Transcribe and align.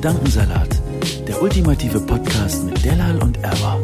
Gedankensalat, 0.00 0.68
der 1.26 1.40
ultimative 1.40 1.98
Podcast 2.00 2.64
mit 2.64 2.84
Delal 2.84 3.16
und 3.22 3.38
Erwa. 3.42 3.80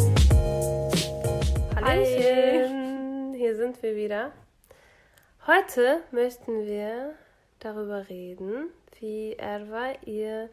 Hallöchen, 1.83 3.33
hier 3.33 3.57
sind 3.57 3.83
wir 3.83 3.97
wieder. 3.97 4.30
Heute 5.47 6.03
möchten 6.11 6.67
wir 6.67 7.15
darüber 7.61 8.11
reden, 8.11 8.67
wie 9.01 9.33
Erwa 9.39 9.93
ihr 10.05 10.51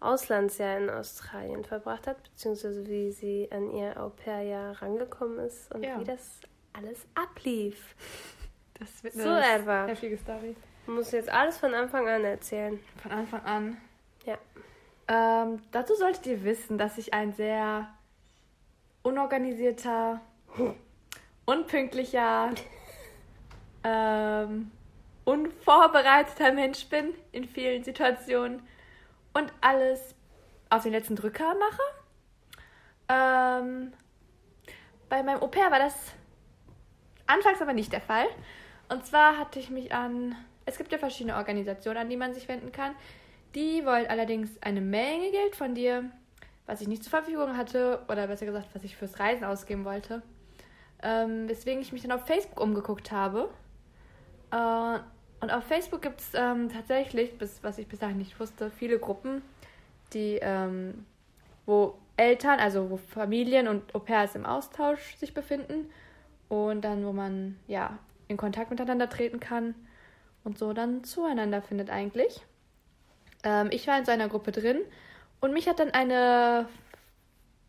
Auslandsjahr 0.00 0.76
in 0.76 0.90
Australien 0.90 1.64
verbracht 1.64 2.06
hat, 2.06 2.22
beziehungsweise 2.24 2.86
wie 2.86 3.12
sie 3.12 3.48
an 3.50 3.70
ihr 3.74 3.98
Au-pair-Jahr 3.98 4.82
rangekommen 4.82 5.38
ist 5.38 5.74
und 5.74 5.84
Ja. 5.84 5.98
wie 6.00 6.04
das 6.04 6.38
alles 6.74 6.98
ablief. 7.14 7.94
Das 8.78 9.02
wird 9.02 9.14
So, 9.14 9.22
eine 9.22 9.42
Erwa. 9.42 9.86
heftige 9.86 10.18
Story. 10.18 10.54
Du 10.84 10.92
musst 10.92 11.14
jetzt 11.14 11.30
alles 11.32 11.56
von 11.56 11.72
Anfang 11.72 12.06
an 12.10 12.24
erzählen. 12.26 12.78
Von 13.02 13.10
Anfang 13.12 13.40
an. 13.46 13.76
Ja. 14.26 14.36
Ähm, 15.08 15.62
dazu 15.72 15.94
solltet 15.94 16.26
ihr 16.26 16.44
wissen, 16.44 16.78
dass 16.78 16.98
ich 16.98 17.12
ein 17.12 17.32
sehr 17.32 17.88
unorganisierter, 19.02 20.20
unpünktlicher, 21.44 22.50
ähm, 23.84 24.70
unvorbereiteter 25.24 26.52
Mensch 26.52 26.86
bin 26.88 27.14
in 27.32 27.44
vielen 27.44 27.84
Situationen 27.84 28.62
und 29.32 29.52
alles 29.60 30.14
auf 30.70 30.82
den 30.82 30.92
letzten 30.92 31.16
Drücker 31.16 31.54
mache. 31.54 31.82
Ähm, 33.08 33.92
bei 35.08 35.22
meinem 35.22 35.42
Au-pair 35.42 35.70
war 35.70 35.78
das 35.78 35.94
anfangs 37.26 37.60
aber 37.60 37.72
nicht 37.72 37.92
der 37.92 38.00
Fall. 38.00 38.26
Und 38.88 39.06
zwar 39.06 39.38
hatte 39.38 39.58
ich 39.58 39.70
mich 39.70 39.94
an, 39.94 40.36
es 40.64 40.78
gibt 40.78 40.92
ja 40.92 40.98
verschiedene 40.98 41.36
Organisationen, 41.36 41.98
an 41.98 42.08
die 42.08 42.16
man 42.16 42.34
sich 42.34 42.48
wenden 42.48 42.72
kann. 42.72 42.94
Die 43.54 43.84
wollen 43.84 44.06
allerdings 44.06 44.50
eine 44.62 44.80
Menge 44.80 45.30
Geld 45.30 45.56
von 45.56 45.74
dir, 45.74 46.10
was 46.66 46.80
ich 46.80 46.88
nicht 46.88 47.02
zur 47.02 47.10
Verfügung 47.10 47.56
hatte, 47.56 48.02
oder 48.08 48.26
besser 48.26 48.46
gesagt, 48.46 48.68
was 48.72 48.84
ich 48.84 48.96
fürs 48.96 49.18
Reisen 49.18 49.44
ausgeben 49.44 49.84
wollte. 49.84 50.22
Ähm, 51.02 51.48
weswegen 51.48 51.82
ich 51.82 51.92
mich 51.92 52.02
dann 52.02 52.12
auf 52.12 52.26
Facebook 52.26 52.60
umgeguckt 52.60 53.12
habe. 53.12 53.50
Äh, 54.50 54.98
und 55.40 55.50
auf 55.50 55.64
Facebook 55.64 56.02
gibt 56.02 56.20
es 56.20 56.30
ähm, 56.34 56.68
tatsächlich, 56.68 57.36
bis, 57.36 57.62
was 57.62 57.78
ich 57.78 57.88
bis 57.88 57.98
dahin 57.98 58.18
nicht 58.18 58.38
wusste, 58.38 58.70
viele 58.70 58.98
Gruppen, 58.98 59.42
die, 60.12 60.38
ähm, 60.40 61.04
wo 61.66 61.98
Eltern, 62.16 62.60
also 62.60 62.90
wo 62.90 62.96
Familien 62.96 63.66
und 63.66 63.94
Au-pairs 63.94 64.36
im 64.36 64.46
Austausch 64.46 65.16
sich 65.16 65.34
befinden 65.34 65.90
und 66.48 66.82
dann, 66.82 67.04
wo 67.04 67.12
man 67.12 67.58
ja 67.66 67.98
in 68.28 68.36
Kontakt 68.36 68.70
miteinander 68.70 69.08
treten 69.08 69.40
kann 69.40 69.74
und 70.44 70.58
so 70.58 70.72
dann 70.72 71.02
zueinander 71.02 71.60
findet 71.60 71.90
eigentlich. 71.90 72.42
Ähm, 73.42 73.68
ich 73.70 73.86
war 73.86 73.98
in 73.98 74.04
so 74.04 74.12
einer 74.12 74.28
Gruppe 74.28 74.52
drin 74.52 74.80
und 75.40 75.52
mich 75.52 75.68
hat 75.68 75.80
dann 75.80 75.90
eine 75.90 76.68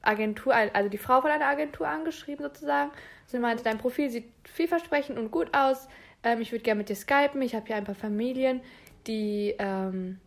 Agentur, 0.02 0.54
also 0.54 0.90
die 0.90 0.98
Frau 0.98 1.22
von 1.22 1.32
einer 1.32 1.46
Agentur 1.46 1.88
angeschrieben 1.88 2.44
sozusagen. 2.44 2.92
Sie 3.26 3.40
meinte, 3.40 3.64
dein 3.64 3.78
Profil 3.78 4.10
sieht 4.10 4.26
vielversprechend 4.44 5.18
und 5.18 5.32
gut 5.32 5.56
aus. 5.56 5.88
Ähm, 6.24 6.42
ich 6.42 6.52
würde 6.52 6.64
gerne 6.64 6.80
mit 6.80 6.90
dir 6.90 6.96
skypen. 6.96 7.42
Ich 7.42 7.56
habe 7.56 7.66
hier 7.66 7.76
ein 7.76 7.86
paar 7.86 7.96
Familien, 7.96 8.62
die 9.08 9.56
ähm, 9.58 10.20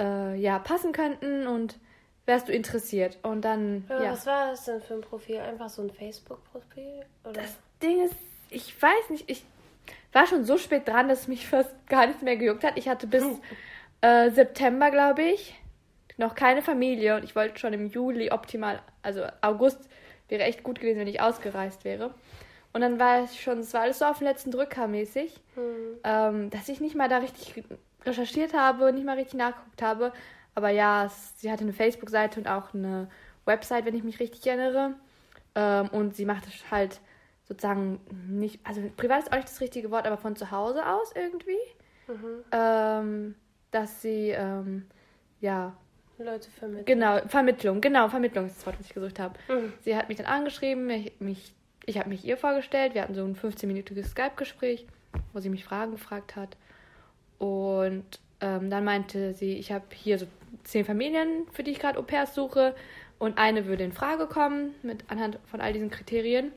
äh, 0.00 0.34
ja 0.36 0.58
passen 0.58 0.92
könnten 0.92 1.46
und 1.46 1.78
wärst 2.26 2.48
du 2.48 2.52
interessiert? 2.52 3.18
Und 3.22 3.44
dann 3.44 3.84
Ja, 3.88 4.02
ja. 4.02 4.12
Was 4.12 4.26
war 4.26 4.50
das 4.50 4.64
denn 4.64 4.80
für 4.80 4.94
ein 4.94 5.00
Profil? 5.00 5.38
Einfach 5.38 5.68
so 5.68 5.82
ein 5.82 5.90
Facebook-Profil? 5.90 7.04
Das 7.24 7.56
Ding 7.82 8.04
ist, 8.04 8.14
ich 8.50 8.80
weiß 8.80 9.10
nicht, 9.10 9.28
ich 9.28 9.44
war 10.12 10.26
schon 10.26 10.44
so 10.44 10.58
spät 10.58 10.86
dran, 10.88 11.08
dass 11.08 11.28
mich 11.28 11.46
fast 11.46 11.70
gar 11.88 12.06
nichts 12.06 12.22
mehr 12.22 12.36
gejuckt 12.36 12.64
hat. 12.64 12.76
Ich 12.76 12.88
hatte 12.88 13.06
bis 13.06 13.24
äh, 14.00 14.30
September, 14.30 14.90
glaube 14.90 15.22
ich, 15.22 15.54
noch 16.16 16.34
keine 16.34 16.62
Familie 16.62 17.16
und 17.16 17.24
ich 17.24 17.34
wollte 17.34 17.58
schon 17.58 17.72
im 17.72 17.86
Juli 17.86 18.30
optimal, 18.30 18.80
also 19.02 19.24
August 19.40 19.88
wäre 20.28 20.42
echt 20.42 20.62
gut 20.62 20.80
gewesen, 20.80 21.00
wenn 21.00 21.08
ich 21.08 21.20
ausgereist 21.20 21.84
wäre. 21.84 22.14
Und 22.72 22.82
dann 22.82 23.00
war 23.00 23.24
ich 23.24 23.42
schon, 23.42 23.60
es 23.60 23.74
war 23.74 23.82
alles 23.82 23.98
so 23.98 24.04
auf 24.04 24.18
den 24.18 24.28
letzten 24.28 24.50
Drücker 24.52 24.86
mäßig, 24.86 25.40
ähm, 26.04 26.50
dass 26.50 26.68
ich 26.68 26.80
nicht 26.80 26.94
mal 26.94 27.08
da 27.08 27.18
richtig 27.18 27.64
recherchiert 28.04 28.54
habe, 28.54 28.92
nicht 28.92 29.04
mal 29.04 29.16
richtig 29.16 29.38
nachgeguckt 29.38 29.82
habe. 29.82 30.12
Aber 30.54 30.70
ja, 30.70 31.06
es, 31.06 31.40
sie 31.40 31.50
hatte 31.50 31.64
eine 31.64 31.72
Facebook-Seite 31.72 32.40
und 32.40 32.46
auch 32.46 32.72
eine 32.74 33.08
Website, 33.44 33.84
wenn 33.86 33.94
ich 33.94 34.04
mich 34.04 34.20
richtig 34.20 34.46
erinnere. 34.46 34.94
Ähm, 35.56 35.88
und 35.88 36.14
sie 36.14 36.24
macht 36.24 36.46
es 36.46 36.70
halt 36.70 37.00
sozusagen 37.44 38.00
nicht, 38.28 38.60
also 38.64 38.80
privat 38.96 39.24
ist 39.24 39.32
auch 39.32 39.36
nicht 39.36 39.48
das 39.48 39.60
richtige 39.60 39.90
Wort, 39.90 40.06
aber 40.06 40.16
von 40.16 40.36
zu 40.36 40.52
Hause 40.52 40.86
aus 40.86 41.12
irgendwie. 41.16 41.58
Ähm, 42.52 43.34
dass 43.70 44.02
sie, 44.02 44.30
ähm, 44.30 44.86
ja, 45.40 45.74
Leute 46.18 46.50
vermitteln. 46.50 46.84
genau, 46.84 47.18
Vermittlung, 47.28 47.80
genau, 47.80 48.08
Vermittlung 48.08 48.46
ist 48.46 48.58
das 48.58 48.66
Wort, 48.66 48.78
was 48.78 48.86
ich 48.86 48.94
gesucht 48.94 49.18
habe. 49.18 49.38
Mhm. 49.48 49.72
Sie 49.80 49.96
hat 49.96 50.08
mich 50.08 50.18
dann 50.18 50.26
angeschrieben, 50.26 50.86
mich, 50.86 51.12
mich, 51.18 51.54
ich 51.86 51.98
habe 51.98 52.10
mich 52.10 52.24
ihr 52.24 52.36
vorgestellt, 52.36 52.94
wir 52.94 53.02
hatten 53.02 53.14
so 53.14 53.24
ein 53.24 53.36
15-minütiges 53.36 54.08
Skype-Gespräch, 54.08 54.86
wo 55.32 55.40
sie 55.40 55.48
mich 55.48 55.64
Fragen 55.64 55.92
gefragt 55.92 56.36
hat. 56.36 56.56
Und 57.38 58.04
ähm, 58.40 58.70
dann 58.70 58.84
meinte 58.84 59.32
sie, 59.32 59.54
ich 59.54 59.72
habe 59.72 59.84
hier 59.94 60.18
so 60.18 60.26
zehn 60.64 60.84
Familien, 60.84 61.46
für 61.52 61.62
die 61.62 61.70
ich 61.70 61.78
gerade 61.78 61.98
Au-pairs 61.98 62.34
suche. 62.34 62.74
Und 63.18 63.38
eine 63.38 63.66
würde 63.66 63.84
in 63.84 63.92
Frage 63.92 64.26
kommen, 64.26 64.74
mit 64.82 65.04
anhand 65.08 65.38
von 65.46 65.60
all 65.60 65.72
diesen 65.72 65.90
Kriterien. 65.90 66.52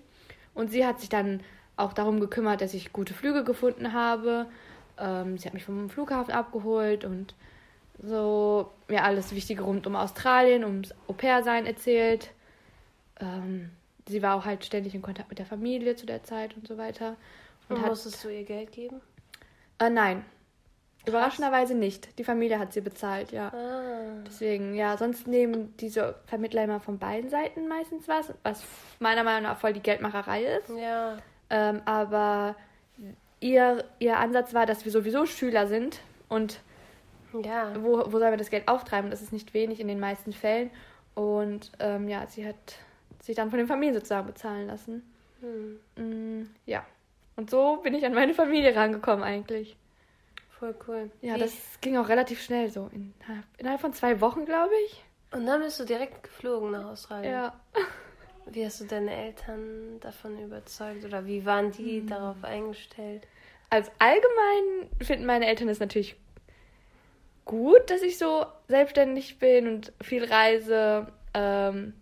Und 0.54 0.72
sie 0.72 0.86
hat 0.86 1.00
sich 1.00 1.10
dann 1.10 1.42
auch 1.76 1.94
darum 1.94 2.20
gekümmert, 2.20 2.62
dass 2.62 2.74
ich 2.74 2.94
gute 2.94 3.14
Flüge 3.14 3.44
gefunden 3.44 3.94
habe. 3.94 4.46
Ähm, 4.98 5.38
sie 5.38 5.46
hat 5.48 5.54
mich 5.54 5.66
vom 5.66 5.90
Flughafen 5.90 6.34
abgeholt 6.34 7.04
und 7.06 7.36
so 8.02 8.72
mir 8.88 8.96
ja, 8.96 9.04
alles 9.04 9.34
Wichtige 9.34 9.64
rund 9.64 9.88
um 9.88 9.96
Australien, 9.96 10.64
ums 10.64 10.94
Au-pair-Sein 11.08 11.66
erzählt. 11.66 12.32
Ähm, 13.20 13.70
sie 14.08 14.22
war 14.22 14.36
auch 14.36 14.46
halt 14.46 14.66
ständig 14.66 14.96
in 14.96 15.02
Kontakt 15.02 15.30
mit 15.30 15.40
der 15.40 15.46
Familie 15.46 15.96
zu 15.96 16.06
der 16.06 16.24
Zeit 16.24 16.56
und 16.56 16.68
so 16.68 16.78
weiter. 16.78 17.16
Und 17.70 17.82
hat- 17.82 17.90
musstest 17.90 18.24
du 18.24 18.30
ihr 18.30 18.44
Geld 18.44 18.72
geben? 18.72 19.02
Äh, 19.80 19.90
nein. 19.90 20.26
Überraschenderweise 21.06 21.76
nicht. 21.76 22.18
Die 22.18 22.24
Familie 22.24 22.60
hat 22.60 22.72
sie 22.72 22.80
bezahlt, 22.80 23.34
ja. 23.34 23.50
Ah. 23.50 24.24
Deswegen, 24.26 24.74
ja, 24.74 24.96
sonst 24.98 25.28
nehmen 25.28 25.76
diese 25.78 26.16
Vermittler 26.28 26.64
immer 26.64 26.80
von 26.80 26.98
beiden 26.98 27.30
Seiten 27.30 27.68
meistens 27.68 28.08
was, 28.08 28.34
was 28.44 28.64
meiner 29.00 29.24
Meinung 29.24 29.44
nach 29.44 29.58
voll 29.60 29.74
die 29.74 29.82
Geldmacherei 29.82 30.46
ist. 30.46 30.70
Ja. 30.70 31.18
Ähm, 31.50 31.82
aber 31.84 32.56
ihr, 33.44 33.84
ihr 34.00 34.18
Ansatz 34.18 34.54
war, 34.54 34.66
dass 34.66 34.86
wir 34.86 34.92
sowieso 34.92 35.26
Schüler 35.26 35.68
sind 35.68 36.00
und 36.30 36.60
Ja. 37.44 37.72
wo, 37.84 37.98
wo 38.12 38.20
sollen 38.20 38.32
wir 38.32 38.38
das 38.38 38.50
Geld 38.50 38.68
auftreiben? 38.68 39.12
Das 39.12 39.22
ist 39.22 39.34
nicht 39.34 39.54
wenig 39.54 39.80
in 39.80 39.88
den 39.88 40.00
meisten 40.00 40.34
Fällen. 40.34 40.70
Und 41.16 41.72
ähm, 41.80 42.08
ja, 42.08 42.26
sie 42.28 42.48
hat 42.48 42.56
sich 43.22 43.36
dann 43.36 43.50
von 43.50 43.60
den 43.60 43.68
Familien 43.68 43.94
sozusagen 43.96 44.26
bezahlen 44.28 44.68
lassen. 44.68 45.04
Hm. 45.42 45.80
Mm, 46.42 46.50
ja. 46.66 46.86
Und 47.36 47.50
so 47.50 47.78
bin 47.84 47.94
ich 47.94 48.06
an 48.06 48.14
meine 48.14 48.34
Familie 48.34 48.76
rangekommen 48.76 49.24
eigentlich. 49.24 49.76
Voll 50.60 50.76
cool. 50.88 51.12
Ja, 51.22 51.36
Wie- 51.36 51.40
das 51.40 51.54
ging 51.82 51.98
auch 51.98 52.08
relativ 52.10 52.42
schnell 52.42 52.70
so. 52.70 52.90
In, 52.94 53.14
innerhalb 53.58 53.82
von 53.82 53.94
zwei 53.94 54.22
Wochen, 54.22 54.46
glaube 54.46 54.72
ich. 54.86 55.04
Und 55.32 55.46
dann 55.46 55.62
bist 55.62 55.80
du 55.80 55.84
direkt 55.86 56.24
geflogen 56.24 56.72
nach 56.72 56.86
Australien. 56.86 57.32
Ja. 57.34 57.54
Wie 58.46 58.66
hast 58.66 58.82
du 58.82 58.86
deine 58.86 59.16
Eltern 59.16 60.00
davon 60.02 60.38
überzeugt 60.44 61.06
oder 61.06 61.26
wie 61.26 61.46
waren 61.46 61.72
die 61.72 62.00
Hm. 62.02 62.08
darauf 62.08 62.44
eingestellt? 62.44 63.28
Also 63.74 63.90
allgemein 63.98 64.88
finden 65.02 65.26
meine 65.26 65.48
Eltern 65.48 65.68
es 65.68 65.80
natürlich 65.80 66.16
gut, 67.44 67.90
dass 67.90 68.04
ich 68.04 68.20
so 68.20 68.46
selbstständig 68.68 69.40
bin 69.40 69.68
und 69.68 69.94
viel 70.00 70.24
reise, 70.24 71.08
ähm, 71.34 71.96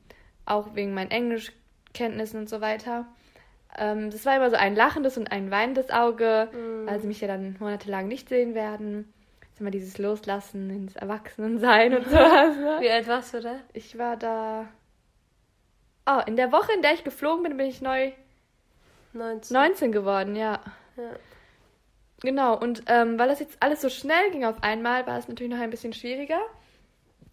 auch 0.45 0.75
wegen 0.75 0.93
meinen 0.93 1.11
Englischkenntnissen 1.11 2.41
und 2.41 2.49
so 2.49 2.59
weiter. 2.59 3.07
Ähm, 3.77 4.09
das 4.09 4.25
war 4.25 4.35
immer 4.35 4.49
so 4.49 4.57
ein 4.57 4.75
lachendes 4.75 5.17
und 5.17 5.31
ein 5.31 5.49
weinendes 5.49 5.91
Auge, 5.91 6.49
weil 6.87 6.99
sie 6.99 7.07
mich 7.07 7.21
ja 7.21 7.29
dann 7.29 7.55
monatelang 7.61 8.09
nicht 8.09 8.27
sehen 8.27 8.53
werden. 8.53 9.13
Ist 9.53 9.61
immer 9.61 9.71
dieses 9.71 9.97
Loslassen 9.97 10.69
ins 10.71 10.97
Erwachsenensein 10.97 11.95
und 11.95 12.03
sowas. 12.05 12.57
Ne? 12.57 12.77
Wie 12.81 12.89
alt 12.89 13.07
warst 13.07 13.33
du 13.33 13.39
da? 13.39 13.55
Ich 13.71 13.97
war 13.97 14.17
da 14.17 14.67
Oh, 16.05 16.19
in 16.25 16.35
der 16.35 16.51
Woche, 16.51 16.73
in 16.73 16.81
der 16.81 16.95
ich 16.95 17.05
geflogen 17.05 17.43
bin, 17.43 17.55
bin 17.55 17.67
ich 17.67 17.81
neu 17.81 18.11
19. 19.13 19.53
19 19.53 19.91
geworden, 19.93 20.35
ja. 20.35 20.59
Ja. 20.97 21.11
Genau, 22.21 22.57
und 22.57 22.83
ähm, 22.87 23.17
weil 23.17 23.27
das 23.29 23.39
jetzt 23.39 23.57
alles 23.61 23.81
so 23.81 23.89
schnell 23.89 24.29
ging 24.31 24.45
auf 24.45 24.61
einmal, 24.61 25.07
war 25.07 25.17
es 25.17 25.27
natürlich 25.27 25.51
noch 25.51 25.59
ein 25.59 25.69
bisschen 25.71 25.93
schwieriger. 25.93 26.39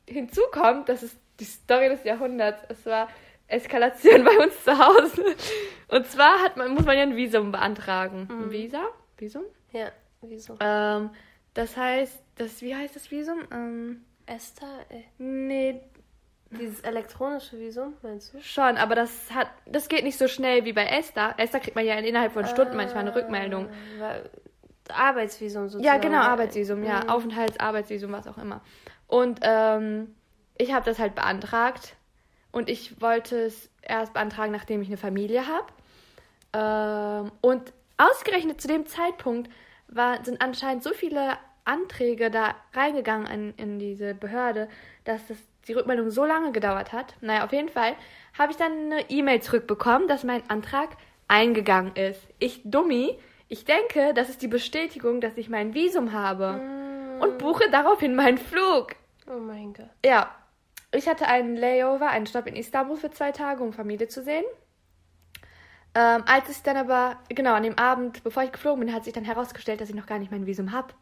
Hinzu 0.08 0.40
kommt, 0.50 0.88
das 0.88 1.02
ist 1.02 1.18
die 1.40 1.44
Story 1.44 1.88
des 1.90 2.04
Jahrhunderts. 2.04 2.62
Es 2.70 2.86
war 2.86 3.08
Eskalation 3.48 4.24
bei 4.24 4.38
uns 4.38 4.64
zu 4.64 4.78
Hause. 4.78 5.36
Und 5.88 6.06
zwar 6.06 6.40
hat 6.42 6.56
man, 6.56 6.72
muss 6.72 6.86
man 6.86 6.96
ja 6.96 7.02
ein 7.02 7.16
Visum 7.16 7.52
beantragen. 7.52 8.28
Ein 8.30 8.50
Visa? 8.50 8.82
Visum? 9.18 9.44
Ja, 9.72 9.90
wieso? 10.22 10.56
Ähm, 10.60 11.10
das 11.54 11.76
heißt, 11.76 12.18
das, 12.36 12.62
wie 12.62 12.74
heißt 12.74 12.96
das 12.96 13.10
Visum? 13.10 13.40
Ähm, 13.52 14.04
Esther, 14.24 14.66
äh, 14.88 15.02
nee, 15.18 15.80
dieses 16.50 16.80
elektronische 16.80 17.58
Visum, 17.58 17.94
meinst 18.02 18.32
du? 18.32 18.40
schon, 18.40 18.78
aber 18.78 18.94
das 18.94 19.30
hat, 19.34 19.48
das 19.66 19.88
geht 19.88 20.04
nicht 20.04 20.16
so 20.18 20.28
schnell 20.28 20.64
wie 20.64 20.72
bei 20.72 20.84
Esther. 20.86 21.34
Esther 21.36 21.60
kriegt 21.60 21.76
man 21.76 21.84
ja 21.84 21.94
innerhalb 21.94 22.32
von 22.32 22.46
Stunden 22.46 22.76
manchmal 22.76 23.02
eine 23.02 23.14
Rückmeldung. 23.14 23.66
Äh, 23.66 24.00
weil- 24.00 24.30
Arbeitsvisum 24.90 25.68
sozusagen. 25.68 25.84
Ja, 25.84 25.98
genau, 25.98 26.20
Arbeitsvisum, 26.20 26.82
ja. 26.82 27.02
Mhm. 27.04 27.08
Aufenthaltsarbeitsvisum, 27.10 28.12
was 28.12 28.26
auch 28.26 28.38
immer. 28.38 28.60
Und 29.06 29.40
ähm, 29.42 30.14
ich 30.56 30.72
habe 30.72 30.84
das 30.84 30.98
halt 30.98 31.14
beantragt. 31.14 31.96
Und 32.50 32.68
ich 32.68 33.00
wollte 33.00 33.38
es 33.38 33.70
erst 33.82 34.14
beantragen, 34.14 34.52
nachdem 34.52 34.80
ich 34.82 34.88
eine 34.88 34.96
Familie 34.96 35.44
habe. 35.46 35.66
Ähm, 36.52 37.32
und 37.40 37.72
ausgerechnet 37.98 38.60
zu 38.60 38.68
dem 38.68 38.86
Zeitpunkt 38.86 39.50
war, 39.88 40.24
sind 40.24 40.40
anscheinend 40.40 40.82
so 40.82 40.90
viele 40.90 41.36
Anträge 41.64 42.30
da 42.30 42.54
reingegangen 42.72 43.26
in, 43.26 43.54
in 43.54 43.78
diese 43.78 44.14
Behörde, 44.14 44.68
dass 45.04 45.26
das, 45.26 45.36
die 45.66 45.74
Rückmeldung 45.74 46.10
so 46.10 46.24
lange 46.24 46.52
gedauert 46.52 46.92
hat. 46.92 47.14
Naja, 47.20 47.44
auf 47.44 47.52
jeden 47.52 47.68
Fall 47.68 47.94
habe 48.38 48.52
ich 48.52 48.56
dann 48.56 48.72
eine 48.72 49.10
E-Mail 49.10 49.42
zurückbekommen, 49.42 50.08
dass 50.08 50.24
mein 50.24 50.48
Antrag 50.48 50.96
eingegangen 51.28 51.94
ist. 51.94 52.20
Ich 52.38 52.62
Dummi, 52.64 53.18
ich 53.48 53.64
denke, 53.64 54.12
das 54.14 54.28
ist 54.28 54.42
die 54.42 54.48
Bestätigung, 54.48 55.20
dass 55.20 55.36
ich 55.36 55.48
mein 55.48 55.74
Visum 55.74 56.12
habe 56.12 56.60
und 57.20 57.38
buche 57.38 57.70
daraufhin 57.70 58.14
meinen 58.14 58.38
Flug. 58.38 58.94
Oh 59.26 59.38
mein 59.38 59.72
Gott. 59.74 59.88
Ja, 60.04 60.34
ich 60.92 61.08
hatte 61.08 61.26
einen 61.26 61.56
Layover, 61.56 62.08
einen 62.08 62.26
Stopp 62.26 62.46
in 62.46 62.56
Istanbul 62.56 62.96
für 62.96 63.10
zwei 63.10 63.32
Tage, 63.32 63.62
um 63.62 63.72
Familie 63.72 64.08
zu 64.08 64.22
sehen. 64.22 64.44
Ähm, 65.94 66.22
als 66.26 66.48
ich 66.48 66.62
dann 66.62 66.76
aber, 66.76 67.16
genau, 67.28 67.54
an 67.54 67.62
dem 67.62 67.78
Abend, 67.78 68.22
bevor 68.22 68.42
ich 68.42 68.52
geflogen 68.52 68.84
bin, 68.84 68.94
hat 68.94 69.04
sich 69.04 69.12
dann 69.12 69.24
herausgestellt, 69.24 69.80
dass 69.80 69.88
ich 69.88 69.94
noch 69.94 70.06
gar 70.06 70.18
nicht 70.18 70.30
mein 70.30 70.46
Visum 70.46 70.72
habe. 70.72 70.94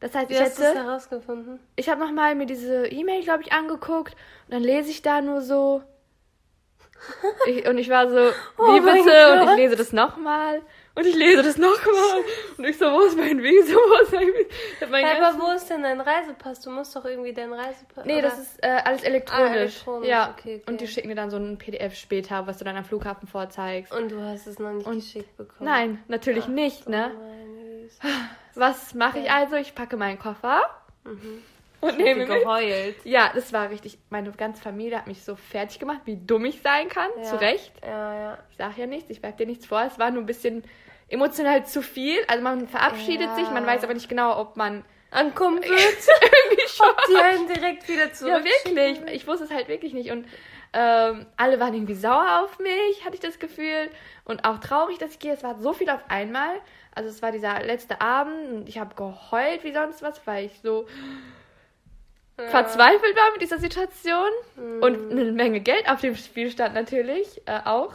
Das 0.00 0.14
heißt, 0.14 0.30
Wie 0.30 0.34
ich 0.34 0.40
hast 0.40 0.58
hätte, 0.58 0.74
herausgefunden? 0.84 1.60
ich 1.76 1.88
habe 1.88 2.00
nochmal 2.00 2.34
mir 2.34 2.46
diese 2.46 2.86
E-Mail, 2.86 3.22
glaube 3.22 3.42
ich, 3.42 3.52
angeguckt 3.52 4.14
und 4.46 4.54
dann 4.54 4.62
lese 4.62 4.90
ich 4.90 5.02
da 5.02 5.20
nur 5.20 5.40
so. 5.42 5.82
Ich, 7.48 7.66
und 7.68 7.78
ich 7.78 7.88
war 7.90 8.08
so, 8.08 8.16
wie 8.16 8.32
Oh 8.58 8.80
bitte? 8.80 9.32
Und 9.32 9.48
ich 9.50 9.56
lese 9.56 9.76
das 9.76 9.92
nochmal. 9.92 10.62
Und 10.94 11.06
ich 11.06 11.14
lese 11.14 11.42
das 11.42 11.56
nochmal. 11.56 12.20
Und 12.58 12.64
ich 12.64 12.76
so, 12.76 12.84
wo 12.92 13.00
ist 13.00 13.16
mein 13.16 13.42
Visum? 13.42 13.76
Wo 13.88 14.02
ist 14.02 14.12
mein 14.12 14.26
Visum? 14.28 14.90
Mein 14.90 15.06
Ja, 15.06 15.26
aber 15.28 15.40
wo 15.42 15.50
ist 15.52 15.68
denn 15.70 15.82
dein 15.82 16.00
Reisepass? 16.00 16.60
Du 16.60 16.70
musst 16.70 16.94
doch 16.94 17.04
irgendwie 17.06 17.32
deinen 17.32 17.54
Reisepass. 17.54 18.04
Nee, 18.04 18.18
oder- 18.18 18.28
das 18.28 18.38
ist 18.38 18.62
äh, 18.62 18.68
alles 18.84 19.02
elektronisch. 19.02 19.50
Ah, 19.50 19.54
elektronisch, 19.54 20.08
ja. 20.08 20.34
okay, 20.38 20.56
okay. 20.62 20.70
Und 20.70 20.80
die 20.82 20.86
schicken 20.86 21.08
dir 21.08 21.14
dann 21.14 21.30
so 21.30 21.38
ein 21.38 21.56
PDF 21.56 21.94
später, 21.96 22.46
was 22.46 22.58
du 22.58 22.64
dann 22.64 22.76
am 22.76 22.84
Flughafen 22.84 23.26
vorzeigst. 23.26 23.90
Und 23.92 24.10
du 24.12 24.20
hast 24.20 24.46
es 24.46 24.58
noch 24.58 24.72
nicht 24.72 24.86
Und- 24.86 24.96
geschickt 24.96 25.34
bekommen. 25.38 25.64
Nein, 25.70 26.02
natürlich 26.08 26.46
nicht, 26.46 26.88
ne? 26.88 27.10
Was 28.54 28.92
mache 28.94 29.18
ich 29.20 29.30
also? 29.30 29.56
Ich 29.56 29.74
packe 29.74 29.96
meinen 29.96 30.18
Koffer 30.18 30.60
und 31.82 31.98
nehme 31.98 32.26
mit. 32.26 32.28
geheult. 32.28 32.96
Ja, 33.04 33.30
das 33.34 33.52
war 33.52 33.68
richtig. 33.70 33.98
Meine 34.08 34.30
ganze 34.32 34.62
Familie 34.62 34.96
hat 34.96 35.06
mich 35.06 35.22
so 35.24 35.36
fertig 35.36 35.78
gemacht, 35.78 36.00
wie 36.06 36.16
dumm 36.16 36.44
ich 36.46 36.62
sein 36.62 36.88
kann. 36.88 37.10
Ja. 37.18 37.22
Zu 37.24 37.36
Recht. 37.40 37.72
Ja, 37.84 38.14
ja. 38.14 38.38
Ich 38.50 38.56
sage 38.56 38.74
ja 38.78 38.86
nichts, 38.86 39.10
ich 39.10 39.22
werfe 39.22 39.36
dir 39.38 39.46
nichts 39.46 39.66
vor. 39.66 39.82
Es 39.82 39.98
war 39.98 40.10
nur 40.10 40.22
ein 40.22 40.26
bisschen 40.26 40.64
emotional 41.08 41.66
zu 41.66 41.82
viel. 41.82 42.16
Also 42.28 42.42
man 42.42 42.66
verabschiedet 42.68 43.26
Ja. 43.26 43.34
sich, 43.36 43.50
man 43.50 43.66
weiß 43.66 43.84
aber 43.84 43.94
nicht 43.94 44.08
genau, 44.08 44.40
ob 44.40 44.56
man 44.56 44.84
Ankommen 45.10 45.58
wird, 45.62 45.70
irgendwie 45.70 46.68
schon. 46.68 46.86
die 47.10 47.16
einen 47.22 47.46
direkt 47.48 47.86
wieder 47.88 48.12
zurück. 48.14 48.32
Ja, 48.32 48.44
wirklich. 48.44 49.14
Ich 49.14 49.26
wusste 49.26 49.44
es 49.44 49.50
halt 49.50 49.68
wirklich 49.68 49.92
nicht. 49.92 50.10
Und 50.10 50.26
ähm, 50.72 51.26
alle 51.36 51.60
waren 51.60 51.74
irgendwie 51.74 51.94
sauer 51.96 52.42
auf 52.42 52.58
mich, 52.58 53.04
hatte 53.04 53.14
ich 53.16 53.20
das 53.20 53.38
Gefühl. 53.38 53.90
Und 54.24 54.46
auch 54.46 54.58
traurig, 54.58 54.96
dass 54.96 55.10
ich 55.10 55.18
gehe. 55.18 55.34
Es 55.34 55.42
war 55.42 55.58
so 55.60 55.74
viel 55.74 55.90
auf 55.90 56.00
einmal. 56.08 56.54
Also 56.94 57.10
es 57.10 57.20
war 57.20 57.30
dieser 57.32 57.62
letzte 57.62 58.00
Abend 58.00 58.52
und 58.52 58.68
ich 58.68 58.78
habe 58.78 58.94
geheult 58.94 59.64
wie 59.64 59.72
sonst 59.72 60.02
was, 60.02 60.26
weil 60.26 60.46
ich 60.46 60.60
so 60.62 60.86
verzweifelt 62.48 63.16
war 63.16 63.32
mit 63.32 63.42
dieser 63.42 63.58
Situation. 63.58 64.30
Und 64.80 65.10
eine 65.10 65.32
Menge 65.32 65.60
Geld 65.60 65.88
auf 65.88 66.00
dem 66.00 66.16
Spiel 66.16 66.50
stand 66.50 66.74
natürlich 66.74 67.42
äh, 67.46 67.60
auch. 67.64 67.94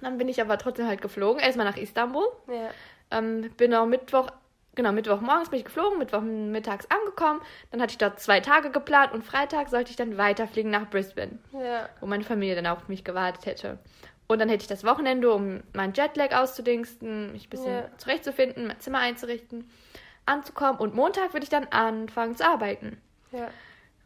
Dann 0.00 0.18
bin 0.18 0.28
ich 0.28 0.40
aber 0.40 0.58
trotzdem 0.58 0.86
halt 0.86 1.00
geflogen. 1.00 1.40
Erstmal 1.40 1.66
nach 1.66 1.76
Istanbul. 1.76 2.26
Ja. 2.48 2.70
Ähm, 3.10 3.50
bin 3.56 3.72
auch 3.74 3.86
Mittwoch, 3.86 4.28
genau, 4.74 4.90
Mittwochmorgens 4.92 5.50
bin 5.50 5.60
ich 5.60 5.64
geflogen, 5.64 5.98
Mittwoch 5.98 6.22
mittags 6.22 6.86
angekommen. 6.90 7.40
Dann 7.70 7.80
hatte 7.80 7.92
ich 7.92 7.98
dort 7.98 8.18
zwei 8.20 8.40
Tage 8.40 8.70
geplant 8.70 9.12
und 9.12 9.22
Freitag 9.24 9.68
sollte 9.68 9.90
ich 9.90 9.96
dann 9.96 10.18
weiterfliegen 10.18 10.70
nach 10.70 10.88
Brisbane, 10.90 11.38
Ja. 11.52 11.88
wo 12.00 12.06
meine 12.06 12.24
Familie 12.24 12.54
dann 12.56 12.66
auf 12.66 12.88
mich 12.88 13.04
gewartet 13.04 13.46
hätte. 13.46 13.78
Und 14.28 14.38
dann 14.40 14.48
hätte 14.48 14.62
ich 14.62 14.68
das 14.68 14.84
Wochenende, 14.84 15.30
um 15.30 15.62
meinen 15.74 15.92
Jetlag 15.92 16.34
auszudingsten, 16.34 17.32
mich 17.32 17.46
ein 17.46 17.50
bisschen 17.50 17.72
Ja. 17.74 17.98
zurechtzufinden, 17.98 18.66
mein 18.68 18.80
Zimmer 18.80 19.00
einzurichten, 19.00 19.70
anzukommen. 20.24 20.80
Und 20.80 20.94
Montag 20.94 21.32
würde 21.34 21.44
ich 21.44 21.50
dann 21.50 21.66
anfangen 21.68 22.34
zu 22.34 22.44
arbeiten. 22.46 23.00
Ja. 23.32 23.48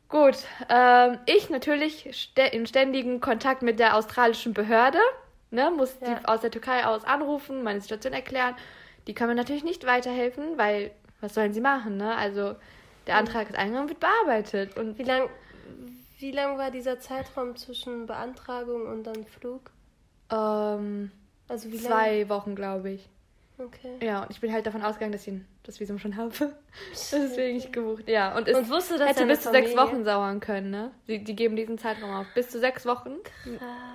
Gut, 0.08 0.36
ähm, 0.68 1.18
ich 1.26 1.50
natürlich 1.50 2.08
ste 2.12 2.42
in 2.42 2.66
ständigen 2.66 3.20
Kontakt 3.20 3.62
mit 3.62 3.78
der 3.80 3.96
australischen 3.96 4.54
Behörde, 4.54 4.98
ne, 5.50 5.70
muss 5.76 5.96
Ja. 6.00 6.14
die 6.20 6.24
aus 6.28 6.40
der 6.40 6.50
Türkei 6.52 6.84
aus 6.86 7.04
anrufen, 7.04 7.62
meine 7.64 7.80
Situation 7.80 8.12
erklären. 8.12 8.54
Die 9.08 9.14
können 9.14 9.30
mir 9.30 9.34
natürlich 9.36 9.64
nicht 9.64 9.84
weiterhelfen, 9.86 10.56
weil 10.58 10.92
was 11.20 11.34
sollen 11.34 11.52
sie 11.52 11.60
machen, 11.60 11.96
ne? 11.96 12.14
Also 12.16 12.54
der 13.06 13.16
Antrag 13.16 13.48
ist 13.50 13.56
eingegangen, 13.56 13.88
wird 13.88 14.00
bearbeitet 14.00 14.76
und 14.76 14.98
Wie 14.98 15.02
lang, 15.04 15.28
wie 16.18 16.30
lang 16.32 16.58
war 16.58 16.70
dieser 16.70 17.00
Zeitraum 17.00 17.56
zwischen 17.56 18.06
Beantragung 18.06 18.86
und 18.86 19.04
dann 19.04 19.24
Flug? 19.24 19.70
ähm, 20.30 21.10
Also 21.48 21.70
wie 21.72 21.78
zwei 21.78 22.28
Wochen, 22.28 22.54
glaube 22.54 22.90
ich. 22.90 23.08
Okay. 23.58 23.96
Ja, 24.02 24.22
und 24.22 24.30
ich 24.30 24.40
bin 24.40 24.52
halt 24.52 24.66
davon 24.66 24.82
ausgegangen, 24.82 25.12
dass 25.12 25.26
ich 25.26 25.34
das 25.66 25.80
Visum 25.80 25.98
schon 25.98 26.16
habe. 26.16 26.32
Deswegen 26.92 27.56
ich 27.58 27.72
gebucht. 27.72 28.08
Ja, 28.08 28.36
und 28.36 28.48
es 28.48 28.56
Und 28.56 28.70
wusste 28.70 28.98
das 28.98 29.10
hätte 29.10 29.26
bis 29.26 29.40
zu 29.42 29.50
sechs? 29.50 29.76
Wochen 29.76 30.04
dauern 30.04 30.40
können, 30.40 30.70
ne? 30.70 30.90
Die, 31.08 31.22
die 31.22 31.34
geben 31.36 31.56
diesen 31.56 31.78
Zeitraum 31.78 32.14
auf. 32.14 32.26
Bis 32.34 32.48
zu 32.50 32.58
sechs 32.58 32.86
Wochen. 32.86 33.16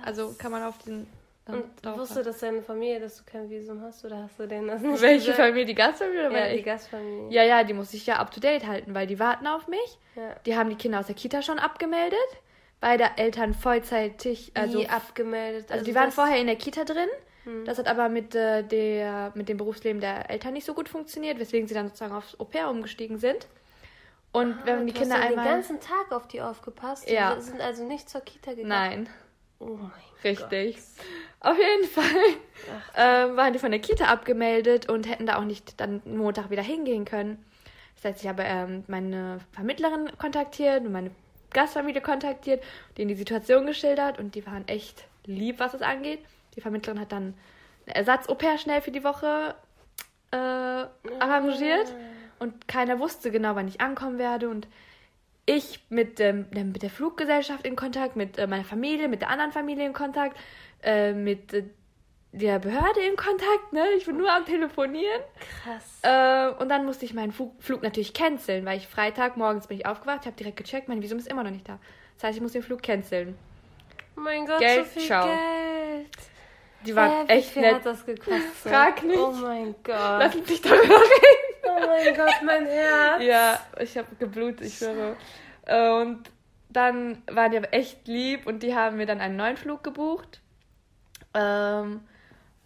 Also 0.04 0.34
kann 0.38 0.52
man 0.52 0.62
auf 0.62 0.78
den. 0.78 1.06
Und 1.46 1.64
wusste 1.98 2.22
das 2.22 2.38
deine 2.38 2.62
Familie, 2.62 3.00
dass 3.00 3.16
du 3.16 3.24
kein 3.24 3.50
Visum 3.50 3.82
hast 3.82 4.04
oder 4.04 4.22
hast 4.22 4.38
du 4.38 4.46
denen 4.46 4.68
das 4.68 4.80
nicht 4.80 5.00
Welche 5.00 5.30
gesagt? 5.32 5.40
Familie? 5.40 5.64
Die 5.66 5.74
Gastfamilie 5.74 6.28
oder 6.28 6.38
Ja, 6.38 6.48
die 6.52 6.58
ich? 6.60 6.64
Gastfamilie. 6.64 7.30
Ja, 7.30 7.42
ja, 7.42 7.64
die 7.64 7.72
muss 7.74 7.92
ich 7.94 8.06
ja 8.06 8.16
up 8.20 8.30
to 8.30 8.38
date 8.38 8.64
halten, 8.64 8.94
weil 8.94 9.08
die 9.08 9.18
warten 9.18 9.48
auf 9.48 9.66
mich. 9.66 9.98
Ja. 10.14 10.36
Die 10.46 10.56
haben 10.56 10.70
die 10.70 10.76
Kinder 10.76 11.00
aus 11.00 11.06
der 11.06 11.16
Kita 11.16 11.42
schon 11.42 11.58
abgemeldet. 11.58 12.18
Beide 12.80 13.10
Eltern 13.16 13.54
vollzeitig. 13.54 14.52
Also, 14.54 14.78
Wie 14.80 14.88
abgemeldet. 14.88 15.70
also 15.70 15.84
die 15.84 15.94
waren 15.96 16.12
vorher 16.12 16.38
in 16.40 16.46
der 16.46 16.56
Kita 16.56 16.84
drin. 16.84 17.08
Das 17.64 17.78
hat 17.78 17.88
aber 17.88 18.08
mit, 18.08 18.34
äh, 18.34 18.62
der, 18.62 19.32
mit 19.34 19.48
dem 19.48 19.56
Berufsleben 19.56 20.00
der 20.00 20.30
Eltern 20.30 20.52
nicht 20.52 20.64
so 20.64 20.74
gut 20.74 20.88
funktioniert, 20.88 21.38
weswegen 21.40 21.66
sie 21.66 21.74
dann 21.74 21.88
sozusagen 21.88 22.14
aufs 22.14 22.38
Au 22.38 22.44
pair 22.44 22.68
umgestiegen 22.70 23.18
sind. 23.18 23.46
Und 24.30 24.56
wenn 24.64 24.86
die 24.86 24.92
Ah, 24.92 24.94
Du 24.94 25.00
Kinder 25.00 25.16
hast 25.16 25.24
einmal. 25.28 25.44
den 25.44 25.52
ganzen 25.54 25.80
Tag 25.80 26.12
auf 26.12 26.26
die 26.28 26.40
aufgepasst. 26.40 27.10
Ja. 27.10 27.34
Die 27.34 27.40
sind 27.42 27.60
also 27.60 27.84
nicht 27.84 28.08
zur 28.08 28.20
Kita 28.22 28.52
gegangen. 28.52 28.68
Nein. 28.68 29.08
Oh 29.58 29.76
mein 29.80 29.90
Richtig. 30.24 30.78
Auf 31.40 31.56
jeden 31.58 31.88
Fall 31.88 32.04
ähm, 32.96 33.36
waren 33.36 33.52
die 33.52 33.58
von 33.58 33.70
der 33.72 33.80
Kita 33.80 34.04
abgemeldet 34.06 34.88
und 34.88 35.08
hätten 35.08 35.26
da 35.26 35.36
auch 35.38 35.44
nicht 35.44 35.80
dann 35.80 36.00
Montag 36.04 36.50
wieder 36.50 36.62
hingehen 36.62 37.04
können. 37.04 37.44
Das 37.96 38.04
heißt, 38.12 38.22
ich 38.22 38.28
habe 38.28 38.42
ähm, 38.44 38.84
meine 38.86 39.40
Vermittlerin 39.52 40.10
kontaktiert 40.18 40.84
und 40.84 40.92
meine 40.92 41.10
Gastfamilie 41.52 42.00
kontaktiert, 42.00 42.62
denen 42.96 43.08
die 43.08 43.14
Situation 43.14 43.66
geschildert 43.66 44.18
und 44.18 44.34
die 44.34 44.46
waren 44.46 44.66
echt 44.68 45.04
lieb, 45.26 45.58
was 45.58 45.74
es 45.74 45.82
angeht. 45.82 46.20
Die 46.56 46.60
Vermittlerin 46.60 47.00
hat 47.00 47.12
dann 47.12 47.34
eine 47.86 47.94
Ersatz-Au-pair 47.96 48.58
schnell 48.58 48.80
für 48.80 48.90
die 48.90 49.04
Woche 49.04 49.54
äh, 50.30 50.36
arrangiert 50.36 51.92
und 52.38 52.66
keiner 52.68 52.98
wusste 52.98 53.30
genau, 53.30 53.54
wann 53.54 53.68
ich 53.68 53.80
ankommen 53.80 54.18
werde 54.18 54.48
und 54.48 54.66
ich 55.46 55.80
mit, 55.88 56.20
ähm, 56.20 56.46
der- 56.52 56.64
mit 56.64 56.82
der 56.82 56.90
Fluggesellschaft 56.90 57.66
in 57.66 57.74
Kontakt, 57.76 58.16
mit 58.16 58.38
äh, 58.38 58.46
meiner 58.46 58.64
Familie, 58.64 59.08
mit 59.08 59.22
der 59.22 59.30
anderen 59.30 59.50
Familie 59.52 59.84
in 59.86 59.92
Kontakt, 59.92 60.36
äh, 60.82 61.12
mit 61.12 61.52
äh, 61.52 61.64
der 62.34 62.60
Behörde 62.60 63.00
in 63.00 63.16
Kontakt, 63.16 63.72
ne? 63.72 63.84
Ich 63.98 64.06
bin 64.06 64.16
nur 64.16 64.32
am 64.32 64.46
Telefonieren. 64.46 65.20
Krass. 65.64 65.98
Äh, 66.02 66.48
und 66.62 66.68
dann 66.70 66.86
musste 66.86 67.04
ich 67.04 67.12
meinen 67.12 67.32
Flug, 67.32 67.60
Flug 67.62 67.82
natürlich 67.82 68.14
canceln, 68.14 68.64
weil 68.64 68.78
ich 68.78 68.86
Freitag 68.86 69.36
morgens 69.36 69.66
bin 69.66 69.76
ich 69.78 69.84
aufgewacht, 69.86 70.20
ich 70.22 70.26
habe 70.26 70.36
direkt 70.36 70.56
gecheckt, 70.56 70.88
mein 70.88 71.02
Visum 71.02 71.18
ist 71.18 71.28
immer 71.28 71.42
noch 71.44 71.50
nicht 71.50 71.68
da. 71.68 71.78
Das 72.16 72.24
heißt, 72.24 72.36
ich 72.36 72.42
muss 72.42 72.52
den 72.52 72.62
Flug 72.62 72.82
canceln. 72.82 73.36
Oh 74.16 74.20
mein 74.20 74.46
Gott, 74.46 74.60
Geld, 74.60 74.84
so 74.86 74.90
viel 75.00 75.02
ciao. 75.06 75.26
Geld. 75.26 76.08
Die 76.86 76.94
waren 76.96 77.28
wie 77.28 77.32
echt 77.32 77.50
viel 77.50 77.62
nett. 77.62 77.74
hat 77.76 77.86
das 77.86 78.04
gekostet? 78.06 78.42
Frag 78.54 79.02
nicht. 79.04 79.18
Oh 79.18 79.32
mein 79.32 79.74
Gott. 79.82 79.94
Lass 79.96 80.34
uns 80.34 80.48
nicht 80.48 80.64
darüber 80.64 80.82
reden. 80.82 81.64
Oh 81.64 81.86
mein 81.86 82.14
Gott, 82.16 82.34
mein 82.44 82.66
Herz. 82.66 83.22
Ja, 83.22 83.60
ich 83.80 83.96
habe 83.96 84.08
geblutet, 84.18 84.66
ich 84.66 84.78
schwöre. 84.78 85.16
Äh, 85.66 85.90
Und 86.02 86.24
dann 86.70 87.22
waren 87.30 87.50
die 87.52 87.56
aber 87.58 87.72
echt 87.72 88.06
lieb 88.08 88.46
und 88.46 88.62
die 88.62 88.74
haben 88.74 88.96
mir 88.96 89.06
dann 89.06 89.20
einen 89.20 89.36
neuen 89.36 89.56
Flug 89.56 89.82
gebucht. 89.84 90.40
Ähm, 91.34 92.00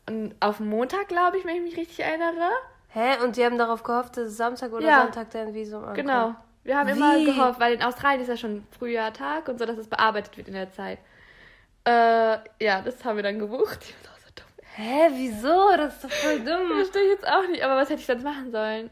und 0.08 0.34
auf 0.40 0.60
Montag, 0.60 1.08
glaube 1.08 1.36
ich, 1.38 1.44
wenn 1.44 1.56
ich 1.56 1.62
mich 1.62 1.76
richtig 1.76 2.00
erinnere. 2.00 2.50
Hä? 2.88 3.22
Und 3.22 3.36
die 3.36 3.44
haben 3.44 3.58
darauf 3.58 3.82
gehofft, 3.82 4.16
dass 4.16 4.36
Samstag 4.36 4.72
oder 4.72 4.86
Ja. 4.86 5.02
Sonntag 5.02 5.30
dein 5.30 5.52
Visum 5.52 5.80
ankommt? 5.80 5.96
Genau. 5.96 6.34
Wir 6.64 6.78
haben 6.78 6.88
immer 6.88 7.16
Wie? 7.16 7.24
gehofft, 7.26 7.60
weil 7.60 7.74
in 7.74 7.82
Australien 7.82 8.22
ist 8.22 8.28
ja 8.28 8.36
schon 8.36 8.66
früher 8.76 9.12
Tag 9.12 9.48
und 9.48 9.58
so, 9.58 9.66
dass 9.66 9.76
es 9.78 9.86
bearbeitet 9.88 10.36
wird 10.36 10.48
in 10.48 10.54
der 10.54 10.72
Zeit. 10.72 10.98
Äh, 11.86 12.38
ja, 12.64 12.82
das 12.82 13.04
haben 13.04 13.16
wir 13.16 13.22
dann 13.22 13.38
gebucht. 13.38 13.78
Ich 14.02 14.06
war 14.08 14.14
auch 14.14 14.18
so 14.18 14.28
dumm. 14.34 14.46
Hä? 14.74 15.08
Wieso? 15.12 15.76
Das 15.76 15.94
ist 15.96 16.04
doch 16.04 16.10
voll 16.10 16.40
dumm. 16.40 16.76
Verstehe 16.76 17.02
ich 17.02 17.10
jetzt 17.10 17.26
auch 17.26 17.46
nicht, 17.48 17.62
aber 17.62 17.76
was 17.76 17.88
hätte 17.88 18.00
ich 18.00 18.06
sonst 18.06 18.24
machen 18.24 18.50
sollen? 18.50 18.90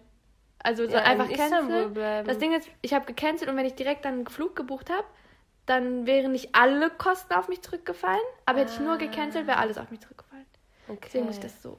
Also 0.63 0.87
so 0.87 0.93
Ja, 0.93 1.01
in 1.01 1.05
einfach 1.21 1.31
canceln. 1.31 1.93
bleiben. 1.93 2.27
Das 2.27 2.39
Ding 2.39 2.55
ist, 2.55 2.69
ich 2.81 2.95
habe 2.95 3.05
gecancelt 3.05 3.51
und 3.51 3.57
wenn 3.57 3.67
ich 3.67 3.75
direkt 3.75 4.05
dann 4.05 4.15
einen 4.15 4.27
Flug 4.27 4.57
gebucht 4.57 4.89
habe, 4.91 5.05
dann 5.67 6.07
wären 6.07 6.33
nicht 6.33 6.55
alle 6.55 6.89
Kosten 6.91 7.35
auf 7.35 7.49
mich 7.49 7.61
zurückgefallen. 7.63 8.21
Aber 8.47 8.61
hätte 8.61 8.73
ich 8.73 8.81
nur 8.81 8.97
gecancelt, 8.97 9.47
wäre 9.47 9.59
alles 9.59 9.77
auf 9.77 9.91
mich 9.91 10.01
zurückgefallen. 10.01 10.47
Deswegen 11.03 11.25
muss 11.27 11.37
ich 11.37 11.43
das 11.43 11.63
so. 11.63 11.79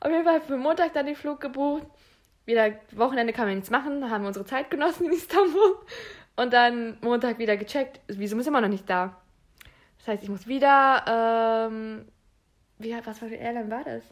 Auf 0.00 0.10
jeden 0.10 0.24
Fall 0.24 0.40
für 0.40 0.56
Montag 0.56 0.92
dann 0.92 1.06
den 1.06 1.16
Flug 1.16 1.40
gebucht. 1.40 1.84
Wieder 2.44 2.72
Wochenende 2.92 3.32
kann 3.32 3.46
man 3.46 3.56
nichts 3.56 3.70
machen, 3.70 4.00
da 4.00 4.10
haben 4.10 4.22
wir 4.22 4.28
unsere 4.28 4.44
Zeit 4.46 4.70
genossen 4.70 5.06
in 5.06 5.12
Istanbul. 5.12 5.78
Und 6.36 6.52
dann 6.52 6.98
Montag 7.00 7.38
wieder 7.38 7.56
gecheckt. 7.56 8.00
Visum 8.06 8.38
ist 8.40 8.46
immer 8.46 8.60
noch 8.60 8.68
nicht 8.68 8.88
da. 8.88 9.16
Das 10.08 10.14
heißt, 10.14 10.22
ich 10.22 10.30
muss 10.30 10.46
wieder. 10.46 11.68
Ähm, 11.68 12.06
wie, 12.78 12.96
was 13.04 13.18
für 13.18 13.26
eine 13.26 13.36
Airline 13.36 13.70
war 13.70 13.84
das? 13.84 14.02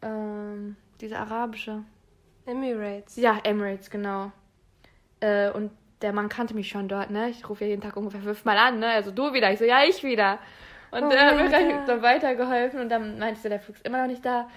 Ähm, 0.00 0.76
diese 0.98 1.18
arabische. 1.18 1.84
Emirates. 2.46 3.16
Ja, 3.16 3.38
Emirates, 3.44 3.90
genau. 3.90 4.32
Äh, 5.20 5.50
und 5.50 5.72
der 6.00 6.14
Mann 6.14 6.30
kannte 6.30 6.54
mich 6.54 6.70
schon 6.70 6.88
dort, 6.88 7.10
ne? 7.10 7.28
Ich 7.28 7.46
rufe 7.46 7.64
ja 7.64 7.70
jeden 7.70 7.82
Tag 7.82 7.98
ungefähr 7.98 8.22
fünfmal 8.22 8.56
an, 8.56 8.78
ne? 8.78 8.88
Also 8.88 9.10
du 9.10 9.34
wieder. 9.34 9.52
Ich 9.52 9.58
so, 9.58 9.66
ja, 9.66 9.84
ich 9.84 10.02
wieder. 10.02 10.38
Und 10.90 11.04
Oh 11.04 11.10
er 11.10 11.26
hat 11.26 11.36
mir 11.36 11.84
so 11.86 12.00
weitergeholfen 12.00 12.80
und 12.80 12.88
dann 12.88 13.18
meinte 13.18 13.38
sie, 13.40 13.50
der 13.50 13.60
Flug 13.60 13.76
ist 13.76 13.84
immer 13.84 14.00
noch 14.00 14.08
nicht 14.08 14.24
da. 14.24 14.48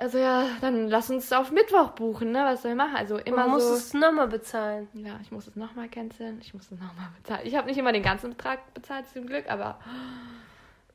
Also 0.00 0.16
ja, 0.16 0.46
dann 0.62 0.88
lass 0.88 1.10
uns 1.10 1.30
auf 1.30 1.50
Mittwoch 1.50 1.90
buchen, 1.90 2.32
ne? 2.32 2.42
Was 2.42 2.62
soll 2.62 2.70
ich 2.70 2.76
machen? 2.76 2.96
Also 2.96 3.18
immer 3.18 3.42
Man 3.42 3.50
muss 3.50 3.68
so. 3.68 3.74
es 3.74 3.92
nochmal 3.92 4.28
bezahlen. 4.28 4.88
Ja, 4.94 5.20
ich 5.20 5.30
muss 5.30 5.46
es 5.46 5.56
nochmal 5.56 5.90
canceln. 5.90 6.38
Ich 6.40 6.54
muss 6.54 6.64
es 6.64 6.70
nochmal 6.70 7.08
bezahlen. 7.18 7.42
Ich 7.44 7.54
habe 7.54 7.66
nicht 7.66 7.76
immer 7.76 7.92
den 7.92 8.02
ganzen 8.02 8.30
Betrag 8.30 8.72
bezahlt, 8.72 9.06
zum 9.12 9.26
Glück, 9.26 9.44
aber 9.50 9.78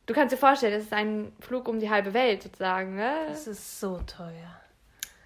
du 0.07 0.13
kannst 0.15 0.33
dir 0.33 0.39
vorstellen, 0.39 0.73
das 0.73 0.85
ist 0.85 0.93
ein 0.93 1.31
Flug 1.39 1.67
um 1.67 1.79
die 1.79 1.91
halbe 1.91 2.15
Welt 2.15 2.41
sozusagen, 2.41 2.95
ne? 2.95 3.11
Das 3.27 3.45
ist 3.45 3.79
so 3.79 3.99
teuer. 4.07 4.59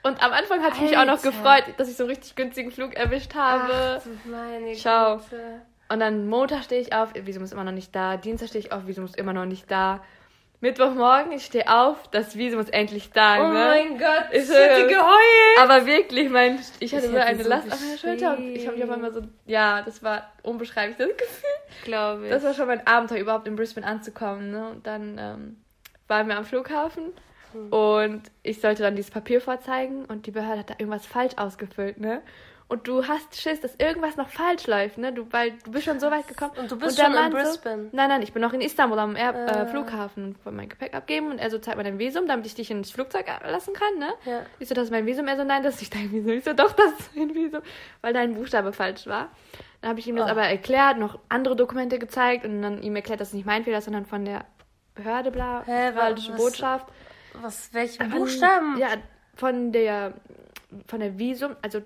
Und 0.04 0.22
am 0.22 0.34
Anfang 0.34 0.62
hatte 0.62 0.76
ich 0.76 0.82
mich 0.82 0.98
auch 0.98 1.06
noch 1.06 1.22
gefreut, 1.22 1.64
dass 1.78 1.90
ich 1.90 1.96
so 1.96 2.04
einen 2.04 2.12
richtig 2.12 2.36
günstigen 2.36 2.72
Flug 2.72 2.96
erwischt 2.96 3.34
habe. 3.34 4.02
Ach, 4.02 4.30
meine 4.30 4.76
Schau. 4.76 5.20
Güte. 5.20 5.62
Und 5.88 6.02
dann 6.02 6.28
Montag 6.28 6.66
stehe 6.66 6.82
ich 6.82 6.94
auf, 6.94 7.14
Visum 7.16 7.44
ist 7.46 7.54
immer 7.54 7.64
noch 7.64 7.72
nicht 7.72 7.96
da. 7.96 8.18
Dienstag 8.18 8.50
stehe 8.50 8.66
ich 8.66 8.74
auf, 8.74 8.88
Visum 8.88 9.06
ist 9.06 9.16
immer 9.16 9.32
noch 9.32 9.46
nicht 9.46 9.72
da. 9.72 10.02
Mittwochmorgen, 10.62 11.32
ich 11.32 11.46
stehe 11.46 11.70
auf, 11.74 12.10
das 12.10 12.36
Visum 12.38 12.60
ist 12.60 12.74
endlich 12.74 13.12
da. 13.12 13.40
Oh 13.40 13.48
ne? 13.48 13.54
mein 13.54 13.98
Gott, 13.98 14.26
ich 14.32 14.44
Ich 14.44 14.50
hätte 14.50 14.88
geheult. 14.88 15.58
Aber 15.60 15.86
wirklich, 15.86 16.30
mein, 16.30 16.60
ich 16.82 16.94
hatte 16.94 17.10
so 17.10 17.16
eine 17.16 17.44
so 17.44 17.50
Last 17.50 17.72
auf 17.72 17.80
meiner 17.80 17.98
Schulter 17.98 18.38
und 18.38 18.56
ich 18.56 18.68
habe 18.68 18.76
mich 18.76 18.84
auf 18.86 18.92
einmal 18.92 19.14
so, 19.14 19.22
ja, 19.46 19.82
das 19.84 20.04
war 20.04 20.32
unbeschreiblich, 20.44 20.98
das 20.98 21.08
Gefühl. 21.18 21.50
glaube 21.86 22.26
ich. 22.26 22.32
Das 22.32 22.44
war 22.44 22.54
schon 22.54 22.68
mein 22.68 22.86
Abenteuer, 22.86 23.20
überhaupt 23.20 23.48
in 23.48 23.56
Brisbane 23.56 23.88
anzukommen. 23.88 24.52
Ne? 24.52 24.70
Und 24.72 24.86
dann 24.86 25.18
ähm, 25.18 25.58
waren 26.08 26.28
wir 26.28 26.38
am 26.38 26.46
Flughafen 26.46 27.14
Hm. 27.52 27.74
und 27.74 28.22
ich 28.44 28.62
sollte 28.62 28.84
dann 28.84 28.96
dieses 28.96 29.10
Papier 29.10 29.42
vorzeigen 29.42 30.06
und 30.06 30.28
die 30.28 30.32
Behörde 30.32 30.60
hat 30.60 30.70
da 30.70 30.76
irgendwas 30.78 31.08
falsch 31.08 31.34
ausgefüllt, 31.36 32.00
ne? 32.00 32.22
Und 32.70 32.88
du 32.88 33.08
hast 33.08 33.36
Schiss, 33.36 33.60
dass 33.62 33.74
irgendwas 33.80 34.16
noch 34.16 34.30
falsch 34.30 34.68
läuft, 34.68 35.00
ne? 35.00 35.12
Du, 35.12 35.26
weil 35.32 35.54
du 35.66 35.72
bist 35.72 35.86
schon 35.86 36.00
so 36.00 36.12
weit 36.12 36.28
gekommen. 36.28 36.52
Und 36.56 36.70
du 36.70 36.78
bist 36.78 37.00
der 37.00 37.06
schon 37.06 37.14
in 37.16 37.20
Mann 37.20 37.32
Brisbane? 37.32 37.84
So, 37.86 37.90
nein, 37.98 38.10
nein, 38.10 38.22
ich 38.22 38.32
bin 38.32 38.44
noch 38.44 38.54
in 38.54 38.62
Istanbul 38.62 39.00
am 39.00 39.16
Air, 39.16 39.34
Ah. 39.34 39.64
äh, 39.64 39.66
Flughafen 39.66 40.24
und 40.24 40.46
wollte 40.46 40.56
mein 40.56 40.70
Gepäck 40.70 40.94
abgeben 40.94 41.32
und 41.32 41.40
er 41.40 41.50
so 41.50 41.58
zeigt 41.58 41.78
mir 41.78 41.84
dein 41.84 41.98
Visum, 41.98 42.28
damit 42.28 42.46
ich 42.46 42.54
dich 42.54 42.70
ins 42.70 42.92
Flugzeug 42.92 43.26
lassen 43.44 43.74
kann, 43.74 43.98
ne? 43.98 44.10
Ja. 44.26 44.42
Ich 44.60 44.68
so, 44.70 44.76
das 44.76 44.86
ist 44.86 44.92
mein 44.92 45.08
Visum. 45.08 45.28
Er 45.28 45.36
so, 45.36 45.44
nein, 45.44 45.64
das 45.64 45.74
ist 45.76 45.80
nicht 45.82 45.96
dein 45.96 46.12
Visum. 46.12 46.30
Ich 46.32 46.44
so, 46.44 46.54
doch, 46.54 46.72
das 46.74 46.92
ist 46.92 47.16
mein 47.16 47.34
Visum, 47.34 47.62
weil 48.02 48.14
dein 48.14 48.36
Buchstabe 48.36 48.72
falsch 48.72 49.08
war. 49.08 49.30
Dann 49.82 49.90
habe 49.90 50.00
ich 50.00 50.08
ihm 50.08 50.16
das 50.16 50.28
Oh. 50.28 50.32
aber 50.32 50.44
erklärt, 50.44 51.00
noch 51.00 51.18
andere 51.28 51.56
Dokumente 51.56 51.98
gezeigt 51.98 52.46
und 52.46 52.62
dann 52.62 52.84
ihm 52.84 52.96
erklärt, 52.96 53.20
dass 53.20 53.30
es 53.30 53.34
nicht 53.34 53.48
mein 53.48 53.64
Fehler 53.64 53.82
sondern 53.82 54.06
von 54.06 54.26
der 54.26 54.46
Behörde, 54.94 55.32
bla, 55.32 55.64
Hä, 55.66 55.92
was- 55.96 56.28
Botschaft. 56.38 56.86
Was, 57.42 57.74
welche 57.74 57.98
Von- 58.04 58.12
Buchstaben? 58.12 58.78
Ja, 58.78 58.90
von 59.36 59.72
der, 59.72 60.14
von 60.86 61.00
der 61.00 61.18
Visum, 61.18 61.56
also 61.64 61.82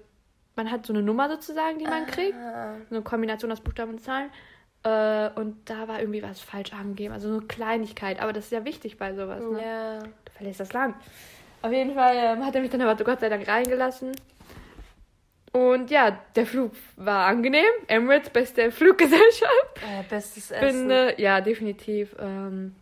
man 0.55 0.71
hat 0.71 0.85
so 0.85 0.93
eine 0.93 1.01
Nummer 1.01 1.29
sozusagen, 1.29 1.79
die 1.79 1.85
man 1.85 2.05
kriegt. 2.05 2.35
Ah. 2.35 2.75
So 2.89 2.95
eine 2.95 3.03
Kombination 3.03 3.51
aus 3.51 3.61
Buchstaben 3.61 3.91
und 3.91 3.99
Zahlen. 3.99 4.29
Äh, 4.83 5.29
und 5.39 5.69
da 5.69 5.87
war 5.87 5.99
irgendwie 5.99 6.21
was 6.21 6.41
falsch 6.41 6.73
angegeben. 6.73 7.13
Also 7.13 7.29
so 7.29 7.37
eine 7.37 7.47
Kleinigkeit. 7.47 8.21
Aber 8.21 8.33
das 8.33 8.45
ist 8.45 8.51
ja 8.51 8.65
wichtig 8.65 8.97
bei 8.97 9.13
sowas. 9.13 9.43
Ne? 9.43 9.61
Ja. 9.61 9.99
Du 9.99 10.31
verlässt 10.35 10.59
das 10.59 10.73
Land. 10.73 10.95
Auf 11.61 11.71
jeden 11.71 11.93
Fall 11.93 12.15
ähm, 12.17 12.45
hat 12.45 12.55
er 12.55 12.61
mich 12.61 12.71
dann 12.71 12.81
aber 12.81 13.01
Gott 13.03 13.21
sei 13.21 13.29
Dank 13.29 13.47
reingelassen. 13.47 14.11
Und 15.53 15.91
ja, 15.91 16.17
der 16.35 16.45
Flug 16.45 16.71
war 16.97 17.27
angenehm. 17.27 17.63
Emirates, 17.87 18.29
beste 18.29 18.71
Fluggesellschaft. 18.71 19.51
Äh, 19.83 20.03
bestes 20.09 20.47
Bin, 20.49 20.59
Essen. 20.59 20.91
äh, 20.91 21.21
ja, 21.21 21.41
definitiv. 21.41 22.15
Ähm, 22.19 22.73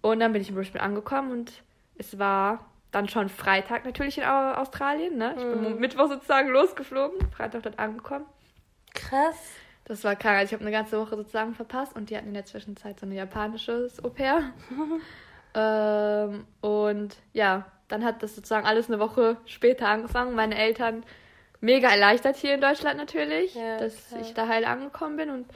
und 0.00 0.20
dann 0.20 0.32
bin 0.32 0.40
ich 0.42 0.48
in 0.48 0.54
Brisbane 0.54 0.82
angekommen 0.82 1.30
und 1.30 1.52
es 1.96 2.18
war 2.18 2.71
dann 2.92 3.08
schon 3.08 3.28
Freitag 3.28 3.84
natürlich 3.84 4.18
in 4.18 4.24
Au- 4.24 4.52
Australien. 4.54 5.16
Ne? 5.18 5.34
Ich 5.36 5.42
bin 5.42 5.80
Mittwoch 5.80 6.08
sozusagen 6.08 6.48
losgeflogen, 6.50 7.18
Freitag 7.32 7.62
dort 7.64 7.78
angekommen. 7.78 8.26
Krass. 8.94 9.36
Das 9.84 10.04
war 10.04 10.14
krank. 10.14 10.36
Also 10.38 10.50
ich 10.50 10.52
habe 10.52 10.62
eine 10.62 10.70
ganze 10.76 10.98
Woche 11.00 11.16
sozusagen 11.16 11.54
verpasst 11.54 11.96
und 11.96 12.10
die 12.10 12.16
hatten 12.16 12.28
in 12.28 12.34
der 12.34 12.44
Zwischenzeit 12.44 13.00
so 13.00 13.06
ein 13.06 13.12
japanisches 13.12 14.02
Au-pair. 14.04 14.52
ähm, 15.54 16.46
und 16.60 17.16
ja, 17.32 17.66
dann 17.88 18.04
hat 18.04 18.22
das 18.22 18.34
sozusagen 18.36 18.66
alles 18.66 18.88
eine 18.88 18.98
Woche 19.00 19.36
später 19.46 19.88
angefangen. 19.88 20.34
Meine 20.34 20.56
Eltern 20.56 21.04
mega 21.60 21.88
erleichtert 21.90 22.36
hier 22.36 22.54
in 22.54 22.60
Deutschland 22.60 22.96
natürlich, 22.98 23.54
Ja, 23.54 23.78
dass 23.78 24.08
klar. 24.08 24.20
ich 24.20 24.34
da 24.34 24.48
heil 24.48 24.64
angekommen 24.64 25.16
bin 25.16 25.30
und 25.30 25.46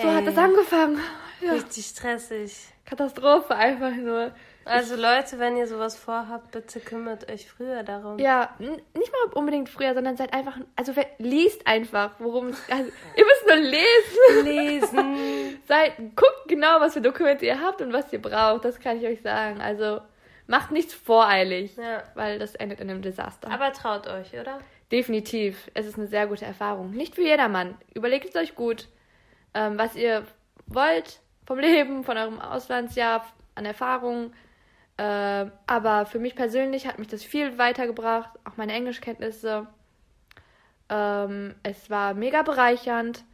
so 0.00 0.06
Ey. 0.06 0.14
hat 0.14 0.26
das 0.26 0.36
angefangen. 0.38 0.98
Ja. 1.40 1.52
Richtig 1.52 1.86
stressig. 1.86 2.56
Katastrophe 2.84 3.54
einfach 3.54 3.92
nur. 3.94 4.32
Also 4.68 4.96
Leute, 4.96 5.38
wenn 5.38 5.56
ihr 5.56 5.66
sowas 5.66 5.96
vorhabt, 5.96 6.50
bitte 6.50 6.80
kümmert 6.80 7.30
euch 7.30 7.48
früher 7.50 7.82
darum. 7.82 8.18
Ja, 8.18 8.54
nicht 8.58 8.84
mal 8.94 9.32
unbedingt 9.34 9.68
früher, 9.68 9.94
sondern 9.94 10.16
seid 10.16 10.32
einfach, 10.32 10.58
also 10.76 10.92
liest 11.18 11.66
einfach, 11.66 12.12
worum 12.18 12.48
es, 12.48 12.62
also, 12.70 12.90
ihr 13.16 13.24
müsst 13.24 13.46
nur 13.46 13.56
lesen. 13.56 14.44
Lesen. 14.44 15.60
Seid, 15.68 15.92
guckt 16.16 16.44
genau, 16.48 16.80
was 16.80 16.94
für 16.94 17.00
Dokumente 17.00 17.44
ihr 17.46 17.60
habt 17.60 17.80
und 17.82 17.92
was 17.92 18.12
ihr 18.12 18.22
braucht. 18.22 18.64
Das 18.64 18.78
kann 18.80 18.98
ich 18.98 19.06
euch 19.06 19.20
sagen. 19.22 19.60
Also 19.60 20.00
macht 20.46 20.70
nichts 20.70 20.94
voreilig, 20.94 21.76
Ja. 21.76 22.02
weil 22.14 22.38
das 22.38 22.54
endet 22.54 22.80
in 22.80 22.88
einem 22.90 23.02
Desaster. 23.02 23.50
Aber 23.50 23.72
traut 23.72 24.06
euch, 24.06 24.32
oder? 24.38 24.58
Definitiv. 24.90 25.70
Es 25.74 25.84
ist 25.86 25.98
eine 25.98 26.06
sehr 26.06 26.26
gute 26.26 26.46
Erfahrung. 26.46 26.90
Nicht 26.92 27.14
für 27.14 27.22
jedermann. 27.22 27.76
Überlegt 27.94 28.30
es 28.30 28.36
euch 28.36 28.54
gut, 28.54 28.88
ähm, 29.52 29.78
was 29.78 29.94
ihr 29.94 30.24
wollt 30.66 31.20
vom 31.46 31.58
Leben, 31.58 32.04
von 32.04 32.16
eurem 32.16 32.40
Auslandsjahr, 32.40 33.26
an 33.54 33.64
Erfahrungen. 33.66 34.32
Ähm, 34.98 35.52
aber 35.66 36.06
für 36.06 36.18
mich 36.18 36.34
persönlich 36.34 36.86
hat 36.86 36.98
mich 36.98 37.06
das 37.08 37.22
viel 37.22 37.56
weitergebracht, 37.56 38.30
auch 38.44 38.56
meine 38.56 38.72
Englischkenntnisse. 38.72 39.66
Ähm, 40.88 41.54
es 41.62 41.90
war 41.90 42.14
mega 42.14 42.42
bereichernd, 42.42 43.24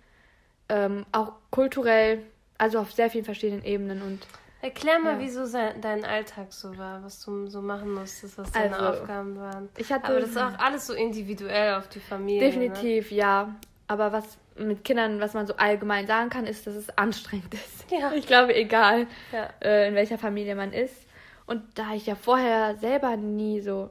ähm, 0.69 1.07
auch 1.13 1.33
kulturell, 1.51 2.23
also 2.59 2.79
auf 2.81 2.93
sehr 2.93 3.11
vielen 3.11 3.25
verschiedenen 3.25 3.65
Ebenen 3.65 4.03
und 4.03 4.27
Erklär 4.61 4.99
mal, 4.99 5.15
Ja. 5.15 5.19
wieso 5.21 5.45
dein 5.53 6.07
Alltag 6.07 6.51
so 6.51 6.79
war, 6.79 7.03
was 7.05 7.23
du 7.23 7.49
so 7.49 7.61
machen 7.61 7.93
musstest, 7.93 8.39
was 8.39 8.51
deine 8.53 8.75
Also, 8.79 9.03
Aufgaben 9.03 9.39
waren. 9.39 9.69
ich 9.77 9.93
hatte 9.93 10.07
Aber 10.07 10.21
das 10.21 10.31
ist 10.31 10.39
auch 10.39 10.59
alles 10.59 10.87
so 10.87 10.95
individuell 10.95 11.75
auf 11.75 11.87
die 11.89 12.01
Familie. 12.01 12.41
Ne? 12.41 12.47
definitiv 12.51 13.11
ja. 13.13 13.55
Aber 13.89 14.11
was 14.13 14.39
mit 14.57 14.83
Kindern, 14.83 15.21
was 15.21 15.35
man 15.35 15.47
so 15.47 15.55
allgemein 15.57 16.07
sagen 16.07 16.31
kann, 16.31 16.47
ist, 16.47 16.67
dass 16.67 16.77
es 16.77 16.89
anstrengend 16.97 17.53
ist. 17.53 17.91
Ja. 17.91 18.13
Ich 18.15 18.27
glaube, 18.27 18.55
egal 18.55 19.07
Ja. 19.33 19.51
äh, 19.61 19.89
in 19.89 19.95
welcher 19.95 20.17
Familie 20.17 20.55
man 20.55 20.73
ist. 20.73 21.07
Und 21.47 21.63
da 21.75 21.95
ich 21.95 22.07
ja 22.07 22.15
vorher 22.15 22.77
selber 22.77 23.17
nie 23.17 23.61
so 23.61 23.91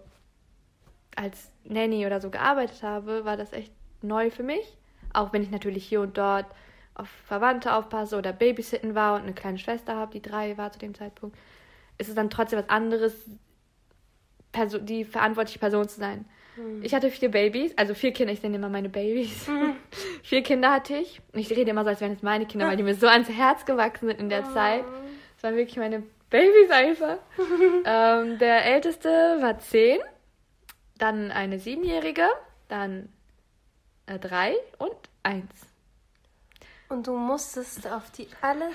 als 1.16 1.52
Nanny 1.64 2.06
oder 2.06 2.20
so 2.20 2.30
gearbeitet 2.30 2.82
habe, 2.84 3.26
war 3.26 3.38
das 3.38 3.54
echt 3.54 3.72
neu 4.02 4.32
für 4.32 4.44
mich. 4.44 4.78
Auch 5.14 5.34
wenn 5.34 5.44
ich 5.44 5.52
natürlich 5.52 5.86
hier 5.86 6.02
und 6.02 6.18
dort 6.18 6.48
auf 6.96 7.08
Verwandte 7.26 7.74
aufpasse 7.74 8.18
oder 8.18 8.34
Babysitten 8.34 8.96
war 8.96 9.16
und 9.16 9.24
eine 9.24 9.34
kleine 9.34 9.58
Schwester 9.58 9.96
habe, 9.96 10.12
die 10.12 10.22
drei 10.22 10.58
war 10.58 10.72
zu 10.72 10.80
dem 10.80 10.94
Zeitpunkt, 10.94 11.38
ist 11.98 12.10
es 12.10 12.16
dann 12.16 12.30
trotzdem 12.30 12.60
was 12.60 12.70
anderes, 12.70 13.14
Perso 14.52 14.78
die 14.78 15.04
verantwortliche 15.04 15.60
Person 15.60 15.88
zu 15.88 16.00
sein. 16.00 16.26
Ich 16.84 16.94
hatte 16.94 17.10
vier 17.10 17.30
Babys, 17.30 17.76
also 17.78 17.96
vier 17.96 18.14
Kinder, 18.14 18.32
ich 18.32 18.44
nenne 18.44 18.58
immer 18.58 18.70
meine 18.70 18.90
Babys. 18.90 19.48
vier 20.24 20.44
Kinder 20.44 20.72
hatte 20.72 20.96
ich. 20.96 21.20
Und 21.34 21.40
ich 21.40 21.50
rede 21.50 21.72
immer 21.72 21.84
so, 21.84 21.90
als 21.90 22.02
wären 22.02 22.12
es 22.12 22.22
meine 22.22 22.46
Kinder, 22.46 22.68
weil 22.68 22.78
die 22.78 22.84
mir 22.84 22.94
so 22.94 23.08
ans 23.08 23.30
Herz 23.30 23.66
gewachsen 23.66 24.08
sind 24.08 24.20
in 24.20 24.30
der 24.30 24.44
Zeit. 24.54 24.84
Es 25.36 25.44
waren 25.44 25.56
wirklich 25.56 25.78
meine 25.78 26.04
Babys 26.34 26.72
einfach. 26.72 27.18
ähm, 27.86 28.40
der 28.40 28.66
älteste 28.66 29.38
war 29.40 29.60
zehn, 29.60 30.00
dann 30.98 31.32
eine 31.32 31.60
siebenjährige, 31.60 32.28
dann 32.70 33.10
äh, 34.08 34.18
drei 34.18 34.56
und 34.80 34.96
eins. 35.22 35.52
Und 36.90 37.06
du 37.06 37.16
musstest 37.16 37.88
auf 37.88 38.10
die 38.10 38.28
alle 38.42 38.70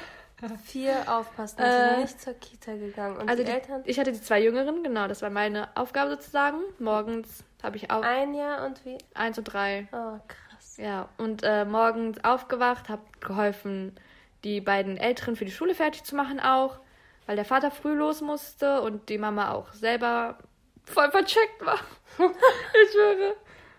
vier 0.65 1.03
aufpassen. 1.09 1.57
Die 1.59 1.65
Äh, 1.65 2.01
nicht 2.03 2.21
zur 2.21 2.35
Kita 2.35 2.77
gegangen. 2.77 3.17
Und 3.17 3.29
Also 3.29 3.43
die 3.43 3.49
die, 3.49 3.55
Eltern 3.57 3.83
ich 3.87 3.99
hatte 3.99 4.13
die 4.13 4.21
zwei 4.21 4.41
Jüngeren, 4.41 4.85
genau, 4.85 5.09
das 5.09 5.21
war 5.21 5.31
meine 5.31 5.69
Aufgabe 5.77 6.13
sozusagen. 6.13 6.61
Morgens 6.79 7.43
habe 7.65 7.77
ich 7.77 7.91
auch 7.91 8.03
ein 8.03 8.35
Jahr 8.35 8.67
und 8.67 8.85
wie? 8.85 8.99
eins 9.15 9.37
und 9.37 9.45
drei. 9.45 9.89
Oh, 9.91 10.21
krass. 10.29 10.77
Ja, 10.77 11.09
und 11.19 11.43
äh, 11.43 11.65
morgens 11.65 12.23
aufgewacht, 12.23 12.89
habe 12.89 13.03
geholfen, 13.19 13.99
die 14.45 14.61
beiden 14.61 14.97
Älteren 14.97 15.35
für 15.35 15.45
die 15.45 15.51
Schule 15.51 15.75
fertig 15.75 16.05
zu 16.05 16.15
machen 16.15 16.39
auch, 16.39 16.79
weil 17.29 17.37
der 17.37 17.45
Vater 17.45 17.71
früh 17.71 17.93
los 17.93 18.23
musste 18.23 18.81
und 18.81 19.11
die 19.11 19.19
Mama 19.19 19.53
auch 19.53 19.75
selber 19.75 20.39
voll 20.85 21.11
vercheckt 21.11 21.61
war. 21.61 21.79
ich 22.19 22.91
schwöre. 22.91 23.37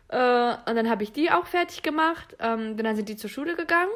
Äh, 0.09 0.69
und 0.69 0.75
dann 0.75 0.87
habe 0.87 1.01
ich 1.01 1.13
die 1.13 1.31
auch 1.31 1.47
fertig 1.47 1.81
gemacht. 1.81 2.37
Ähm, 2.37 2.77
dann 2.77 2.95
sind 2.95 3.09
die 3.09 3.17
zur 3.17 3.31
Schule 3.31 3.55
gegangen. 3.55 3.89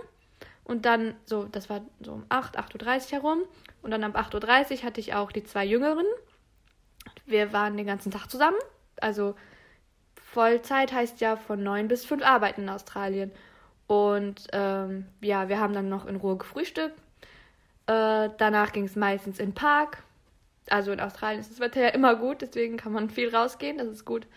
Und 0.63 0.87
dann, 0.87 1.13
so, 1.25 1.43
das 1.43 1.69
war 1.69 1.81
so 2.01 2.13
um 2.13 2.25
8, 2.29 2.57
8.30 2.57 3.05
Uhr 3.05 3.11
herum. 3.11 3.41
Und 3.83 3.91
dann 3.91 4.03
ab 4.03 4.17
8.30 4.17 4.79
Uhr 4.79 4.83
hatte 4.85 4.99
ich 4.99 5.13
auch 5.13 5.31
die 5.31 5.43
zwei 5.43 5.65
Jüngeren. 5.65 6.07
Wir 7.27 7.53
waren 7.53 7.77
den 7.77 7.85
ganzen 7.85 8.11
Tag 8.11 8.31
zusammen. 8.31 8.57
Also 9.01 9.35
Vollzeit 10.15 10.91
heißt 10.91 11.21
ja 11.21 11.35
von 11.35 11.61
9 11.61 11.89
bis 11.89 12.05
5 12.05 12.23
arbeiten 12.23 12.63
in 12.63 12.69
Australien. 12.69 13.31
Und 13.85 14.47
ähm, 14.51 15.05
ja, 15.21 15.47
wir 15.47 15.59
haben 15.59 15.75
dann 15.75 15.89
noch 15.89 16.07
in 16.07 16.15
Ruhe 16.15 16.37
gefrühstückt. 16.37 17.02
Äh, 17.87 18.29
danach 18.37 18.71
ging 18.71 18.85
es 18.85 18.95
meistens 18.95 19.39
in 19.39 19.49
den 19.49 19.55
Park. 19.55 20.03
Also 20.69 20.91
in 20.91 20.99
Australien 20.99 21.41
ist 21.41 21.51
das 21.51 21.59
Wetter 21.59 21.81
ja 21.81 21.89
immer 21.89 22.15
gut, 22.15 22.41
deswegen 22.41 22.77
kann 22.77 22.93
man 22.93 23.09
viel 23.09 23.35
rausgehen, 23.35 23.77
das 23.77 23.87
ist 23.87 24.05
gut. 24.05 24.27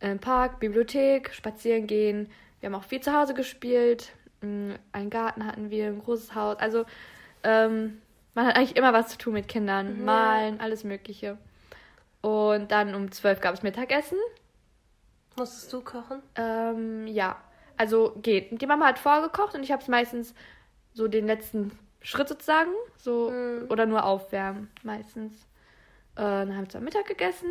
Im 0.00 0.18
Park, 0.18 0.58
Bibliothek, 0.58 1.32
spazieren 1.32 1.86
gehen. 1.86 2.28
Wir 2.58 2.68
haben 2.68 2.74
auch 2.74 2.84
viel 2.84 3.00
zu 3.00 3.12
Hause 3.12 3.34
gespielt. 3.34 4.12
Mm, 4.40 4.72
Einen 4.90 5.10
Garten 5.10 5.46
hatten 5.46 5.70
wir, 5.70 5.86
ein 5.86 6.02
großes 6.02 6.34
Haus. 6.34 6.58
Also 6.58 6.84
ähm, 7.44 8.02
man 8.34 8.46
hat 8.46 8.56
eigentlich 8.56 8.76
immer 8.76 8.92
was 8.92 9.08
zu 9.08 9.18
tun 9.18 9.34
mit 9.34 9.46
Kindern. 9.46 10.04
Malen, 10.04 10.60
alles 10.60 10.82
Mögliche. 10.82 11.38
Und 12.20 12.72
dann 12.72 12.94
um 12.94 13.12
12 13.12 13.40
gab 13.40 13.54
es 13.54 13.62
Mittagessen. 13.62 14.18
Musstest 15.36 15.72
du 15.72 15.80
kochen? 15.80 16.20
Ähm, 16.34 17.06
ja, 17.06 17.36
also 17.76 18.16
geht. 18.22 18.60
Die 18.60 18.66
Mama 18.66 18.86
hat 18.86 18.98
vorgekocht 18.98 19.54
und 19.54 19.62
ich 19.62 19.72
habe 19.72 19.82
es 19.82 19.88
meistens 19.88 20.34
so 20.94 21.08
den 21.08 21.26
letzten 21.26 21.72
Schritt 22.02 22.28
sozusagen, 22.28 22.70
so 22.96 23.30
Mhm. 23.30 23.66
oder 23.70 23.86
nur 23.86 24.04
aufwärmen 24.04 24.70
meistens. 24.82 25.34
Äh, 26.16 26.22
dann 26.22 26.54
haben 26.56 26.64
wir 26.64 26.68
zwar 26.68 26.80
Mittag 26.80 27.06
gegessen, 27.06 27.48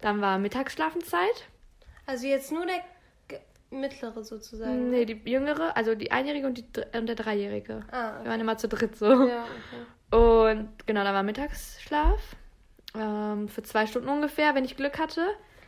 dann 0.00 0.20
war 0.20 0.38
Mittagsschlafenszeit. 0.38 1.44
Also 2.06 2.26
jetzt 2.26 2.52
nur 2.52 2.66
der 2.66 2.80
mittlere 3.70 4.22
sozusagen. 4.22 4.90
Nee, 4.90 5.04
die 5.06 5.20
jüngere, 5.30 5.76
also 5.76 5.94
die 5.94 6.12
einjährige 6.12 6.46
und, 6.46 6.58
die, 6.58 6.64
und 6.96 7.06
der 7.06 7.16
dreijährige. 7.16 7.80
Ah, 7.90 8.22
Wir 8.22 8.30
waren 8.30 8.40
immer 8.40 8.56
zu 8.58 8.68
dritt 8.68 8.96
so. 8.96 9.06
Ja, 9.06 9.44
okay. 9.44 10.16
Und 10.16 10.86
genau, 10.86 11.02
da 11.02 11.12
war 11.12 11.22
Mittagsschlaf. 11.24 12.20
Ähm, 12.94 13.48
für 13.48 13.62
zwei 13.64 13.86
Stunden 13.86 14.08
ungefähr, 14.08 14.54
wenn 14.54 14.64
ich 14.64 14.76
Glück 14.76 14.98
hatte. 14.98 15.26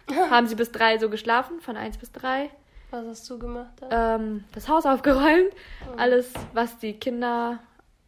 haben 0.30 0.46
sie 0.46 0.54
bis 0.54 0.70
drei 0.72 0.98
so 0.98 1.10
geschlafen, 1.10 1.60
von 1.60 1.76
eins 1.76 1.98
bis 1.98 2.12
drei. 2.12 2.50
Was 2.90 3.04
hast 3.06 3.28
du 3.30 3.38
gemacht 3.38 3.72
ähm, 3.90 4.44
das 4.54 4.68
Haus 4.68 4.86
aufgeräumt. 4.86 5.52
Alles, 5.98 6.32
was 6.54 6.78
die 6.78 6.94
Kinder 6.94 7.58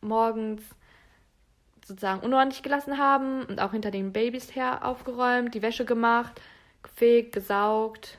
morgens 0.00 0.62
sozusagen 1.85 2.21
unordentlich 2.21 2.62
gelassen 2.62 2.99
haben 2.99 3.45
und 3.45 3.61
auch 3.61 3.73
hinter 3.73 3.90
den 3.90 4.12
Babys 4.12 4.54
her 4.54 4.85
aufgeräumt, 4.85 5.54
die 5.54 5.62
Wäsche 5.62 5.85
gemacht, 5.85 6.40
gefegt, 6.83 7.33
gesaugt, 7.33 8.19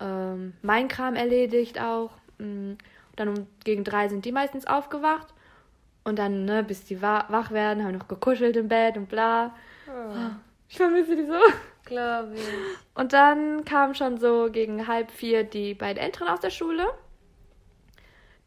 ähm, 0.00 0.54
mein 0.62 0.88
Kram 0.88 1.14
erledigt 1.14 1.80
auch. 1.80 2.10
Mm, 2.38 2.72
Dann 3.16 3.28
um 3.28 3.46
gegen 3.64 3.84
drei 3.84 4.08
sind 4.08 4.24
die 4.24 4.32
meistens 4.32 4.66
aufgewacht 4.66 5.34
und 6.04 6.18
dann, 6.18 6.44
ne, 6.44 6.62
bis 6.64 6.84
die 6.84 7.02
wa 7.02 7.24
wach 7.28 7.50
werden, 7.50 7.84
haben 7.84 7.96
noch 7.96 8.08
gekuschelt 8.08 8.56
im 8.56 8.68
Bett 8.68 8.96
und 8.96 9.08
bla. 9.08 9.54
Ich 10.68 10.76
vermisse 10.76 11.16
die 11.16 11.24
so. 11.24 11.38
Glaube 11.84 12.34
ich. 12.34 12.48
Und 12.94 13.12
dann 13.14 13.64
kamen 13.64 13.94
schon 13.94 14.18
so 14.18 14.50
gegen 14.52 14.86
halb 14.86 15.10
vier 15.10 15.42
die 15.44 15.74
beiden 15.74 16.02
Älteren 16.02 16.28
aus 16.28 16.40
der 16.40 16.50
Schule. 16.50 16.86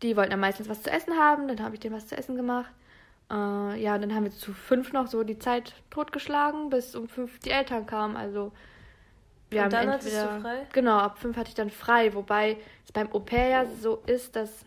Die 0.01 0.15
wollten 0.17 0.31
dann 0.31 0.39
meistens 0.39 0.67
was 0.69 0.81
zu 0.83 0.89
essen 0.91 1.13
haben, 1.17 1.47
dann 1.47 1.61
habe 1.61 1.75
ich 1.75 1.79
denen 1.79 1.95
was 1.95 2.07
zu 2.07 2.17
essen 2.17 2.35
gemacht. 2.35 2.71
Äh, 3.29 3.81
ja, 3.81 3.95
und 3.95 4.01
dann 4.01 4.13
haben 4.15 4.23
wir 4.25 4.31
zu 4.31 4.53
fünf 4.53 4.93
noch 4.93 5.07
so 5.07 5.23
die 5.23 5.39
Zeit 5.39 5.75
totgeschlagen, 5.89 6.69
bis 6.69 6.95
um 6.95 7.07
fünf 7.07 7.39
die 7.39 7.51
Eltern 7.51 7.85
kamen. 7.85 8.17
Also 8.17 8.51
wir 9.49 9.59
Und 9.59 9.65
haben 9.65 9.71
dann 9.71 9.89
hattest 9.89 10.07
entweder, 10.07 10.35
du 10.35 10.41
frei? 10.41 10.67
Genau, 10.73 10.97
ab 10.97 11.19
fünf 11.19 11.37
hatte 11.37 11.49
ich 11.49 11.55
dann 11.55 11.69
frei, 11.69 12.13
wobei 12.13 12.57
es 12.85 12.91
beim 12.91 13.11
Au 13.13 13.19
pair 13.19 13.47
ja 13.49 13.65
so 13.65 14.01
ist, 14.05 14.35
dass 14.35 14.65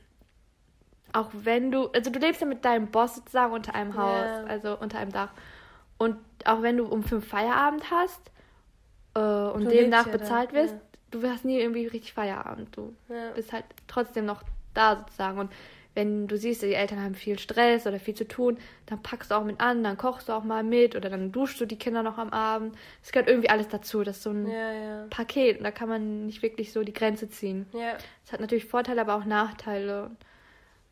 auch 1.13 1.31
wenn 1.33 1.71
du, 1.71 1.89
also 1.89 2.11
du 2.11 2.19
lebst 2.19 2.41
ja 2.41 2.47
mit 2.47 2.65
deinem 2.65 2.89
Boss 2.89 3.17
sozusagen 3.17 3.53
unter 3.53 3.75
einem 3.75 3.97
Haus, 3.97 4.29
Ja. 4.29 4.45
also 4.45 4.79
unter 4.79 4.99
einem 4.99 5.13
Dach. 5.13 5.31
Und 5.97 6.17
auch 6.45 6.61
wenn 6.63 6.77
du 6.77 6.87
um 6.87 7.03
fünf 7.05 7.27
Feierabend 7.29 7.91
hast 7.91 8.31
äh, 9.15 9.21
und 9.21 9.65
Du 9.65 9.71
demnach 9.71 10.09
bezahlt 10.09 10.53
wirst, 10.53 10.75
ja. 10.75 10.81
du 11.13 11.29
hast 11.29 11.45
nie 11.45 11.61
irgendwie 11.61 11.87
richtig 11.87 12.15
Feierabend. 12.15 12.77
Du 12.77 12.95
Ja. 13.09 13.31
bist 13.35 13.53
halt 13.53 13.65
trotzdem 13.87 14.27
noch 14.27 14.43
da 14.75 14.97
sozusagen. 14.99 15.39
Und 15.39 15.53
wenn 15.95 16.27
du 16.27 16.37
siehst, 16.37 16.63
die 16.63 16.75
Eltern 16.75 17.01
haben 17.01 17.15
viel 17.15 17.39
Stress 17.39 17.87
oder 17.87 18.01
viel 18.01 18.15
zu 18.15 18.27
tun, 18.27 18.59
dann 18.87 19.01
packst 19.03 19.31
du 19.31 19.37
auch 19.37 19.45
mit 19.45 19.61
an, 19.61 19.85
dann 19.85 19.97
kochst 19.97 20.29
du 20.29 20.33
auch 20.33 20.43
mal 20.43 20.65
mit 20.65 20.97
oder 20.97 21.09
dann 21.09 21.31
duschst 21.31 21.61
du 21.61 21.67
die 21.67 21.79
Kinder 21.79 22.03
noch 22.03 22.19
am 22.19 22.31
Abend. 22.31 22.77
Es 23.03 23.13
gehört 23.13 23.29
irgendwie 23.29 23.49
alles 23.49 23.69
dazu. 23.69 24.03
Das 24.03 24.17
ist 24.17 24.25
so 24.25 24.31
ein 24.31 24.47
Ja, 24.49 24.73
ja. 24.73 25.07
Paket 25.11 25.59
und 25.59 25.65
da 25.65 25.71
kann 25.71 25.89
man 25.89 26.27
nicht 26.27 26.43
wirklich 26.43 26.73
so 26.73 26.83
die 26.83 26.93
Grenze 26.93 27.29
ziehen. 27.31 27.67
Ja. 27.73 27.97
Es 28.25 28.33
hat 28.33 28.41
natürlich 28.41 28.65
Vorteile, 28.67 29.01
aber 29.03 29.15
auch 29.15 29.25
Nachteile. 29.25 30.11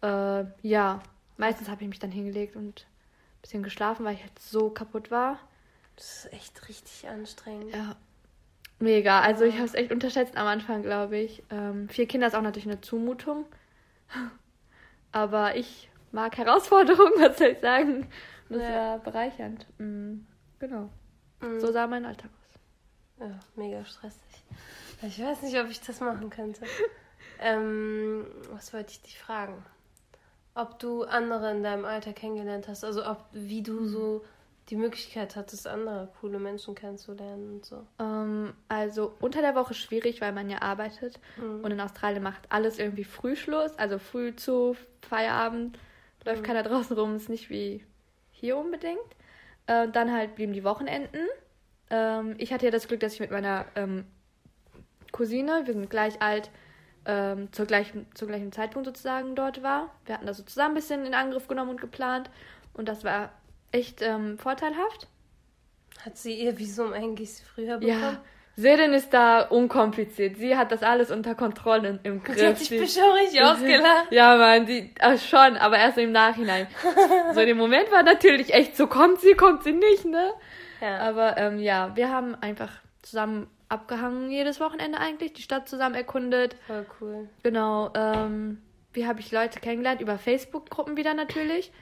Äh, 0.03 0.45
ja, 0.62 1.01
meistens 1.37 1.68
habe 1.68 1.83
ich 1.83 1.88
mich 1.88 1.99
dann 1.99 2.12
hingelegt 2.12 2.55
und 2.55 2.87
ein 2.87 3.42
bisschen 3.42 3.62
geschlafen, 3.64 4.05
weil 4.05 4.14
ich 4.14 4.23
halt 4.23 4.38
so 4.38 4.71
kaputt 4.71 5.11
war. 5.11 5.38
Das 5.97 6.25
ist 6.25 6.33
echt 6.33 6.68
richtig 6.68 7.09
anstrengend. 7.09 7.75
Ja, 7.75 7.97
mega. 8.79 9.21
Also 9.21 9.45
ich 9.45 9.55
habe 9.55 9.64
es 9.64 9.75
echt 9.75 9.90
unterschätzt 9.90 10.37
am 10.37 10.47
Anfang, 10.47 10.83
glaube 10.83 11.18
ich. 11.18 11.42
Ähm, 11.51 11.88
vier 11.88 12.07
Kinder 12.07 12.29
ist 12.29 12.35
auch 12.37 12.42
natürlich 12.42 12.68
eine 12.68 12.81
Zumutung. 12.81 13.47
Aber 15.12 15.57
ich 15.57 15.90
mag 16.11 16.37
Herausforderungen, 16.37 17.12
was 17.18 17.38
soll 17.38 17.48
ich 17.48 17.61
sagen. 17.61 18.09
Und 18.48 18.59
das 18.59 18.62
Ja. 18.62 18.70
war 18.75 18.98
bereichernd. 18.98 19.66
Mm, 19.79 20.20
genau. 20.59 20.90
Mhm. 21.40 21.61
So 21.61 21.72
sah 21.72 21.87
mein 21.87 22.05
Alltag 22.05 22.31
aus. 22.31 23.29
Ja, 23.29 23.38
mega 23.57 23.85
stressig. 23.85 24.20
Ich 25.03 25.22
weiß 25.22 25.42
nicht, 25.42 25.59
ob 25.59 25.68
ich 25.68 25.81
das 25.81 26.01
machen 26.01 26.31
könnte. 26.31 26.62
ähm, 27.40 28.27
was 28.53 28.72
wollte 28.72 28.92
ich 28.92 29.03
dich 29.03 29.18
fragen? 29.18 29.64
Ob 30.55 30.79
du 30.79 31.05
andere 31.05 31.51
in 31.51 31.62
deinem 31.62 31.85
Alter 31.85 32.12
kennengelernt 32.12 32.68
hast, 32.68 32.85
also 32.85 33.07
ob 33.07 33.25
wie 33.33 33.62
du 33.62 33.87
so 33.87 34.25
die 34.70 34.77
Möglichkeit 34.77 35.37
hattest, 35.37 35.66
andere 35.66 36.09
coole 36.20 36.38
Menschen 36.38 36.75
kennenzulernen 36.75 37.55
und 37.55 37.64
so. 37.64 37.87
Ähm, 37.98 38.55
also 38.68 39.14
unter 39.20 39.40
der 39.40 39.55
Woche 39.55 39.75
schwierig, 39.75 40.20
weil 40.20 40.33
man 40.33 40.48
ja 40.48 40.62
arbeitet. 40.62 41.18
Und 41.62 41.70
in 41.70 41.81
Australien 41.81 42.22
macht 42.22 42.42
alles 42.48 42.79
irgendwie 42.79 43.05
Frühschluss, 43.05 43.77
also 43.79 43.98
früh 43.98 44.35
zu, 44.37 44.77
Feierabend. 45.03 45.79
Läuft 46.25 46.44
keiner 46.44 46.62
draußen 46.62 46.96
rum, 46.96 47.16
ist 47.16 47.29
nicht 47.29 47.51
wie 47.51 47.85
hier 48.31 48.57
unbedingt. 48.57 48.98
Äh, 49.66 49.88
dann 49.88 50.12
halt 50.12 50.37
blieben 50.37 50.53
die 50.53 50.64
Wochenenden. 50.64 51.27
Ähm, 51.90 52.37
ich 52.38 52.53
hatte 52.53 52.64
ja 52.64 52.70
das 52.70 52.87
Glück, 52.87 53.01
dass 53.01 53.14
ich 53.14 53.20
mit 53.20 53.31
meiner 53.31 53.66
ähm, 53.75 54.07
Cousine, 55.11 55.62
wir 55.64 55.75
sind 55.75 55.90
gleich 55.90 56.22
alt, 56.22 56.51
ähm, 57.05 57.53
zur 57.53 57.66
gleichen, 57.66 58.07
zum 58.14 58.29
gleichen 58.29 58.53
Zeitpunkt 58.53 58.87
sozusagen 58.87 59.35
dort 59.35 59.62
war. 59.62 59.90
Wir 60.07 60.14
hatten 60.14 60.27
das 60.27 60.38
so 60.38 60.44
zusammen 60.44 60.72
ein 60.72 60.77
bisschen 60.77 61.05
in 61.05 61.14
Angriff 61.14 61.48
genommen 61.48 61.70
und 61.70 61.81
geplant. 61.81 62.31
Und 62.75 62.88
das 62.88 63.05
war 63.05 63.33
echt 63.73 64.03
ähm, 64.03 64.39
vorteilhaft. 64.39 65.09
Hat 66.05 66.17
sie 66.17 66.35
ihr 66.35 66.59
Visum 66.59 66.93
eigentlich 66.93 67.31
früher 67.55 67.79
bekommen? 67.79 68.01
Ja, 68.01 68.21
Serin 68.55 68.93
ist 68.93 69.15
da 69.15 69.41
unkompliziert. 69.43 70.37
Sie 70.37 70.57
hat 70.57 70.73
das 70.73 70.83
alles 70.83 71.11
unter 71.11 71.35
Kontrolle 71.35 72.01
im 72.03 72.23
Griff. 72.23 72.37
Die 72.37 72.47
hat 72.47 72.59
sich 72.59 72.69
Sie- 72.69 72.79
bestimmt 72.79 73.15
richtig 73.15 73.43
ausgelacht. 73.43 74.07
Ja, 74.11 74.37
Mann, 74.37 74.67
die, 74.67 74.91
äh, 75.01 75.17
schon, 75.17 75.57
aber 75.57 75.79
erst 75.79 75.97
im 75.99 76.13
Nachhinein. 76.13 76.67
so 77.33 77.41
in 77.41 77.47
dem 77.47 77.57
Moment 77.57 77.91
war 77.91 78.03
natürlich 78.03 78.53
echt 78.53 78.77
so, 78.77 78.87
kommt 78.89 79.21
sie, 79.21 79.33
kommt 79.35 79.63
sie 79.63 79.73
nicht, 79.73 80.05
ne? 80.05 80.33
Ja. 80.83 80.99
Aber 80.99 81.39
ähm, 81.39 81.59
ja, 81.61 81.93
wir 81.97 82.11
haben 82.11 82.35
einfach 82.35 82.71
zusammen 83.01 83.47
abgehangen 83.71 84.31
jedes 84.31 84.61
Wochenende 84.61 84.99
eigentlich, 84.99 85.33
die 85.33 85.43
Stadt 85.43 85.67
zusammen 85.67 85.95
erkundet. 85.95 86.57
Voll 86.67 86.85
cool. 87.01 87.29
Genau, 87.43 87.91
ähm, 87.95 88.61
wie 88.93 89.07
habe 89.07 89.21
ich 89.21 89.33
Leute 89.33 89.61
kennengelernt? 89.61 90.03
Über 90.03 90.19
Facebook-Gruppen 90.19 90.99
wieder 90.99 91.15
natürlich. 91.15 91.73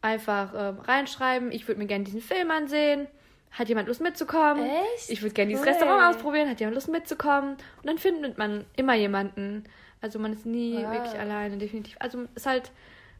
Einfach 0.00 0.52
ähm, 0.56 0.78
reinschreiben, 0.80 1.50
ich 1.50 1.66
würde 1.66 1.80
mir 1.80 1.86
gerne 1.86 2.04
diesen 2.04 2.20
Film 2.20 2.50
ansehen. 2.50 3.06
Hat 3.50 3.68
jemand 3.68 3.88
Lust 3.88 4.00
mitzukommen? 4.00 4.68
Echt? 4.94 5.10
Ich 5.10 5.22
würde 5.22 5.34
gerne 5.34 5.48
dieses 5.50 5.64
Cool. 5.64 5.72
Restaurant 5.72 6.14
ausprobieren. 6.14 6.48
Hat 6.50 6.60
jemand 6.60 6.74
Lust 6.76 6.88
mitzukommen? 6.88 7.52
Und 7.78 7.86
dann 7.86 7.98
findet 7.98 8.38
man 8.38 8.64
immer 8.76 8.94
jemanden. 8.94 9.64
Also 10.00 10.18
man 10.18 10.32
ist 10.32 10.46
nie 10.46 10.76
Wow. 10.76 10.92
wirklich 10.92 11.18
alleine, 11.18 11.56
definitiv. 11.56 11.96
Also 11.98 12.26
ist 12.36 12.46
halt 12.46 12.70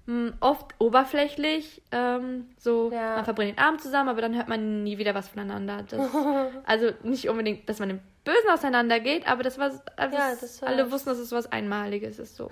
mh, 0.06 0.34
oft 0.40 0.74
oberflächlich. 0.78 1.82
Ähm, 1.90 2.46
so, 2.58 2.90
Ja. 2.92 3.16
man 3.16 3.24
verbringt 3.24 3.58
den 3.58 3.64
Abend 3.64 3.80
zusammen, 3.82 4.08
aber 4.10 4.20
dann 4.20 4.36
hört 4.36 4.48
man 4.48 4.84
nie 4.84 4.98
wieder 4.98 5.14
was 5.14 5.28
voneinander. 5.28 5.84
Das, 5.88 5.98
also 6.66 6.90
nicht 7.02 7.28
unbedingt, 7.28 7.68
dass 7.68 7.78
man 7.80 7.90
im 7.90 8.00
Bösen 8.24 8.50
auseinandergeht, 8.52 9.26
aber 9.26 9.42
das 9.42 9.58
war, 9.58 9.70
also 9.96 10.16
Ja, 10.16 10.30
das 10.40 10.62
war- 10.62 10.68
alle 10.68 10.92
wussten, 10.92 11.08
dass 11.08 11.18
es 11.18 11.32
was 11.32 11.50
Einmaliges 11.50 12.18
ist. 12.18 12.36
So. 12.36 12.50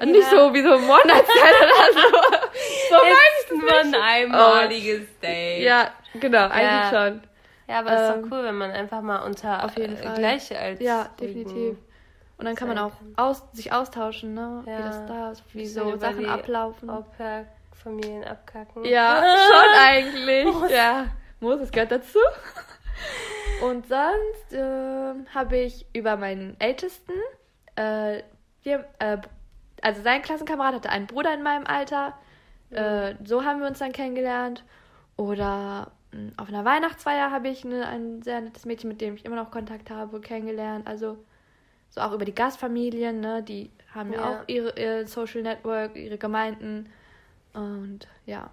Und 0.00 0.10
nicht 0.12 0.28
so 0.30 0.52
wie 0.54 0.62
so 0.62 0.74
ein 0.74 0.82
Monatszeit 0.86 1.54
oder 1.62 1.92
so. 1.92 2.08
so 2.90 2.96
Ist 2.96 3.62
nur 3.62 3.78
ein 3.78 3.94
einmaliges 3.94 5.18
Date. 5.20 5.62
Ja, 5.64 5.90
genau, 6.14 6.48
eigentlich 6.48 6.62
Ja. 6.92 7.06
schon. 7.08 7.22
Ja, 7.68 7.78
aber 7.78 7.92
es 7.92 8.00
ist 8.02 8.16
Ähm, 8.16 8.22
doch 8.30 8.36
cool, 8.36 8.44
wenn 8.44 8.56
man 8.56 8.70
einfach 8.72 9.00
mal 9.00 9.18
unter 9.24 9.64
Auf 9.64 9.76
jeden 9.78 9.96
äh, 9.96 10.02
Fall. 10.02 10.14
gleiche 10.18 10.58
als 10.58 10.80
Ja, 10.80 11.08
definitiv. 11.20 11.76
Und 12.38 12.44
dann 12.46 12.54
kann 12.56 12.68
man 12.68 12.78
auch 12.78 12.92
aus, 13.16 13.44
sich 13.52 13.72
austauschen, 13.72 14.34
ne? 14.34 14.64
Ja. 14.66 14.78
Wie 14.78 14.82
das 14.82 15.06
da 15.06 15.30
ist, 15.30 15.42
wie 15.52 15.66
so 15.66 15.96
Sachen 15.96 16.18
die 16.18 16.26
ablaufen. 16.26 16.90
Au-pair-Familien 16.90 18.24
abkacken. 18.24 18.84
Ja, 18.84 19.22
schon 19.48 19.80
eigentlich. 19.80 20.70
Ja, 20.70 21.06
muss, 21.40 21.60
es 21.60 21.70
gehört 21.70 21.92
dazu. 21.92 22.18
Und 23.62 23.86
sonst 23.86 24.52
ähm, 24.52 25.26
habe 25.34 25.56
ich 25.58 25.86
über 25.92 26.16
meinen 26.16 26.56
Ältesten, 26.58 27.12
äh, 27.76 28.22
wir, 28.64 28.84
äh, 28.98 29.18
also 29.82 30.02
sein 30.02 30.22
Klassenkamerad 30.22 30.74
hatte 30.74 30.88
einen 30.90 31.06
Bruder 31.06 31.34
in 31.34 31.42
meinem 31.42 31.66
Alter. 31.66 32.14
Äh, 32.70 33.14
so 33.24 33.44
haben 33.44 33.60
wir 33.60 33.66
uns 33.66 33.78
dann 33.80 33.92
kennengelernt. 33.92 34.64
Oder 35.16 35.92
mh, 36.12 36.32
auf 36.38 36.48
einer 36.48 36.64
Weihnachtsfeier 36.64 37.30
habe 37.30 37.48
ich 37.48 37.64
eine, 37.64 37.86
ein 37.86 38.22
sehr 38.22 38.40
nettes 38.40 38.64
Mädchen, 38.64 38.88
mit 38.88 39.00
dem 39.00 39.14
ich 39.14 39.24
immer 39.24 39.36
noch 39.36 39.50
Kontakt 39.50 39.90
habe, 39.90 40.20
kennengelernt. 40.20 40.86
Also 40.86 41.18
so 41.90 42.00
auch 42.00 42.12
über 42.12 42.24
die 42.24 42.34
Gastfamilien, 42.34 43.20
ne? 43.20 43.42
Die 43.42 43.70
haben 43.94 44.12
ja, 44.12 44.18
Ja. 44.20 44.30
auch 44.40 44.48
ihre, 44.48 44.72
ihr 44.80 45.06
Social 45.06 45.42
Network, 45.42 45.94
ihre 45.96 46.16
Gemeinden. 46.16 46.90
Und 47.52 48.08
ja. 48.24 48.48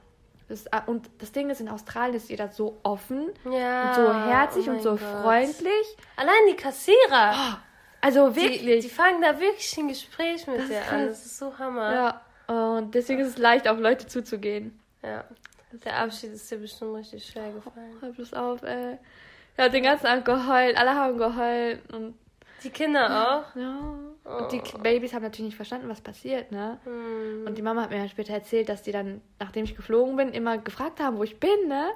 Das, 0.50 0.66
und 0.88 1.10
das 1.20 1.32
Ding 1.32 1.50
ist, 1.52 1.62
in 1.62 1.70
Australien 1.70 2.16
ist 2.16 2.30
jeder 2.30 2.50
so 2.50 2.80
offen 2.82 3.30
Ja, 3.46 3.84
und 3.90 3.96
so 3.96 4.14
herzig 4.14 4.68
oh 4.68 4.72
und 4.72 4.82
so 4.82 4.90
Gott. 4.92 5.00
freundlich. 5.00 5.96
Allein 6.18 6.34
die 6.50 6.56
Kassierer. 6.56 7.62
Also 8.02 8.30
die, 8.30 8.42
wirklich. 8.42 8.86
die 8.86 8.90
fangen 8.90 9.22
da 9.22 9.40
wirklich 9.40 9.78
ein 9.78 9.88
Gespräch 9.90 10.48
mit 10.48 10.60
Das 10.60 10.68
dir 10.68 10.82
an. 10.92 11.08
Das 11.08 11.26
ist 11.26 11.38
so 11.38 11.58
Hammer. 11.58 11.94
ja. 11.94 12.22
Und 12.48 12.96
deswegen 12.96 13.20
ist 13.22 13.28
es 13.28 13.38
leicht, 13.38 13.68
auf 13.68 13.78
Leute 13.80 14.08
zuzugehen. 14.08 14.80
Ja. 15.04 15.24
Der 15.86 15.98
Abschied 16.00 16.34
ist 16.34 16.50
dir 16.50 16.58
bestimmt 16.58 16.96
richtig 16.96 17.24
schwer 17.26 17.52
gefallen. 17.52 17.96
Hör 18.00 18.10
bloß 18.12 18.34
auf, 18.34 18.64
ey. 18.64 18.98
Er 19.56 19.66
hat 19.66 19.74
den 19.74 19.84
ganzen 19.84 20.08
Abend 20.08 20.26
geheult, 20.26 20.76
alle 20.78 20.96
haben 20.96 21.18
geheult 21.18 21.94
und 21.94 22.18
Die 22.64 22.72
Kinder 22.72 23.06
auch? 23.46 23.56
ja. 23.60 23.78
Und 24.24 24.52
die 24.52 24.62
Babys 24.82 25.14
haben 25.14 25.24
natürlich 25.24 25.48
nicht 25.50 25.56
verstanden, 25.56 25.90
was 25.90 26.02
passiert, 26.02 26.52
ne? 26.52 26.80
Hm. 26.86 27.46
Und 27.48 27.56
die 27.58 27.62
Mama 27.62 27.82
hat 27.84 27.90
mir 27.92 27.98
dann 27.98 28.10
später 28.10 28.34
erzählt, 28.34 28.70
dass 28.70 28.82
die 28.84 28.92
dann, 28.92 29.22
nachdem 29.40 29.64
ich 29.66 29.76
geflogen 29.76 30.16
bin, 30.18 30.30
immer 30.34 30.58
gefragt 30.60 31.00
haben, 31.00 31.18
wo 31.18 31.24
ich 31.24 31.40
bin, 31.40 31.68
ne? 31.68 31.90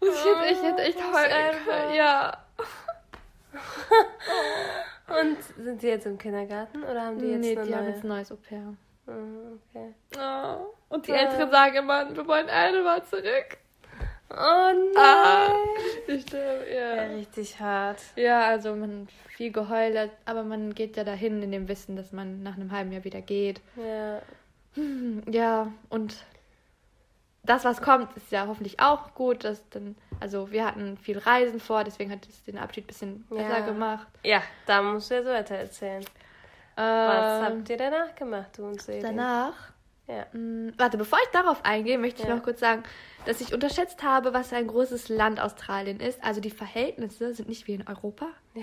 Und 0.00 0.08
ich 0.08 0.24
hätte, 0.24 0.52
ich 0.52 0.62
hätte 0.62 0.82
echt 0.82 0.98
Oh, 0.98 1.14
heulen 1.14 1.56
können. 1.66 1.94
Ja. 1.94 2.44
Und 5.08 5.64
sind 5.64 5.82
die 5.82 5.86
jetzt 5.86 6.06
im 6.06 6.18
Kindergarten 6.18 6.82
oder 6.82 7.02
haben 7.02 7.18
die 7.18 7.26
jetzt 7.26 7.40
nee, 7.40 7.56
eine 7.56 7.66
die 7.66 7.74
haben 7.74 7.84
neue? 7.84 7.92
jetzt 7.94 8.04
ein 8.04 8.08
neues 8.08 8.32
Au-pair. 8.32 8.74
Hm, 9.06 9.60
okay. 9.70 9.94
Oh. 10.18 10.74
Und 10.88 11.06
die 11.06 11.12
Ah. 11.12 11.16
Älteren 11.16 11.50
sagen 11.50 11.76
immer, 11.76 12.14
wir 12.14 12.26
wollen 12.26 12.48
eine 12.48 12.82
mal 12.82 13.04
zurück. 13.04 13.58
Oh 14.28 14.34
nein. 14.34 14.96
Ah. 14.96 15.54
Ich 16.08 16.22
sterbe, 16.22 16.64
Ja, 16.68 16.96
ja. 16.96 17.02
richtig 17.14 17.60
hart. 17.60 18.00
Ja, 18.16 18.46
also 18.46 18.74
man 18.74 19.06
viel 19.36 19.52
geheult, 19.52 20.10
aber 20.24 20.42
man 20.42 20.74
geht 20.74 20.96
ja 20.96 21.04
dahin 21.04 21.40
in 21.42 21.52
dem 21.52 21.68
Wissen, 21.68 21.94
dass 21.94 22.10
man 22.10 22.42
nach 22.42 22.56
einem 22.56 22.72
halben 22.72 22.90
Jahr 22.90 23.04
wieder 23.04 23.20
geht. 23.20 23.60
Ja. 23.76 24.20
Ja, 25.30 25.72
und 25.88 26.16
das, 27.46 27.64
was 27.64 27.80
kommt, 27.80 28.14
ist 28.16 28.30
ja 28.30 28.46
hoffentlich 28.46 28.80
auch 28.80 29.14
gut. 29.14 29.44
Dass 29.44 29.68
dann, 29.70 29.96
also 30.20 30.50
wir 30.50 30.66
hatten 30.66 30.96
viel 30.98 31.18
Reisen 31.18 31.60
vor, 31.60 31.84
deswegen 31.84 32.10
hat 32.10 32.26
es 32.28 32.44
den 32.44 32.58
Abschied 32.58 32.84
ein 32.84 32.86
bisschen 32.88 33.24
besser 33.28 33.58
Ja. 33.58 33.66
gemacht. 33.66 34.06
Ja, 34.24 34.42
da 34.66 34.82
musst 34.82 35.10
du 35.10 35.14
jetzt 35.14 35.26
weiter 35.26 35.54
erzählen. 35.56 36.04
Was 36.76 37.40
Ähm, 37.40 37.44
habt 37.46 37.70
ihr 37.70 37.76
danach 37.78 38.14
gemacht, 38.14 38.50
du 38.58 38.64
und 38.66 38.82
Selin? 38.82 39.02
danach? 39.02 39.54
Ja. 40.08 40.26
Mh, 40.32 40.74
warte, 40.76 40.98
bevor 40.98 41.18
ich 41.24 41.30
darauf 41.32 41.64
eingehe, 41.64 41.98
möchte 41.98 42.22
ich 42.22 42.28
Ja. 42.28 42.36
noch 42.36 42.42
kurz 42.42 42.60
sagen, 42.60 42.82
dass 43.24 43.40
ich 43.40 43.52
unterschätzt 43.54 44.02
habe, 44.02 44.32
was 44.34 44.50
für 44.50 44.56
ein 44.56 44.66
großes 44.68 45.08
Land 45.08 45.40
Australien 45.40 45.98
ist. 46.00 46.22
Also 46.22 46.40
die 46.40 46.50
Verhältnisse 46.50 47.34
sind 47.34 47.48
nicht 47.48 47.66
wie 47.66 47.74
in 47.74 47.88
Europa. 47.88 48.26
Ja. 48.54 48.62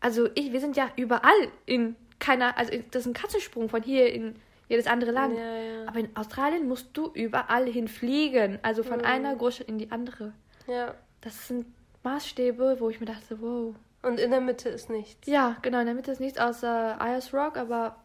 Also 0.00 0.28
ich, 0.34 0.52
wir 0.52 0.60
sind 0.60 0.76
ja 0.76 0.88
überall 0.96 1.48
in 1.66 1.96
keiner, 2.20 2.56
also 2.56 2.72
das 2.90 3.02
ist 3.02 3.06
ein 3.06 3.12
Katzensprung 3.12 3.68
von 3.68 3.82
hier 3.82 4.12
in 4.12 4.36
jedes 4.68 4.86
andere 4.86 5.10
Land. 5.10 5.36
Ja, 5.36 5.56
ja. 5.56 5.86
Aber 5.88 5.98
in 6.00 6.14
Australien 6.16 6.68
musst 6.68 6.88
du 6.96 7.10
überall 7.14 7.66
hinfliegen, 7.66 8.58
also 8.62 8.82
Mhm. 8.82 8.86
von 8.88 9.00
einer 9.04 9.34
Großstadt 9.36 9.68
in 9.68 9.78
die 9.78 9.90
andere. 9.90 10.32
Ja. 10.66 10.94
Das 11.20 11.48
sind 11.48 11.66
Maßstäbe, 12.04 12.76
wo 12.78 12.90
ich 12.90 13.00
mir 13.00 13.06
dachte, 13.06 13.40
wow. 13.40 13.74
Und 14.02 14.20
in 14.20 14.30
der 14.30 14.40
Mitte 14.40 14.68
ist 14.68 14.90
nichts. 14.90 15.26
Ja, 15.26 15.56
genau, 15.62 15.80
in 15.80 15.86
der 15.86 15.94
Mitte 15.94 16.12
ist 16.12 16.20
nichts 16.20 16.38
außer 16.38 17.00
Ayers 17.00 17.34
Rock, 17.34 17.56
aber 17.56 17.96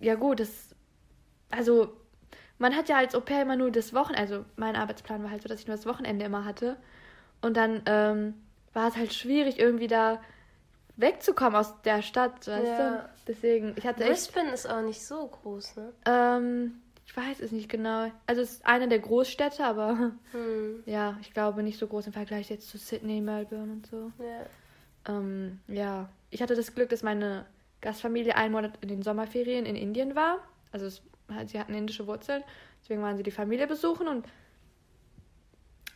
ja 0.00 0.14
gut, 0.16 0.40
das, 0.40 0.74
also 1.50 1.92
man 2.58 2.76
hat 2.76 2.88
ja 2.88 2.96
als 2.98 3.14
Au 3.14 3.20
pair 3.20 3.42
immer 3.42 3.56
nur 3.56 3.70
das 3.70 3.94
Wochenende, 3.94 4.20
also 4.20 4.44
mein 4.56 4.76
Arbeitsplan 4.76 5.22
war 5.22 5.30
halt 5.30 5.42
so, 5.42 5.48
dass 5.48 5.60
ich 5.60 5.66
nur 5.66 5.76
das 5.76 5.86
Wochenende 5.86 6.24
immer 6.26 6.44
hatte. 6.44 6.76
Und 7.40 7.56
dann 7.56 7.82
ähm, 7.86 8.34
war 8.74 8.88
es 8.88 8.96
halt 8.96 9.14
schwierig, 9.14 9.58
irgendwie 9.58 9.86
da 9.86 10.20
wegzukommen 10.96 11.54
aus 11.54 11.80
der 11.82 12.02
Stadt, 12.02 12.46
weißt 12.46 12.66
Ja. 12.66 12.90
du? 12.90 13.08
Deswegen, 13.28 13.74
ich 13.76 13.86
hatte 13.86 14.02
echt, 14.04 14.32
Brisbane 14.32 14.52
ist 14.52 14.68
auch 14.68 14.80
nicht 14.82 15.04
so 15.04 15.26
groß, 15.28 15.76
ne? 15.76 15.92
ähm, 16.06 16.80
ich 17.06 17.16
weiß 17.16 17.40
es 17.40 17.52
nicht 17.52 17.68
genau. 17.68 18.10
Also 18.26 18.40
es 18.42 18.52
ist 18.54 18.66
eine 18.66 18.88
der 18.88 18.98
Großstädte, 18.98 19.64
aber 19.64 20.12
Hm. 20.32 20.82
ja, 20.86 21.16
ich 21.20 21.32
glaube 21.34 21.62
nicht 21.62 21.78
so 21.78 21.86
groß 21.86 22.06
im 22.08 22.12
Vergleich 22.12 22.48
jetzt 22.50 22.68
zu 22.68 22.78
Sydney, 22.78 23.20
Melbourne 23.20 23.72
und 23.72 23.86
so. 23.86 24.10
Ja. 24.18 24.46
Ähm, 25.14 25.60
ja, 25.68 26.08
ich 26.30 26.42
hatte 26.42 26.54
das 26.56 26.74
Glück, 26.74 26.88
dass 26.88 27.02
meine 27.02 27.44
Gastfamilie 27.82 28.34
einen 28.34 28.52
Monat 28.52 28.72
in 28.80 28.88
den 28.88 29.02
Sommerferien 29.02 29.64
in 29.66 29.76
Indien 29.76 30.14
war. 30.16 30.38
Also 30.72 30.86
es, 30.86 31.02
sie 31.46 31.60
hatten 31.60 31.74
indische 31.74 32.06
Wurzeln, 32.06 32.42
deswegen 32.82 33.02
waren 33.02 33.16
sie 33.16 33.22
die 33.22 33.30
Familie 33.30 33.66
besuchen 33.66 34.08
und 34.08 34.26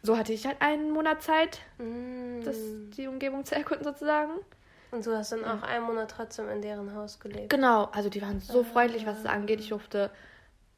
so 0.03 0.17
hatte 0.19 0.33
ich 0.33 0.47
halt 0.47 0.61
einen 0.61 0.91
Monat 0.91 1.23
Zeit, 1.23 1.61
Mm. 1.79 2.43
das, 2.45 2.57
die 2.97 3.07
Umgebung 3.07 3.45
zu 3.45 3.55
erkunden 3.55 3.85
sozusagen. 3.85 4.33
Und 4.93 5.05
du 5.07 5.17
hast 5.17 5.33
dann 5.33 5.45
auch 5.45 5.63
einen 5.63 5.85
Monat 5.85 6.11
trotzdem 6.11 6.49
in 6.51 6.63
deren 6.63 6.95
Haus 6.95 7.19
gelebt. 7.19 7.49
Genau, 7.49 7.87
also 7.93 8.09
die 8.09 8.23
waren 8.23 8.41
so 8.41 8.63
freundlich, 8.63 9.07
was 9.07 9.19
es 9.19 9.27
angeht. 9.27 9.59
Ich 9.59 9.71
durfte 9.71 10.11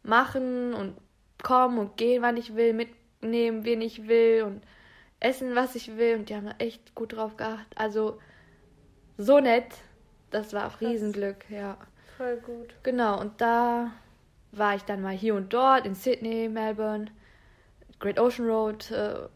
machen 0.03 0.72
und 0.72 0.96
kommen 1.42 1.79
und 1.79 1.96
gehen, 1.96 2.22
wann 2.22 2.37
ich 2.37 2.55
will, 2.55 2.72
mitnehmen, 2.72 3.64
wen 3.64 3.83
ich 3.83 4.07
will 4.07 4.44
und 4.44 4.62
essen, 5.20 5.55
was 5.55 5.74
ich 5.74 5.96
will. 5.96 6.16
Und 6.16 6.31
die 6.31 6.37
haben 6.37 6.46
da 6.46 6.55
echt 6.59 6.94
gut 6.94 7.16
drauf 7.16 7.37
geachtet. 7.37 7.77
Also 7.77 8.20
so 9.18 9.40
nett. 9.40 9.74
Das 10.31 10.53
war 10.53 10.68
auch 10.68 10.81
Riesenglück, 10.81 11.50
ja. 11.50 11.77
Voll 12.16 12.37
gut. 12.37 12.74
Genau, 12.83 13.20
und 13.20 13.40
da 13.40 13.90
war 14.53 14.77
ich 14.77 14.83
dann 14.83 15.03
mal 15.03 15.14
hier 15.14 15.35
und 15.35 15.53
dort 15.53 15.87
in 15.87 15.94
Sydney, 15.94 16.48
Melbourne, 16.48 17.07
Great 17.98 18.18
Ocean 18.18 18.46
Road, 18.48 18.90
äh, 18.90 19.29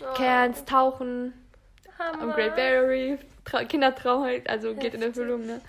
Oh, 0.00 0.14
Cairns, 0.14 0.64
Tauchen, 0.64 1.32
am 1.98 2.20
Hammer. 2.20 2.34
Great 2.34 2.56
Barrier 2.56 2.88
Reef, 2.88 3.20
Tra 3.44 3.64
Kindertraum 3.64 4.24
halt, 4.24 4.48
also 4.48 4.74
geht 4.74 4.94
in 4.94 5.02
Erfüllung, 5.02 5.46
ne? 5.46 5.60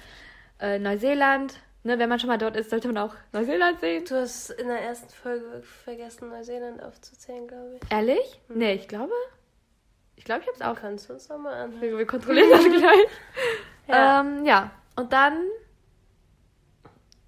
Äh, 0.60 0.80
Neuseeland, 0.80 1.60
ne, 1.84 2.00
wenn 2.00 2.10
man 2.10 2.20
schon 2.20 2.30
mal 2.30 2.38
dort 2.38 2.56
ist, 2.56 2.70
sollte 2.70 2.88
man 2.88 2.98
auch 2.98 3.16
Neuseeland 3.32 3.80
sehen. 3.80 4.06
Du 4.06 4.16
hast 4.16 4.52
in 4.52 4.68
der 4.68 4.82
ersten 4.82 5.10
Folge 5.10 5.64
vergessen, 5.84 6.30
Neuseeland 6.30 6.82
aufzuzählen, 6.82 7.48
glaube 7.48 7.80
ich. 7.82 7.92
Ehrlich? 7.92 8.42
Nee, 8.50 8.74
ich 8.74 8.88
glaube, 8.88 9.14
ich 10.16 10.24
glaube, 10.26 10.42
ich 10.42 10.48
hab's 10.48 10.62
auch. 10.62 10.80
Kannst 10.80 11.10
du 11.10 11.14
uns 11.14 11.30
auch 11.30 11.38
mal 11.38 11.54
anhören? 11.54 11.82
Wir, 11.82 11.98
wir 11.98 12.08
kontrollieren 12.08 12.50
das 12.50 12.64
gleich. 12.64 13.08
Ja. 13.86 14.22
Ähm, 14.22 14.46
ja, 14.46 14.72
und 14.96 15.12
dann 15.12 15.38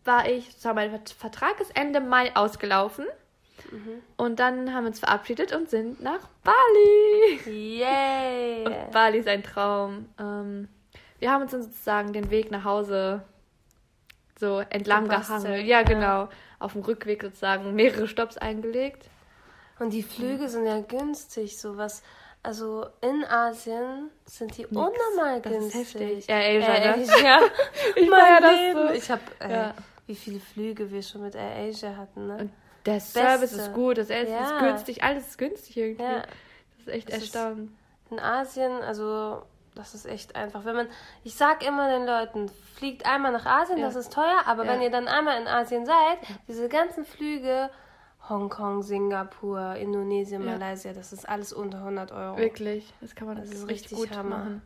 war 0.06 0.30
ich, 0.30 0.56
so 0.56 0.74
mein 0.74 1.02
Vertrag 1.06 1.60
ist 1.60 1.76
Ende 1.76 2.00
Mai 2.00 2.34
ausgelaufen. 2.34 3.06
Mhm. 3.72 4.02
Und 4.18 4.40
dann 4.40 4.74
haben 4.74 4.84
wir 4.84 4.90
uns 4.90 5.00
verabschiedet 5.00 5.54
und 5.56 5.70
sind 5.70 6.02
nach 6.02 6.28
Bali. 6.44 7.40
Yay! 7.80 8.66
Und 8.66 8.92
Bali 8.92 9.20
ist 9.20 9.28
ein 9.28 9.44
Traum. 9.44 10.08
Ähm, 10.20 10.68
wir 11.20 11.32
haben 11.32 11.42
uns 11.44 11.52
dann 11.52 11.64
sozusagen 11.64 12.14
den 12.14 12.30
Weg 12.30 12.52
nach 12.52 12.64
Hause 12.64 13.24
so 14.40 14.60
entlang 14.70 15.08
gehangen. 15.08 15.52
Ja, 15.54 15.80
ja. 15.80 15.84
genau. 15.84 16.30
Auf 16.60 16.74
dem 16.74 16.82
Rückweg 16.82 17.22
sozusagen 17.24 17.74
mehrere 17.76 18.08
Stopps 18.08 18.38
eingelegt. 18.38 19.10
Und 19.80 19.92
die 19.92 20.04
Flüge 20.04 20.48
sind 20.48 20.66
ja 20.66 20.80
günstig, 20.82 21.58
sowas. 21.58 22.02
Also 22.44 22.86
in 23.02 23.26
Asien 23.26 24.12
sind 24.26 24.56
die 24.58 24.66
unnormal 24.68 25.42
Das 25.42 25.52
ist 25.52 25.74
günstig. 25.74 26.02
heftig. 26.02 26.28
Ja, 26.28 26.36
Asia, 26.38 26.76
Air 26.76 26.98
ne? 26.98 27.04
Asia. 27.04 27.40
Ich 27.96 28.10
mein 28.10 28.20
feier 28.22 28.42
das 28.42 28.90
so. 28.90 28.94
Ich 28.94 29.12
hab, 29.12 29.20
äh, 29.42 29.52
Ja. 29.52 29.74
wie 30.06 30.16
viele 30.16 30.40
Flüge 30.40 30.92
wir 30.92 31.02
schon 31.02 31.24
mit 31.24 31.34
Air 31.36 31.56
Asia 31.70 31.96
hatten, 31.98 32.28
ne? 32.28 32.38
Und 32.38 32.52
der 32.86 33.00
Service 33.00 33.52
Beste. 33.52 33.58
ist 33.62 33.74
gut, 33.74 33.98
das 33.98 34.10
Essen 34.10 34.34
Ja. 34.34 34.44
ist 34.46 34.60
günstig, 34.60 35.04
alles 35.04 35.28
ist 35.28 35.38
günstig 35.38 35.78
irgendwie. 35.78 36.04
Ja. 36.04 36.22
Das 36.22 36.80
ist 36.80 36.88
echt 36.88 37.10
Das 37.10 37.18
ist- 37.18 37.36
erstaunlich. 37.36 37.70
In 38.12 38.20
Asien, 38.20 38.72
also 38.84 39.42
das 39.74 39.96
ist 39.96 40.06
echt 40.06 40.36
einfach. 40.36 40.64
Wenn 40.66 40.76
man, 40.76 40.88
ich 41.24 41.36
sag 41.36 41.66
immer 41.68 41.90
den 41.90 42.06
Leuten, 42.06 42.50
fliegt 42.76 43.06
einmal 43.06 43.32
nach 43.32 43.46
Asien, 43.46 43.78
Ja. 43.80 43.88
das 43.88 43.96
ist 43.96 44.14
teuer, 44.14 44.44
aber 44.46 44.68
wenn 44.68 44.82
ihr 44.82 44.92
dann 44.92 45.08
einmal 45.08 45.42
in 45.42 45.48
Asien 45.48 45.86
seid, 45.86 46.20
diese 46.48 46.70
ganzen 46.70 47.04
Flüge, 47.06 47.70
Hongkong, 48.30 48.82
Singapur, 48.84 49.76
Indonesien. 49.76 50.44
Malaysia, 50.46 50.94
das 50.94 51.14
ist 51.14 51.28
alles 51.30 51.54
unter 51.54 51.84
100 51.84 52.12
Euro. 52.12 52.38
Wirklich, 52.38 52.92
das 53.02 53.14
kann 53.16 53.28
man 53.28 53.38
Das 53.38 53.50
ist 53.50 53.68
richtig, 53.68 53.92
richtig 53.92 53.98
gut 54.10 54.18
Hammer. 54.18 54.38
machen. 54.38 54.62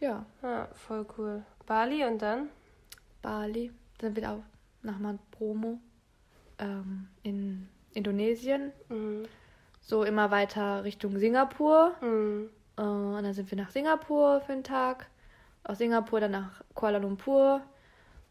Ja, 0.00 0.24
Ja, 0.42 0.68
voll 0.74 1.06
cool. 1.18 1.42
Bali 1.66 2.04
und 2.04 2.20
dann? 2.22 2.48
Bali, 3.22 3.72
dann 3.98 4.14
wieder 4.16 4.32
auf 4.32 4.40
nach 4.82 4.98
Mount 4.98 5.30
Bromo 5.30 5.78
ähm, 6.58 7.08
in 7.22 7.68
Indonesien. 7.92 8.72
Mhm. 8.88 9.26
So 9.80 10.04
immer 10.04 10.30
weiter 10.30 10.84
Richtung 10.84 11.18
Singapur. 11.18 11.94
Mhm. 12.00 12.50
Äh, 12.76 12.82
und 12.82 13.22
dann 13.22 13.34
sind 13.34 13.50
wir 13.50 13.58
nach 13.58 13.70
Singapur 13.70 14.40
für 14.40 14.52
einen 14.52 14.64
Tag. 14.64 15.06
Aus 15.62 15.78
Singapur 15.78 16.20
dann 16.20 16.32
nach 16.32 16.62
Kuala 16.74 16.98
Lumpur. 16.98 17.62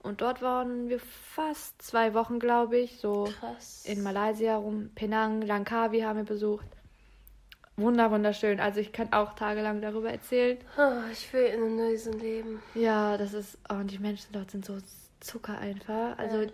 Und 0.04 0.22
dort 0.22 0.42
waren 0.42 0.90
wir 0.90 1.00
fast 1.00 1.82
zwei 1.82 2.14
Wochen, 2.14 2.38
glaube 2.40 2.78
ich. 2.78 3.00
So 3.00 3.30
Krass. 3.40 3.86
in 3.86 4.04
Malaysia 4.04 4.56
rum. 4.58 4.92
Penang, 4.96 5.42
Langkawi 5.42 6.02
haben 6.02 6.18
wir 6.18 6.26
besucht. 6.26 6.68
Wunder, 7.76 8.12
wunderschön. 8.12 8.60
Also 8.60 8.80
ich 8.82 8.92
kann 8.92 9.14
auch 9.14 9.34
tagelang 9.34 9.82
darüber 9.82 10.12
erzählen. 10.12 10.58
Oh, 10.78 11.10
ich 11.12 11.32
will 11.34 11.46
in 11.46 11.64
Indonesien 11.64 12.20
leben. 12.20 12.62
Ja, 12.76 13.18
das 13.18 13.34
ist. 13.34 13.58
Oh, 13.70 13.76
und 13.76 13.90
die 13.90 13.98
Menschen 13.98 14.32
dort 14.34 14.52
sind 14.52 14.66
so 14.66 14.78
Zucker 15.22 15.58
einfach. 15.58 16.18
Also 16.20 16.38
Ehrlich. 16.38 16.54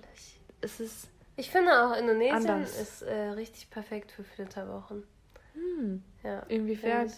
es 0.62 0.80
ist. 0.80 1.10
Ich 1.40 1.50
finde 1.52 1.72
auch 1.86 1.96
Indonesien 1.96 2.36
Anders. 2.50 2.78
ist 2.78 3.02
äh, 3.02 3.30
richtig 3.30 3.70
perfekt 3.70 4.12
für 4.12 4.26
Flitterwochen. 4.26 5.08
Hm, 5.54 6.04
Ja. 6.22 6.42
inwiefern? 6.50 7.10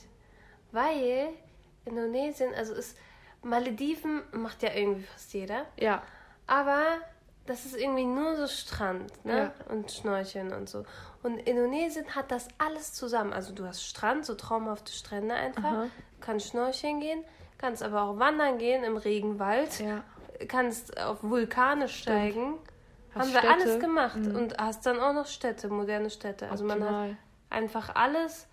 Weil 0.72 1.30
Indonesien, 1.86 2.54
also 2.54 2.76
ist 2.76 2.96
Malediven 3.42 4.22
macht 4.32 4.62
ja 4.62 4.74
irgendwie 4.76 5.02
fast 5.02 5.34
jeder, 5.34 5.66
Ja. 5.76 6.04
aber 6.46 6.84
das 7.48 7.66
ist 7.66 7.76
irgendwie 7.76 8.06
nur 8.06 8.36
so 8.36 8.46
Strand, 8.46 9.26
ne? 9.26 9.52
Ja. 9.68 9.74
Und 9.74 9.92
Schnorcheln 9.92 10.54
und 10.54 10.70
so. 10.70 10.86
Und 11.24 11.40
Indonesien 11.40 12.06
hat 12.16 12.30
das 12.30 12.48
alles 12.60 12.94
zusammen. 12.94 13.34
Also 13.34 13.56
du 13.56 13.66
hast 13.66 13.84
Strand, 13.84 14.24
so 14.28 14.36
traumhafte 14.36 14.92
Strände 14.92 15.34
einfach, 15.34 15.64
Aha. 15.64 15.88
kannst 16.20 16.50
schnorcheln 16.50 17.00
gehen, 17.00 17.26
kannst 17.58 17.82
aber 17.82 18.04
auch 18.04 18.20
wandern 18.20 18.60
gehen 18.60 18.84
im 18.84 18.98
Regenwald, 18.98 19.80
Ja. 19.80 20.04
kannst 20.48 21.00
auf 21.02 21.24
Vulkane 21.24 21.90
steigen. 21.90 22.60
Hast 23.14 23.26
Haben 23.28 23.34
wir 23.34 23.40
Städte. 23.40 23.54
alles 23.54 23.80
gemacht 23.80 24.16
Mhm. 24.18 24.36
und 24.36 24.58
hast 24.58 24.86
dann 24.86 25.00
auch 25.00 25.14
noch 25.14 25.28
Städte, 25.28 25.68
moderne 25.70 26.10
Städte. 26.10 26.50
Also 26.50 26.64
man 26.64 26.80
hat 26.82 26.88
Optimal. 26.90 27.18
einfach 27.50 27.96
alles, 27.96 28.48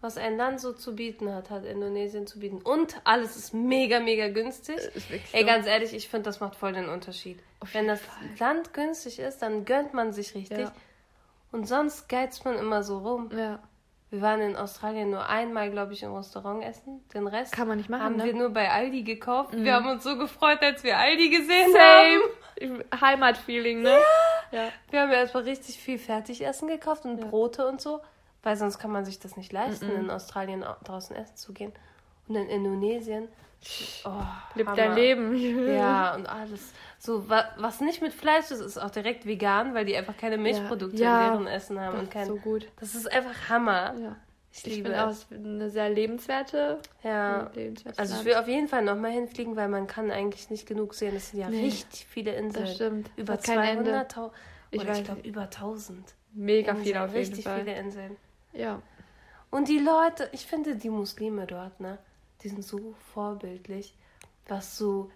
was 0.00 0.16
ein 0.16 0.36
Land 0.36 0.60
so 0.60 0.72
zu 0.72 0.96
bieten 0.96 1.32
hat, 1.32 1.50
hat 1.50 1.64
Indonesien 1.64 2.26
zu 2.26 2.38
bieten. 2.40 2.60
Und 2.62 3.00
alles 3.04 3.36
ist 3.36 3.52
mega, 3.54 4.00
mega 4.00 4.28
günstig. 4.28 4.76
Ist 4.78 5.06
Ey, 5.32 5.44
ganz 5.44 5.66
ehrlich, 5.66 5.92
ich 5.94 6.08
finde, 6.08 6.24
das 6.24 6.40
macht 6.40 6.56
voll 6.56 6.72
den 6.72 6.88
Unterschied. 6.88 7.38
Auf 7.60 7.72
Wenn 7.74 7.86
das 7.86 8.00
Fall. 8.00 8.16
Land 8.38 8.72
günstig 8.74 9.18
ist, 9.18 9.42
dann 9.42 9.64
gönnt 9.64 9.94
man 9.94 10.12
sich 10.12 10.34
richtig. 10.34 10.58
Ja. 10.58 10.72
Und 11.52 11.68
sonst 11.68 12.08
geizt 12.08 12.44
man 12.44 12.56
immer 12.56 12.82
so 12.82 12.98
rum. 12.98 13.30
Ja. 13.36 13.58
Wir 14.10 14.20
waren 14.20 14.40
in 14.40 14.56
Australien 14.56 15.10
nur 15.10 15.26
einmal, 15.28 15.70
glaube 15.70 15.92
ich, 15.94 16.02
im 16.02 16.14
Restaurant 16.14 16.62
essen. 16.64 17.02
Den 17.14 17.26
Rest 17.26 17.52
Kann 17.52 17.68
man 17.68 17.78
nicht 17.78 17.88
machen, 17.88 18.02
haben 18.02 18.16
ne? 18.16 18.24
wir 18.24 18.34
nur 18.34 18.50
bei 18.50 18.70
Aldi 18.70 19.04
gekauft. 19.04 19.54
Mhm. 19.54 19.64
Wir 19.64 19.74
haben 19.74 19.86
uns 19.88 20.02
so 20.04 20.18
gefreut, 20.18 20.58
als 20.62 20.82
wir 20.82 20.98
Aldi 20.98 21.30
gesehen 21.30 21.74
haben. 21.78 22.20
Heimatfeeling, 23.00 23.82
ne? 23.82 23.96
Ja. 24.50 24.68
Wir 24.90 25.00
haben 25.02 25.10
ja 25.10 25.18
erstmal 25.18 25.44
richtig 25.44 25.78
viel 25.78 25.98
Fertigessen 25.98 26.68
gekauft 26.68 27.04
und 27.04 27.18
Ja. 27.18 27.26
Brote 27.26 27.66
und 27.66 27.80
so, 27.80 28.00
weil 28.42 28.56
sonst 28.56 28.78
kann 28.78 28.90
man 28.90 29.04
sich 29.04 29.18
das 29.18 29.36
nicht 29.36 29.52
leisten, 29.52 29.90
in 29.90 30.10
Australien 30.10 30.62
au- 30.64 30.76
draußen 30.84 31.16
essen 31.16 31.36
zu 31.36 31.52
gehen. 31.52 31.72
Und 32.28 32.36
in 32.36 32.48
Indonesien, 32.48 33.28
oh, 34.04 34.10
Leb 34.54 34.66
Hammer. 34.66 34.76
dein 34.76 34.94
Leben. 34.94 35.34
Ja, 35.76 36.14
und 36.14 36.26
alles. 36.26 36.72
So, 36.98 37.28
wa 37.28 37.44
was 37.56 37.80
nicht 37.80 38.00
mit 38.00 38.12
Fleisch 38.12 38.50
ist, 38.50 38.60
ist 38.60 38.78
auch 38.78 38.90
direkt 38.90 39.26
vegan, 39.26 39.74
weil 39.74 39.84
die 39.84 39.96
einfach 39.96 40.16
keine 40.16 40.38
Milchprodukte 40.38 41.02
Ja. 41.02 41.26
in 41.26 41.32
deren 41.32 41.46
Essen 41.48 41.80
haben. 41.80 41.92
Das 41.94 42.02
und 42.02 42.10
kein, 42.10 42.22
ist 42.22 42.28
so 42.28 42.36
gut. 42.36 42.68
Das 42.78 42.94
ist 42.94 43.10
einfach 43.10 43.48
Hammer. 43.48 43.94
Ja. 43.98 44.16
Ich 44.54 44.66
Ich 44.66 44.76
liebe 44.76 45.02
auch, 45.02 45.08
es. 45.08 45.20
ist 45.20 45.32
eine 45.32 45.70
sehr 45.70 45.88
lebenswerte. 45.88 46.78
Ja. 47.02 47.50
lebenswertes 47.54 47.98
Also 47.98 48.16
ich 48.20 48.24
will 48.26 48.34
auf 48.34 48.46
jeden 48.48 48.68
Fall 48.68 48.82
nochmal 48.84 49.10
hinfliegen, 49.12 49.56
weil 49.56 49.68
man 49.68 49.86
kann 49.86 50.10
eigentlich 50.10 50.50
nicht 50.50 50.66
genug 50.66 50.92
sehen. 50.94 51.16
Es 51.16 51.30
sind 51.30 51.40
ja 51.40 51.48
Nee. 51.48 51.64
richtig 51.64 52.06
viele 52.06 52.34
Inseln. 52.34 52.64
Das 52.66 52.74
stimmt. 52.74 53.10
Über 53.16 53.32
Hat 53.34 53.44
kein 53.44 53.58
Ende. 53.60 53.84
200, 53.84 54.12
Tau- 54.12 54.32
Ich 54.70 54.80
oder 54.82 54.92
ich 54.98 55.04
glaube 55.04 55.20
über 55.26 55.48
1000. 55.48 56.14
Mega 56.34 56.72
Inseln, 56.72 56.84
viel 56.86 56.96
auf 56.98 57.08
jeden 57.14 57.18
richtig 57.18 57.44
Fall. 57.44 57.60
viele 57.60 57.76
Inseln. 57.78 58.16
Ja. 58.52 58.82
Und 59.50 59.68
die 59.68 59.78
Leute, 59.78 60.28
ich 60.32 60.46
finde 60.46 60.76
die 60.76 60.90
Muslime 60.90 61.46
dort, 61.46 61.80
ne, 61.80 61.98
die 62.42 62.48
sind 62.50 62.62
so 62.64 62.94
vorbildlich, 63.14 63.94
was 64.48 64.76
so 64.76 65.10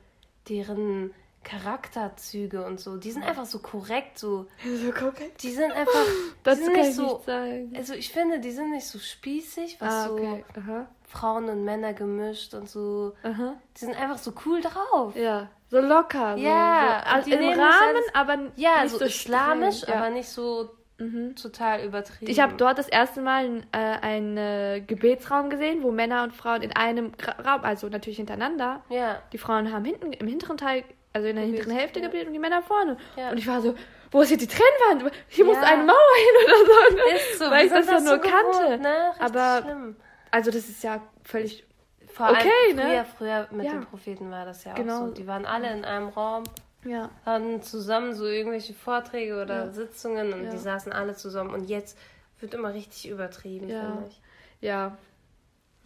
deren 0.49 1.12
Charakterzüge 1.46 2.64
und 2.64 2.80
so, 2.80 2.96
die 2.96 3.11
sind 3.11 3.22
einfach 3.24 3.46
so 3.46 3.59
korrekt, 3.61 4.18
so, 4.18 4.46
So 4.64 4.92
korrekt. 4.92 5.42
die 5.42 5.50
sind 5.52 5.72
einfach, 5.72 5.92
die 6.04 6.42
Das 6.44 6.59
sind 6.59 6.66
kann 6.72 6.76
nicht 6.80 6.88
ich 6.90 6.94
so, 6.96 7.02
nicht 7.14 7.24
sagen. 7.24 7.72
also 7.76 7.94
ich 7.94 8.11
finde, 8.12 8.40
die 8.40 8.50
sind 8.50 8.70
nicht 8.70 8.87
so 8.87 8.98
spießig, 8.98 9.80
was 9.80 9.92
Ah, 10.06 10.11
okay. 10.12 10.44
so 10.54 10.61
Aha. 10.61 10.87
Frauen 11.04 11.48
und 11.48 11.64
Männer 11.64 11.92
gemischt 11.92 12.54
und 12.54 12.68
so, 12.68 13.12
Aha. 13.22 13.54
die 13.76 13.80
sind 13.85 13.96
einfach 14.00 14.18
so 14.18 14.32
cool 14.44 14.61
drauf. 14.61 15.14
Ja. 15.16 15.48
So 15.68 15.80
locker. 15.80 16.37
Ja, 16.37 17.04
so, 17.22 17.30
die 17.30 17.32
Im 17.37 17.48
Rahmen, 17.48 18.02
aber 18.14 18.38
Ja, 18.56 18.82
nicht 18.82 18.92
so, 18.92 18.98
so 18.98 19.04
islamisch, 19.04 19.78
streng. 19.78 19.94
Ja. 19.94 20.00
aber 20.00 20.11
nicht 20.11 20.28
so 20.28 20.70
Mhm. 20.98 21.37
total 21.37 21.85
übertrieben. 21.85 22.30
Ich 22.30 22.40
habe 22.40 22.54
dort 22.56 22.78
das 22.78 22.88
erste 22.88 23.20
Mal 23.20 23.64
äh, 23.72 23.76
einen 23.76 24.37
äh, 24.38 24.80
Gebetsraum 24.87 25.50
gesehen, 25.50 25.82
wo 25.82 25.90
Männer 25.92 26.22
und 26.22 26.32
Frauen 26.35 26.62
in 26.62 26.72
einem 26.72 27.12
Gra- 27.12 27.38
Raum, 27.46 27.64
also 27.64 27.88
natürlich 27.90 28.16
hintereinander. 28.16 28.82
Ja, 28.88 29.20
Die 29.32 29.37
Frauen 29.38 29.70
haben 29.72 29.85
hinten 29.85 30.12
im 30.14 30.26
hinteren 30.26 30.56
Teil, 30.56 30.85
also 31.16 31.29
in 31.29 31.37
der 31.37 31.44
hinteren 31.46 31.72
Hälfte 31.72 31.98
ja. 32.00 32.07
gebetet 32.07 32.29
und 32.29 32.33
die 32.35 32.38
Männer 32.38 32.62
vorne. 32.62 32.96
Ja. 33.16 33.31
Und 33.31 33.38
ich 33.38 33.46
war 33.46 33.61
so, 33.62 33.74
wo 34.11 34.20
ist 34.20 34.29
hier 34.29 34.37
die 34.37 34.46
Trennwand? 34.46 35.11
Hier 35.29 35.44
muss 35.46 35.57
Ja. 35.57 35.62
eine 35.62 35.83
Mauer 35.85 36.16
hin 36.16 36.44
oder 36.44 36.57
so. 36.59 36.94
Ne? 36.96 37.16
ist 37.16 37.38
so, 37.38 37.44
Weil 37.46 37.50
wir 37.52 37.64
ich 37.64 37.72
das 37.72 37.87
ja 37.87 37.92
nur 37.92 38.00
so 38.00 38.18
gewohnt, 38.18 38.35
kannte. 38.55 38.79
Ne? 38.83 39.09
Richtig 39.11 39.22
Aber- 39.22 39.62
schlimm. 39.62 39.96
Also 40.31 40.50
das 40.50 40.68
ist 40.68 40.83
ja 40.85 41.00
völlig 41.24 41.64
Vor 42.12 42.31
Okay, 42.31 42.48
allem 42.68 42.76
ne? 42.76 42.83
früher, 42.83 43.05
früher 43.05 43.48
mit 43.50 43.66
Ja. 43.66 43.72
den 43.72 43.85
Propheten 43.85 44.31
war 44.31 44.44
das 44.46 44.64
ja 44.64 44.72
Genau. 44.74 44.94
auch 45.02 45.07
so. 45.09 45.12
Die 45.12 45.26
waren 45.26 45.44
alle 45.44 45.70
in 45.72 45.85
einem 45.85 46.09
Raum, 46.09 46.44
Ja. 46.85 47.11
hatten 47.26 47.61
zusammen 47.62 48.14
so 48.14 48.26
irgendwelche 48.26 48.72
Vorträge 48.74 49.40
oder. 49.42 49.70
Sitzungen 49.72 50.33
und 50.33 50.50
die 50.50 50.57
saßen 50.59 50.92
alle 50.92 51.14
zusammen. 51.14 51.52
Und 51.52 51.68
jetzt 51.68 51.98
wird 52.40 52.55
immer 52.55 52.72
richtig 52.72 53.09
übertrieben, 53.09 53.68
finde 53.68 54.07
ich. 54.09 54.20
Ja. 54.61 54.96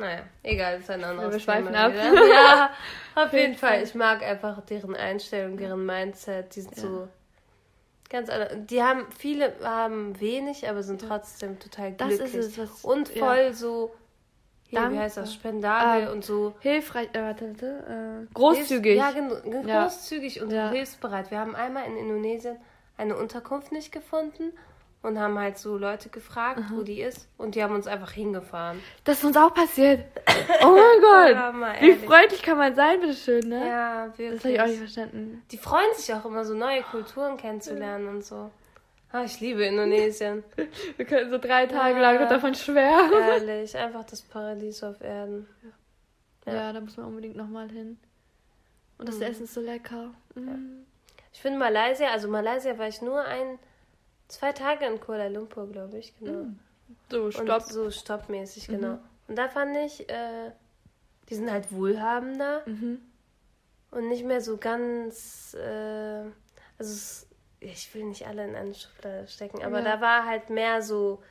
Naja, 0.00 0.22
egal, 0.42 0.78
ist 0.80 0.90
ein 0.90 1.04
anderes 1.04 1.32
Wir 1.34 1.40
schweifen 1.40 1.66
Thema 1.66 1.84
ab. 1.86 1.92
wieder. 1.92 2.26
Ja, 2.28 2.70
auf 3.14 3.32
jeden 3.32 3.54
Fall. 3.54 3.82
Ich 3.82 3.94
mag 3.94 4.22
einfach 4.22 4.60
deren 4.64 4.96
Einstellung, 4.96 5.56
deren 5.56 5.84
Mindset. 5.86 6.56
Die 6.56 6.62
sind 6.62 6.74
so 6.76 7.06
ganz 8.08 8.28
anders. 8.30 8.52
Die 8.66 8.82
haben, 8.82 9.06
viele 9.16 9.52
haben 9.62 10.18
wenig, 10.20 10.68
aber 10.68 10.82
sind 10.82 11.00
trotzdem 11.06 11.58
total 11.60 11.92
Das 11.92 12.08
glücklich. 12.08 12.34
ist 12.34 12.46
es, 12.46 12.58
was- 12.58 12.84
und 12.84 13.14
ja. 13.14 13.24
voll 13.26 13.52
so, 13.52 13.94
hier, 14.68 14.90
wie 14.90 14.98
heißt 14.98 15.16
das, 15.18 15.34
spendabel 15.34 16.08
Ah, 16.08 16.12
und 16.12 16.24
so. 16.24 16.54
Hilfreich, 16.60 17.08
äh, 17.12 17.20
warte, 17.22 17.50
warte, 17.50 18.26
äh, 18.26 18.34
großzügig. 18.34 18.96
Ja, 18.96 19.10
gen- 19.10 19.66
Ja. 19.68 19.82
großzügig 19.84 20.40
und 20.42 20.50
Ja. 20.52 20.70
hilfsbereit. 20.70 21.30
Wir 21.30 21.38
haben 21.40 21.54
einmal 21.54 21.86
in 21.86 21.96
Indonesien 21.96 22.56
eine 22.96 23.16
Unterkunft 23.16 23.72
nicht 23.72 23.92
gefunden 23.92 24.52
und 25.02 25.18
haben 25.18 25.38
halt 25.38 25.56
so 25.58 25.76
Leute 25.78 26.08
gefragt, 26.10 26.60
wo 26.70 26.82
die 26.82 27.00
ist 27.00 27.26
und 27.38 27.54
die 27.54 27.62
haben 27.62 27.74
uns 27.74 27.86
einfach 27.86 28.10
hingefahren. 28.10 28.80
Das 29.04 29.18
ist 29.18 29.24
uns 29.24 29.36
auch 29.36 29.54
passiert. 29.54 30.04
Oh 30.62 30.76
mein 30.76 31.00
Gott. 31.00 31.80
Wie 31.80 31.94
freundlich 31.94 32.42
kann 32.42 32.58
man 32.58 32.74
sein, 32.74 33.00
bitteschön, 33.00 33.48
ne? 33.48 33.66
Ja, 33.66 34.06
Das 34.08 34.18
wirklich. 34.18 34.42
habe 34.42 34.52
ich 34.52 34.60
auch 34.60 34.66
nicht 34.66 34.78
verstanden. 34.78 35.42
Die 35.50 35.58
freuen 35.58 35.94
sich 35.96 36.12
auch 36.14 36.24
immer 36.26 36.44
so, 36.44 36.54
neue 36.54 36.82
Kulturen 36.82 37.36
kennenzulernen 37.36 38.08
und 38.08 38.24
so. 38.24 38.50
Ah, 39.12 39.24
ich 39.24 39.40
liebe 39.40 39.64
Indonesien. 39.64 40.44
Wir 40.96 41.04
können 41.06 41.30
so 41.30 41.38
drei 41.38 41.66
Tage 41.66 41.96
Ja. 42.00 42.12
lang 42.12 42.28
davon 42.28 42.54
schwärmen. 42.54 43.12
Ehrlich, 43.12 43.76
einfach 43.76 44.04
das 44.04 44.22
Paradies 44.22 44.84
auf 44.84 45.00
Erden. 45.00 45.48
Ja, 46.46 46.52
Ja. 46.54 46.72
da 46.72 46.80
muss 46.80 46.96
man 46.96 47.06
unbedingt 47.06 47.36
nochmal 47.36 47.68
hin. 47.70 47.98
Und 48.98 49.08
das 49.08 49.16
Mhm. 49.16 49.22
Essen 49.22 49.44
ist 49.44 49.54
so 49.54 49.60
lecker. 49.62 50.10
Mm. 50.34 50.84
Ich 51.32 51.40
finde 51.40 51.58
Malaysia, 51.58 52.08
also 52.10 52.28
Malaysia 52.28 52.76
war 52.78 52.86
ich 52.86 53.00
nur 53.02 53.20
ein, 53.24 53.58
zwei 54.30 54.52
Tage 54.52 54.86
in 54.86 55.00
Kuala 55.00 55.28
Lumpur, 55.28 55.66
glaube 55.70 55.98
ich, 55.98 56.16
genau. 56.18 56.46
So, 57.10 57.24
Und 57.24 57.32
stopp. 57.34 57.62
so 57.62 57.90
stoppmäßig, 57.90 58.68
Mhm. 58.68 58.72
genau. 58.72 58.98
Und 59.28 59.36
da 59.36 59.48
fand 59.48 59.76
ich, 59.76 60.08
äh, 60.08 60.50
die 61.28 61.34
sind 61.34 61.50
halt 61.50 61.70
wohlhabender 61.72 62.62
Mhm. 62.66 63.00
und 63.92 64.08
nicht 64.08 64.24
mehr 64.24 64.40
so 64.40 64.56
ganz, 64.56 65.54
äh, 65.54 66.22
also 66.78 67.26
ich 67.60 67.94
will 67.94 68.04
nicht 68.04 68.26
alle 68.26 68.44
in 68.48 68.54
eine 68.56 68.74
Schublade 68.74 69.26
stecken, 69.28 69.62
aber 69.62 69.78
Ja. 69.78 69.84
da 69.96 70.00
war 70.00 70.26
halt 70.26 70.50
mehr 70.50 70.82
so 70.82 71.22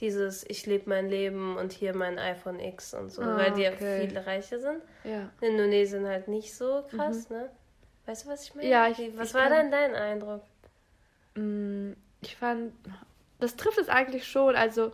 dieses, 0.00 0.44
ich 0.48 0.66
lebe 0.66 0.88
mein 0.88 1.08
Leben 1.08 1.56
und 1.56 1.72
hier 1.72 1.94
mein 1.94 2.18
iPhone 2.18 2.60
X 2.60 2.94
und 2.94 3.10
so, 3.10 3.22
Ah, 3.22 3.36
weil 3.36 3.52
die 3.54 3.62
ja 3.62 3.72
okay. 3.72 4.06
viele 4.08 4.26
Reiche 4.26 4.60
sind. 4.60 4.80
Ja. 5.04 5.30
In 5.40 5.52
Indonesien 5.52 6.06
halt 6.06 6.28
nicht 6.28 6.54
so 6.54 6.84
krass, 6.90 7.30
ne? 7.30 7.50
Weißt 8.06 8.24
du, 8.24 8.28
was 8.30 8.44
ich 8.44 8.54
meine? 8.54 8.66
Mhm. 8.66 8.72
Ja, 8.72 8.88
ich- 8.88 9.16
Was 9.18 9.28
ich 9.28 9.34
war 9.34 9.48
denn 9.50 9.70
dein 9.70 9.94
Eindruck? 9.94 10.42
Ich 12.20 12.36
fand, 12.36 12.72
das 13.40 13.56
trifft 13.56 13.78
es 13.78 13.88
eigentlich 13.88 14.26
schon. 14.26 14.56
Also, 14.56 14.92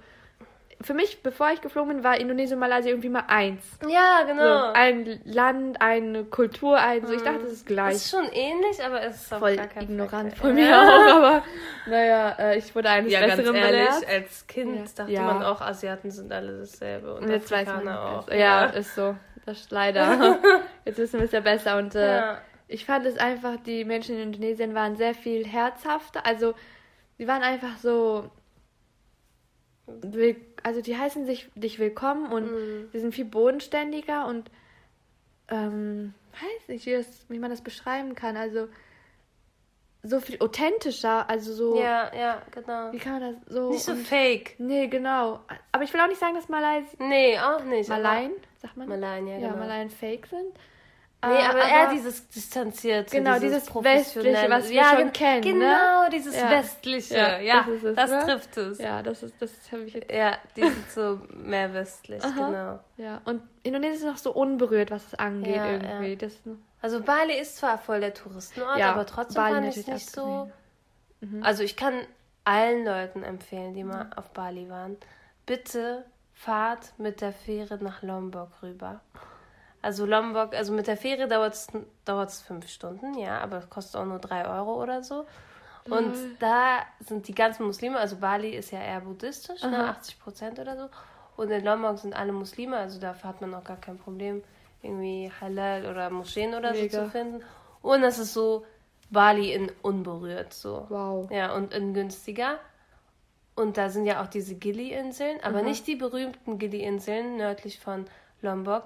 für 0.80 0.92
mich, 0.92 1.22
bevor 1.22 1.50
ich 1.52 1.60
geflogen 1.62 1.94
bin, 1.94 2.04
war 2.04 2.18
Indonesien 2.18 2.56
und 2.56 2.60
Malaysia 2.68 2.90
irgendwie 2.90 3.08
mal 3.08 3.24
eins. 3.28 3.62
Ja, 3.88 4.20
So, 4.22 4.26
genau. 4.26 4.72
ein 4.74 5.20
Land, 5.24 5.80
eine 5.80 6.24
Kultur, 6.24 6.78
ein, 6.78 7.06
so. 7.06 7.12
Ich 7.14 7.22
dachte, 7.22 7.38
das 7.44 7.52
ist 7.52 7.58
es 7.60 7.64
gleich. 7.64 7.94
ist 7.94 8.10
schon 8.10 8.26
ähnlich, 8.32 8.84
aber 8.84 9.00
es 9.02 9.22
ist 9.22 9.32
auf 9.32 9.38
Voll 9.38 9.56
gar 9.56 9.68
keinen 9.68 9.88
ignorant 9.90 10.32
Fall 10.34 10.48
von 10.48 10.54
mir 10.54 10.76
auch, 10.78 11.14
aber 11.16 11.42
naja, 11.87 12.30
äh, 12.38 12.58
ich 12.58 12.74
wurde 12.74 12.90
eines 12.90 13.10
Ja, 13.12 13.20
ganz 13.20 13.37
Besseren 13.37 13.54
ehrlich, 13.56 13.88
belehrt. 13.88 14.08
als 14.08 14.46
Kind 14.46 14.76
Ja. 14.76 14.84
dachte 14.96 15.12
Ja. 15.12 15.22
man 15.22 15.42
auch, 15.44 15.60
Asiaten 15.62 16.10
sind 16.10 16.30
alle 16.32 16.58
dasselbe. 16.58 17.14
Und, 17.14 17.22
Und 17.24 17.30
jetzt 17.30 17.50
weiß 17.50 17.66
man 17.68 17.88
Afrikaner 17.88 18.18
auch. 18.18 18.28
Ja, 18.30 18.64
ist 18.66 18.94
so. 18.94 19.16
Das 19.46 19.60
ist 19.60 19.70
leider. 19.70 20.38
Jetzt 20.87 20.98
wissen 20.98 21.20
wir 21.20 21.26
es 21.26 21.32
ja 21.32 21.40
besser. 21.40 21.76
Und 21.78 21.94
äh, 21.94 22.16
Ja. 22.16 22.38
ich 22.66 22.84
fand 22.87 23.04
es 23.06 23.16
einfach, 23.18 23.56
die 23.64 23.84
Menschen 23.84 24.16
in 24.16 24.22
Indonesien 24.32 24.74
waren 24.74 24.96
sehr 24.96 25.14
viel 25.14 25.46
herzhafter. 25.46 26.24
Also, 26.26 26.54
sie 27.18 27.27
waren 27.27 27.42
einfach 27.42 27.77
so. 27.79 28.31
Also, 30.62 30.81
die 30.81 30.96
heißen 30.96 31.27
sich 31.27 31.50
dich 31.55 31.79
willkommen 31.79 32.33
und 32.33 32.50
Mhm. 32.50 32.90
die 32.92 32.98
sind 33.00 33.14
viel 33.14 33.27
bodenständiger 33.27 34.27
und. 34.27 34.50
Ähm, 35.48 36.14
weiß 36.33 36.68
nicht, 36.68 36.87
wie, 36.87 36.92
das, 36.92 37.27
wie 37.29 37.38
man 37.38 37.50
das 37.50 37.61
beschreiben 37.61 38.14
kann. 38.14 38.37
Also, 38.38 38.68
so 40.03 40.20
viel 40.20 40.40
authentischer. 40.40 41.29
Also, 41.29 41.53
so. 41.53 41.79
Ja, 41.79 42.11
ja, 42.14 42.42
genau. 42.50 42.92
Wie 42.92 42.98
kann 42.98 43.20
man 43.20 43.35
das 43.44 43.55
so. 43.55 43.70
Nicht 43.70 43.85
so 43.85 43.92
und- 43.92 44.07
fake. 44.07 44.55
Nee, 44.59 44.87
genau. 44.88 45.40
Aber 45.70 45.85
ich 45.85 45.92
will 45.92 46.00
auch 46.00 46.09
nicht 46.09 46.20
sagen, 46.20 46.35
dass 46.35 46.48
Malays 46.48 46.87
Nee, 46.98 47.38
auch 47.38 47.62
nicht. 47.64 47.88
Malaien, 47.90 48.33
sagt 48.57 48.77
man? 48.79 48.88
Malaien, 48.88 49.27
ja, 49.27 49.35
Ja, 49.38 49.48
genau. 49.48 49.59
Malaien 49.61 49.90
fake 49.90 50.27
sind. 50.29 50.55
Nee, 51.28 51.38
Äh, 51.40 51.46
aber, 51.48 51.58
eher 51.68 51.90
dieses 51.90 52.28
distanzierte, 52.28 53.16
Genau, 53.16 53.34
dieses, 53.34 53.50
dieses 53.58 53.66
professionelle. 53.66 54.34
Westliche, 54.34 54.50
was 54.50 54.68
wir 54.68 54.76
ja, 54.76 54.90
schon 55.00 55.12
kennen, 55.12 55.40
ne? 55.42 55.52
Genau, 55.52 56.08
dieses 56.10 56.37
Ja. 56.37 56.50
Westliche. 56.50 57.14
Ja, 57.14 57.38
Ja, 57.38 57.66
das 57.68 57.82
es, 57.82 57.96
das 57.96 58.10
ne? 58.10 58.18
trifft 58.24 58.56
es. 58.56 58.78
Ja, 58.78 58.84
Ja, 58.84 59.02
das 59.02 59.22
ist, 59.22 59.34
das 59.40 59.50
habe 59.72 59.82
ich 59.82 59.94
jetzt. 59.94 60.10
die 60.56 60.62
sind 60.62 60.90
so 60.90 61.20
mehr 61.34 61.72
westlich, 61.74 62.22
genau. 62.22 62.80
Ja, 62.96 63.20
und 63.24 63.42
Indonesien 63.62 63.96
ist 63.96 64.04
noch 64.04 64.16
so 64.18 64.32
unberührt, 64.32 64.90
was 64.90 65.06
es 65.08 65.14
angeht 65.18 65.56
Ja, 65.56 65.70
irgendwie. 65.72 66.10
ja. 66.10 66.16
Das, 66.16 66.32
Also 66.82 67.00
Bali 67.02 67.38
ist 67.38 67.56
zwar 67.56 67.78
voll 67.78 68.00
der 68.00 68.14
Touristenort, 68.14 68.78
Ja, 68.78 68.92
aber 68.92 69.06
trotzdem 69.06 69.42
Bali 69.42 69.54
fand 69.54 69.66
ich 69.68 69.76
es 69.78 69.87
nicht 69.87 70.10
so. 70.10 70.22
abgelehnt. 70.22 70.52
Mhm. 71.20 71.42
Also 71.42 71.62
ich 71.62 71.76
kann 71.76 71.94
allen 72.44 72.84
Leuten 72.84 73.22
empfehlen, 73.22 73.72
die 73.74 73.84
mal 73.84 74.10
auf 74.16 74.30
Bali 74.30 74.68
waren, 74.68 74.96
bitte 75.46 76.04
fahrt 76.34 76.92
mit 76.98 77.20
der 77.22 77.32
Fähre 77.32 77.78
nach 77.82 78.02
Lombok 78.02 78.50
rüber. 78.62 79.00
Also 79.84 80.06
Lombok, 80.06 80.54
also 80.54 80.72
mit 80.72 80.86
der 80.86 80.96
Fähre 80.96 81.28
dauert 81.28 82.30
es 82.30 82.40
fünf 82.40 82.68
Stunden, 82.68 83.18
ja, 83.18 83.40
aber 83.40 83.58
es 83.58 83.68
kostet 83.68 84.00
auch 84.00 84.06
nur 84.06 84.18
drei 84.18 84.48
Euro 84.48 84.82
oder 84.82 85.02
so. 85.02 85.26
Und 85.90 86.14
da 86.38 86.78
sind 87.00 87.28
die 87.28 87.34
ganzen 87.34 87.66
Muslime, 87.66 87.98
also 87.98 88.16
Bali 88.16 88.56
ist 88.56 88.70
ja 88.70 88.80
eher 88.80 89.02
buddhistisch, 89.02 89.62
ne, 89.62 89.84
Aha. 89.84 89.90
80 89.90 90.18
Prozent 90.20 90.58
oder 90.58 90.78
so. 90.78 90.88
Und 91.36 91.50
in 91.50 91.62
Lombok 91.62 91.98
sind 91.98 92.16
alle 92.16 92.32
Muslime, 92.32 92.78
also 92.78 92.98
da 92.98 93.14
hat 93.22 93.42
man 93.42 93.54
auch 93.54 93.64
gar 93.64 93.76
kein 93.76 93.98
Problem, 93.98 94.42
irgendwie 94.80 95.30
Halal 95.38 95.84
oder 95.84 96.08
Moscheen 96.08 96.54
oder 96.54 96.72
Mega. 96.72 97.00
so 97.00 97.04
zu 97.04 97.10
finden. 97.10 97.44
Und 97.82 98.00
das 98.00 98.18
ist 98.18 98.32
so 98.32 98.64
Bali 99.10 99.52
in 99.52 99.70
unberührt, 99.82 100.54
so. 100.54 100.86
Wow. 100.88 101.30
Ja, 101.30 101.54
und 101.54 101.74
in 101.74 101.92
günstiger. 101.92 102.58
Und 103.54 103.76
da 103.76 103.90
sind 103.90 104.06
ja 104.06 104.22
auch 104.22 104.28
diese 104.28 104.54
Gili-Inseln, 104.54 105.40
aber 105.42 105.60
nicht 105.60 105.86
die 105.86 105.96
berühmten 105.96 106.58
Gili-Inseln 106.58 107.36
nördlich 107.36 107.80
von 107.80 108.06
Lombok. 108.40 108.84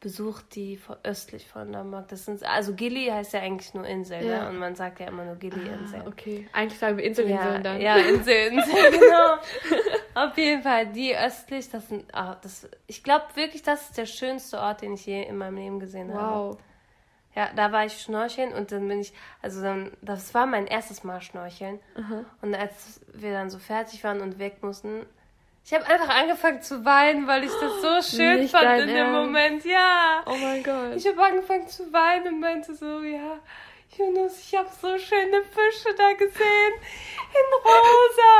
Besucht 0.00 0.54
die 0.54 0.78
östlich 1.02 1.48
von 1.48 1.72
Lombok. 1.72 2.06
Das 2.06 2.24
sind, 2.24 2.44
also 2.44 2.72
Gili 2.74 3.06
heißt 3.06 3.32
ja 3.32 3.40
eigentlich 3.40 3.74
nur 3.74 3.84
Insel, 3.84 4.24
Ja. 4.24 4.44
ne? 4.44 4.48
Und 4.50 4.58
man 4.58 4.76
sagt 4.76 5.00
ja 5.00 5.08
immer 5.08 5.24
nur 5.24 5.34
Gili-Inseln. 5.34 6.02
Ah, 6.02 6.08
okay. 6.08 6.46
Eigentlich 6.52 6.78
sagen 6.78 6.96
wir 6.96 7.04
Inselinseln 7.04 7.54
Ja, 7.56 7.58
dann. 7.58 7.80
ja, 7.80 7.96
Insel, 7.96 8.52
Insel, 8.52 8.74
genau. 8.92 9.38
Auf 10.14 10.36
jeden 10.38 10.62
Fall, 10.62 10.86
die 10.86 11.16
östlich, 11.16 11.68
das 11.70 11.88
sind, 11.88 12.04
ah, 12.14 12.36
das, 12.40 12.68
ich 12.86 13.02
glaube 13.02 13.24
wirklich, 13.34 13.62
das 13.62 13.82
ist 13.88 13.98
der 13.98 14.06
schönste 14.06 14.60
Ort, 14.60 14.82
den 14.82 14.94
ich 14.94 15.04
je 15.04 15.22
in 15.24 15.36
meinem 15.36 15.56
Leben 15.56 15.80
gesehen 15.80 16.14
habe. 16.14 16.50
Wow. 16.50 16.58
Ja, 17.34 17.50
da 17.54 17.72
war 17.72 17.84
ich 17.84 18.00
schnorcheln 18.00 18.52
und 18.52 18.70
dann 18.72 18.86
bin 18.88 19.00
ich, 19.00 19.12
also 19.42 19.62
dann, 19.62 19.92
das 20.00 20.32
war 20.34 20.46
mein 20.46 20.66
erstes 20.66 21.02
Mal 21.04 21.20
schnorcheln. 21.20 21.78
Und 22.40 22.54
als 22.54 23.00
wir 23.12 23.32
dann 23.32 23.50
so 23.50 23.58
fertig 23.58 24.02
waren 24.04 24.20
und 24.20 24.38
weg 24.38 24.62
mussten, 24.62 25.06
ich 25.68 25.74
habe 25.74 25.86
einfach 25.86 26.08
angefangen 26.08 26.62
zu 26.62 26.82
weinen, 26.82 27.26
weil 27.26 27.44
ich 27.44 27.50
das 27.50 27.82
so 27.82 28.16
schön 28.16 28.40
Nicht 28.40 28.52
fand 28.52 28.80
in 28.80 28.86
dem 28.88 28.96
Ernst? 28.96 29.12
Moment. 29.12 29.64
Ja. 29.66 30.22
Oh 30.24 30.34
mein 30.34 30.62
Gott. 30.62 30.96
Ich 30.96 31.06
habe 31.06 31.22
angefangen 31.22 31.68
zu 31.68 31.92
weinen 31.92 32.28
und 32.28 32.40
meinte 32.40 32.74
so, 32.74 33.02
ja, 33.02 33.38
Yunus, 33.94 34.38
ich 34.40 34.56
habe 34.56 34.70
so 34.80 34.96
schöne 34.96 35.42
Fische 35.42 35.94
da 35.94 36.12
gesehen. 36.14 36.72
In 37.34 37.46
rosa 37.62 38.34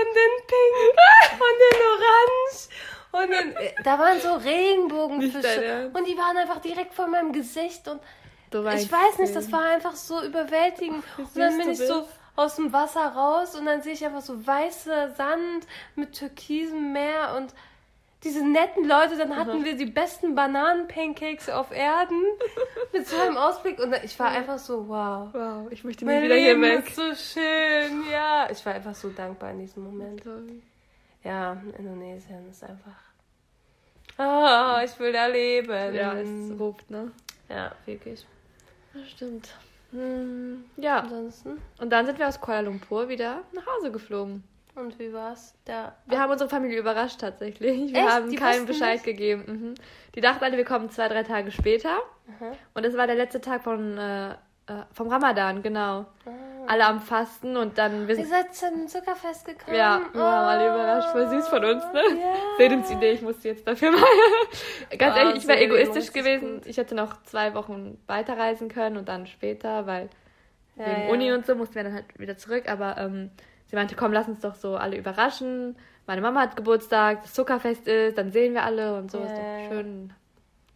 und 0.00 0.08
in 0.08 0.34
pink 0.48 0.98
und 1.38 1.58
in 1.70 1.78
orange. 1.92 2.68
Und 3.12 3.30
in, 3.30 3.84
da 3.84 3.98
waren 4.00 4.20
so 4.20 4.34
Regenbogenfische. 4.34 5.88
Und 5.92 6.08
die 6.08 6.18
waren 6.18 6.36
einfach 6.36 6.60
direkt 6.60 6.94
vor 6.94 7.06
meinem 7.06 7.32
Gesicht. 7.32 7.86
Und 7.86 8.00
ich 8.74 8.90
weiß 8.90 9.18
nicht, 9.18 9.36
das 9.36 9.52
war 9.52 9.66
einfach 9.66 9.94
so 9.94 10.20
überwältigend. 10.20 11.04
Und 11.16 11.36
dann 11.36 11.58
bin 11.58 11.70
ich 11.70 11.78
so. 11.78 12.08
Aus 12.36 12.56
dem 12.56 12.72
Wasser 12.72 13.06
raus 13.08 13.54
und 13.54 13.66
dann 13.66 13.82
sehe 13.82 13.92
ich 13.92 14.04
einfach 14.04 14.22
so 14.22 14.46
weiße 14.46 15.14
Sand 15.16 15.66
mit 15.96 16.12
türkisem 16.14 16.92
Meer 16.92 17.34
und 17.36 17.54
diese 18.24 18.44
netten 18.46 18.86
Leute. 18.86 19.16
Dann 19.16 19.36
hatten 19.36 19.64
wir 19.64 19.76
die 19.76 19.86
besten 19.86 20.34
Bananen-Pancakes 20.34 21.48
auf 21.50 21.72
Erden 21.72 22.22
mit 22.92 23.06
so 23.06 23.16
einem 23.16 23.36
Ausblick 23.36 23.78
und 23.78 23.94
ich 24.04 24.18
war 24.18 24.28
einfach 24.28 24.58
so, 24.58 24.88
wow. 24.88 25.28
Wow, 25.32 25.70
ich 25.70 25.84
möchte 25.84 26.04
nie 26.04 26.12
Mein 26.12 26.22
wieder 26.22 26.36
Leben 26.36 26.62
hier 26.62 26.78
weg. 26.78 26.86
ist 26.86 26.96
so 26.96 27.14
schön, 27.14 28.04
ja. 28.10 28.48
Ich 28.50 28.64
war 28.64 28.74
einfach 28.74 28.94
so 28.94 29.10
dankbar 29.10 29.50
in 29.50 29.60
diesem 29.60 29.84
Moment. 29.84 30.22
Ja, 31.24 31.60
Indonesien 31.78 32.48
ist 32.50 32.64
einfach. 32.64 32.96
Ah, 34.18 34.82
ich 34.84 34.98
will 34.98 35.12
da 35.12 35.26
leben. 35.26 35.94
Ja, 35.94 36.14
es 36.14 36.28
ruft, 36.58 36.90
ne? 36.90 37.10
Ja, 37.48 37.72
wirklich. 37.86 38.26
Das 38.94 39.08
stimmt. 39.10 39.48
Hm, 39.92 40.64
ja, 40.76 41.00
Ansonsten. 41.00 41.60
und 41.80 41.90
dann 41.90 42.06
sind 42.06 42.18
wir 42.18 42.26
aus 42.26 42.40
Kuala 42.40 42.60
Lumpur 42.60 43.08
wieder 43.08 43.42
nach 43.52 43.66
Hause 43.66 43.92
geflogen. 43.92 44.42
Und 44.74 44.98
wie 44.98 45.12
war's? 45.12 45.54
Da. 45.66 45.94
Wir 46.06 46.18
haben 46.18 46.30
unsere 46.32 46.48
Familie 46.48 46.78
überrascht 46.78 47.20
tatsächlich. 47.20 47.92
Wir 47.92 48.00
Echt? 48.00 48.08
haben 48.10 48.30
Die 48.30 48.36
keinen 48.36 48.60
wussten 48.62 48.66
Bescheid 48.68 48.94
nicht? 48.94 49.04
gegeben. 49.04 49.44
Mhm. 49.46 49.74
Die 50.14 50.22
dachten 50.22 50.42
alle, 50.42 50.56
wir 50.56 50.64
kommen 50.64 50.88
zwei, 50.88 51.08
drei 51.08 51.22
Tage 51.24 51.50
später. 51.52 51.98
Aha. 52.38 52.52
Und 52.72 52.84
es 52.86 52.96
war 52.96 53.06
der 53.06 53.16
letzte 53.16 53.42
Tag 53.42 53.62
von, 53.64 53.98
äh, 53.98 54.30
äh, 54.30 54.34
vom 54.92 55.08
Ramadan, 55.08 55.62
genau. 55.62 56.06
Ah. 56.24 56.30
Alle 56.68 56.86
am 56.86 57.00
Fasten 57.00 57.56
und 57.56 57.78
dann... 57.78 58.06
Wir 58.08 58.16
sind, 58.16 58.28
seid 58.28 58.54
zum 58.54 58.86
Zuckerfest 58.88 59.44
gekommen. 59.44 59.76
ja, 59.76 60.00
wir 60.12 60.20
waren 60.20 60.44
alle 60.48 60.66
überrascht. 60.68 61.10
Voll 61.10 61.28
süß 61.28 61.48
von 61.48 61.64
uns, 61.64 61.84
ne? 61.92 62.02
Ja. 62.20 62.34
Sedens-Idee, 62.58 63.12
ich 63.12 63.22
musste 63.22 63.48
jetzt 63.48 63.66
dafür 63.66 63.90
mal. 63.90 64.00
Ganz 64.98 65.14
Ah, 65.16 65.18
ehrlich, 65.20 65.36
ich 65.38 65.48
wäre 65.48 65.58
Sedum, 65.58 65.76
egoistisch 65.76 66.12
gewesen. 66.12 66.54
gut. 66.56 66.66
Ich 66.66 66.76
hätte 66.76 66.94
noch 66.94 67.22
zwei 67.24 67.54
Wochen 67.54 67.98
weiterreisen 68.06 68.68
können 68.68 68.96
und 68.96 69.08
dann 69.08 69.26
später, 69.26 69.86
weil 69.86 70.08
Ja, 70.76 70.86
wegen 70.86 71.02
ja. 71.06 71.12
Uni 71.12 71.32
und 71.32 71.46
so 71.46 71.54
mussten 71.54 71.74
wir 71.74 71.84
dann 71.84 71.94
halt 71.94 72.06
wieder 72.18 72.36
zurück. 72.36 72.68
Aber 72.68 72.96
ähm, 72.98 73.30
sie 73.66 73.76
meinte, 73.76 73.94
komm, 73.96 74.12
lass 74.12 74.28
uns 74.28 74.40
doch 74.40 74.54
so 74.54 74.76
alle 74.76 74.96
überraschen. 74.96 75.76
Meine 76.06 76.20
Mama 76.20 76.40
hat 76.40 76.56
Geburtstag, 76.56 77.22
das 77.22 77.32
Zuckerfest 77.34 77.86
ist, 77.86 78.18
dann 78.18 78.32
sehen 78.32 78.54
wir 78.54 78.64
alle 78.64 78.96
und 78.96 79.10
so, 79.10 79.18
Ja, 79.18 79.24
ist 79.26 79.32
doch 79.36 79.68
schön. 79.76 80.12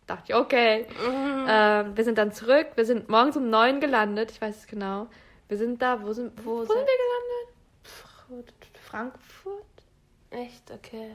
Dachte 0.07 0.23
ich, 0.29 0.35
okay. 0.35 0.87
Mhm. 1.07 1.47
Ähm, 1.49 1.97
wir 1.97 2.03
sind 2.05 2.19
dann 2.19 2.33
zurück. 2.33 2.67
Wir 2.75 2.85
sind 2.85 3.09
morgens 3.09 3.37
um 3.37 3.51
neun 3.51 3.79
gelandet. 3.81 4.33
Ich 4.33 4.41
weiß 4.41 4.57
es 4.57 4.67
genau. 4.67 5.07
Wir 5.49 5.57
sind 5.57 5.81
da, 5.81 6.03
wo 6.03 6.13
sind, 6.13 6.33
wo, 6.45 6.59
Wo 6.59 6.65
sind 6.65 6.69
wir 6.77 6.85
gelandet? 6.85 8.53
Frankfurt? 8.83 9.65
Echt, 10.31 10.71
okay. 10.71 11.11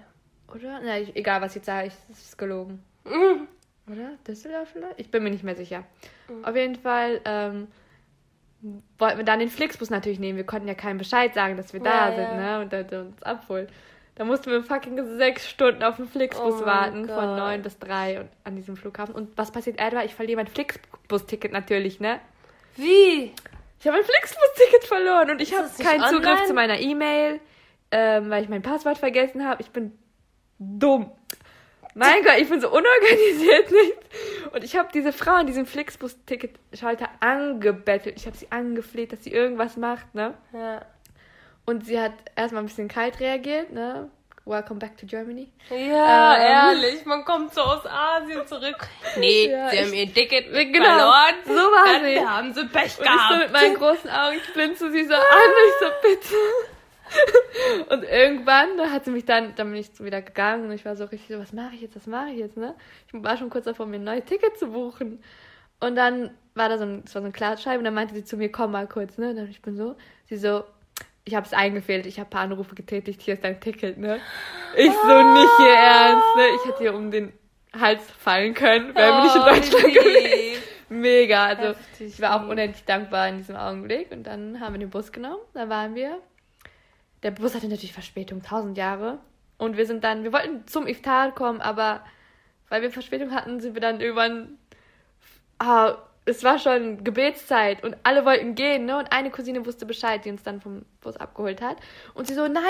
Oder? 0.53 0.79
Na, 0.83 0.99
ich, 0.99 1.15
egal, 1.15 1.41
was 1.41 1.51
ich 1.51 1.55
jetzt 1.57 1.65
sage, 1.65 1.87
ich, 1.87 1.93
das 2.09 2.19
ist 2.21 2.37
gelogen. 2.37 2.83
Mhm. 3.05 3.47
Oder? 3.91 4.11
Düsseldorf 4.27 4.69
vielleicht? 4.69 4.99
Ich 4.99 5.11
bin 5.11 5.23
mir 5.23 5.31
nicht 5.31 5.43
mehr 5.43 5.55
sicher. 5.55 5.83
Auf 6.43 6.55
jeden 6.55 6.75
Fall 6.75 7.19
ähm, 7.25 7.67
wollten 8.97 9.17
wir 9.17 9.25
dann 9.25 9.39
den 9.39 9.49
Flixbus 9.49 9.89
natürlich 9.89 10.19
nehmen. 10.19 10.37
Wir 10.37 10.45
konnten 10.45 10.67
ja 10.67 10.75
keinen 10.75 10.97
Bescheid 10.97 11.33
sagen, 11.33 11.57
dass 11.57 11.73
wir 11.73 11.81
da 11.81 12.09
Ja, 12.09 12.15
sind, 12.15 12.39
ja. 12.39 12.57
ne? 12.57 12.61
Und 12.61 12.71
der, 12.71 12.83
der 12.83 13.01
uns 13.01 13.21
abholt. 13.23 13.69
Da 14.15 14.23
mussten 14.23 14.51
wir 14.51 14.63
fucking 14.63 15.17
sechs 15.17 15.49
Stunden 15.49 15.83
auf 15.83 15.95
den 15.95 16.07
Flixbus 16.07 16.61
Oh 16.61 16.65
warten, 16.65 17.07
von 17.07 17.35
neun 17.35 17.61
bis 17.63 17.79
drei 17.79 18.19
und 18.21 18.29
an 18.43 18.55
diesem 18.55 18.77
Flughafen. 18.77 19.15
Und 19.15 19.37
was 19.37 19.51
passiert, 19.51 19.79
Edward? 19.79 20.05
Ich 20.05 20.13
verliere 20.15 20.37
mein 20.37 20.47
Flixbus-Ticket 20.47 21.51
natürlich, 21.51 21.99
ne? 21.99 22.19
Wie? 22.75 23.33
Ich 23.81 23.87
habe 23.87 23.97
mein 23.97 24.05
Flixbus-Ticket 24.05 24.83
verloren 24.83 25.31
und 25.31 25.41
ich 25.41 25.57
habe 25.57 25.67
keinen 25.83 26.03
Zugriff 26.03 26.27
online? 26.27 26.47
zu 26.47 26.53
meiner 26.53 26.79
E-Mail, 26.79 27.39
ähm, 27.89 28.29
weil 28.29 28.43
ich 28.43 28.49
mein 28.49 28.61
Passwort 28.61 28.99
vergessen 28.99 29.43
habe. 29.43 29.59
Ich 29.63 29.71
bin 29.71 29.97
dumm. 30.59 31.11
Mein 31.95 32.21
Gott, 32.23 32.37
ich 32.37 32.47
bin 32.47 32.61
so 32.61 32.69
unorganisiert 32.69 33.71
nicht. 33.71 34.53
Und 34.53 34.63
ich 34.63 34.75
habe 34.75 34.89
diese 34.93 35.11
Frau 35.11 35.31
an 35.31 35.47
diesem 35.47 35.65
Flixbus-Ticket-Schalter 35.65 37.09
angebettelt. 37.21 38.17
Ich 38.17 38.27
habe 38.27 38.37
sie 38.37 38.51
angefleht, 38.51 39.13
dass 39.13 39.23
sie 39.23 39.31
irgendwas 39.31 39.77
macht, 39.77 40.13
ne? 40.13 40.35
Ja. 40.53 40.85
Und 41.65 41.87
sie 41.87 41.99
hat 41.99 42.13
erstmal 42.35 42.61
ein 42.61 42.67
bisschen 42.67 42.87
kalt 42.87 43.19
reagiert, 43.19 43.71
ne? 43.71 44.11
Welcome 44.45 44.79
back 44.79 44.97
to 44.97 45.05
Germany. 45.05 45.51
Ja, 45.69 46.35
Ähm. 46.35 46.81
ehrlich, 46.81 47.05
man 47.05 47.23
kommt 47.23 47.53
so 47.53 47.61
aus 47.61 47.85
Asien 47.85 48.45
zurück. 48.47 48.75
Nee, 49.17 49.49
Ja, 49.51 49.69
sie 49.69 49.75
ich- 49.77 49.81
haben 49.83 49.93
ihr 49.93 50.13
Ticket 50.13 50.51
Genau, 50.51 50.83
verloren. 50.85 51.35
so 51.45 51.53
war 51.53 51.85
Dann 51.85 52.03
sie. 52.05 52.19
haben 52.27 52.53
sie 52.53 52.65
Pech 52.65 52.97
Und 52.99 53.05
ich 53.05 53.11
so 53.29 53.33
mit 53.35 53.47
gehabt. 53.47 53.51
meinen 53.53 53.75
großen 53.75 54.09
Augen, 54.09 54.37
ich 54.37 54.53
blinze 54.53 54.91
sie 54.91 55.03
so 55.05 55.13
an, 55.13 55.21
ich 55.67 55.73
so, 55.79 55.91
bitte. 56.01 56.35
Und 57.93 58.03
irgendwann 58.03 58.77
da 58.77 58.89
hat 58.89 59.05
sie 59.05 59.11
mich 59.11 59.25
dann, 59.25 59.53
dann 59.55 59.69
bin 59.71 59.79
ich 59.79 59.91
so 59.93 60.03
wieder 60.05 60.21
gegangen 60.21 60.65
und 60.65 60.71
ich 60.71 60.85
war 60.85 60.95
so 60.95 61.03
richtig 61.05 61.27
so, 61.35 61.39
was 61.41 61.51
mache 61.51 61.75
ich 61.75 61.81
jetzt, 61.81 61.95
was 61.95 62.07
mache 62.07 62.29
ich 62.29 62.37
jetzt, 62.39 62.55
ne? 62.55 62.73
Ich 63.07 63.13
war 63.23 63.35
schon 63.37 63.49
kurz 63.49 63.65
davor, 63.65 63.85
mir 63.85 63.97
ein 63.97 64.05
neues 64.05 64.23
Ticket 64.23 64.57
zu 64.57 64.67
buchen. 64.67 65.21
Und 65.81 65.95
dann 65.97 66.31
war 66.55 66.69
da 66.69 66.77
so 66.77 66.85
ein, 66.85 67.03
es 67.05 67.13
war 67.13 67.21
so 67.21 67.25
eine 67.25 67.33
Klarscheibe 67.33 67.79
und 67.79 67.83
dann 67.83 67.93
meinte 67.93 68.13
sie 68.15 68.23
zu 68.23 68.37
mir, 68.37 68.49
komm 68.49 68.71
mal 68.71 68.87
kurz, 68.87 69.17
ne? 69.17 69.31
Und 69.31 69.35
dann 69.35 69.49
ich 69.49 69.61
bin 69.61 69.75
so, 69.75 69.95
sie 70.29 70.37
so, 70.37 70.63
ich 71.23 71.35
habe 71.35 71.45
es 71.45 71.53
eingefehlt, 71.53 72.05
ich 72.05 72.19
habe 72.19 72.27
ein 72.27 72.31
paar 72.31 72.41
Anrufe 72.41 72.75
getätigt, 72.75 73.21
hier 73.21 73.35
ist 73.35 73.43
dein 73.43 73.59
Ticket, 73.59 73.97
ne? 73.97 74.19
Ich 74.75 74.91
so, 74.91 75.33
nicht 75.33 75.51
hier 75.57 75.73
ernst, 75.73 76.35
ne? 76.35 76.43
Ich 76.55 76.69
hätte 76.69 76.83
ihr 76.83 76.93
um 76.95 77.11
den 77.11 77.33
Hals 77.79 78.01
fallen 78.11 78.53
können, 78.53 78.93
wäre 78.95 79.13
mir 79.13 79.23
nicht 79.23 79.35
in 79.35 79.41
Oh, 79.41 79.45
Deutschland 79.45 79.93
gewesen. 79.93 80.63
Mega. 80.89 81.45
Also 81.45 81.63
Heftig 81.69 82.07
ich 82.07 82.21
war 82.21 82.35
auch 82.35 82.47
unendlich 82.49 82.83
dankbar 82.83 83.29
in 83.29 83.37
diesem 83.37 83.55
Augenblick. 83.55 84.11
Und 84.11 84.23
dann 84.23 84.59
haben 84.59 84.73
wir 84.73 84.79
den 84.79 84.89
Bus 84.89 85.13
genommen. 85.13 85.39
Da 85.53 85.69
waren 85.69 85.95
wir. 85.95 86.19
Der 87.23 87.31
Bus 87.31 87.55
hatte 87.55 87.69
natürlich 87.69 87.93
Verspätung, 87.93 88.39
1000 88.39 88.77
Jahre. 88.77 89.19
Und 89.57 89.77
wir 89.77 89.85
sind 89.85 90.03
dann, 90.03 90.23
wir 90.23 90.33
wollten 90.33 90.67
zum 90.67 90.87
Iftar 90.87 91.31
kommen, 91.31 91.61
aber 91.61 92.03
weil 92.67 92.81
wir 92.81 92.91
Verspätung 92.91 93.31
hatten, 93.31 93.61
sind 93.61 93.73
wir 93.73 93.81
dann 93.81 94.01
irgendwann. 94.01 94.57
Ah, 95.59 95.95
es 96.25 96.43
war 96.43 96.59
schon 96.59 97.03
Gebetszeit 97.03 97.83
und 97.83 97.97
alle 98.03 98.25
wollten 98.25 98.53
gehen, 98.53 98.85
ne? 98.85 98.97
Und 98.99 99.11
eine 99.11 99.31
Cousine 99.31 99.65
wusste 99.65 99.87
Bescheid, 99.87 100.23
die 100.23 100.29
uns 100.29 100.43
dann 100.43 100.61
vom 100.61 100.85
Bus 101.01 101.17
abgeholt 101.17 101.61
hat. 101.61 101.77
Und 102.13 102.27
sie 102.27 102.35
so, 102.35 102.47
nein, 102.47 102.63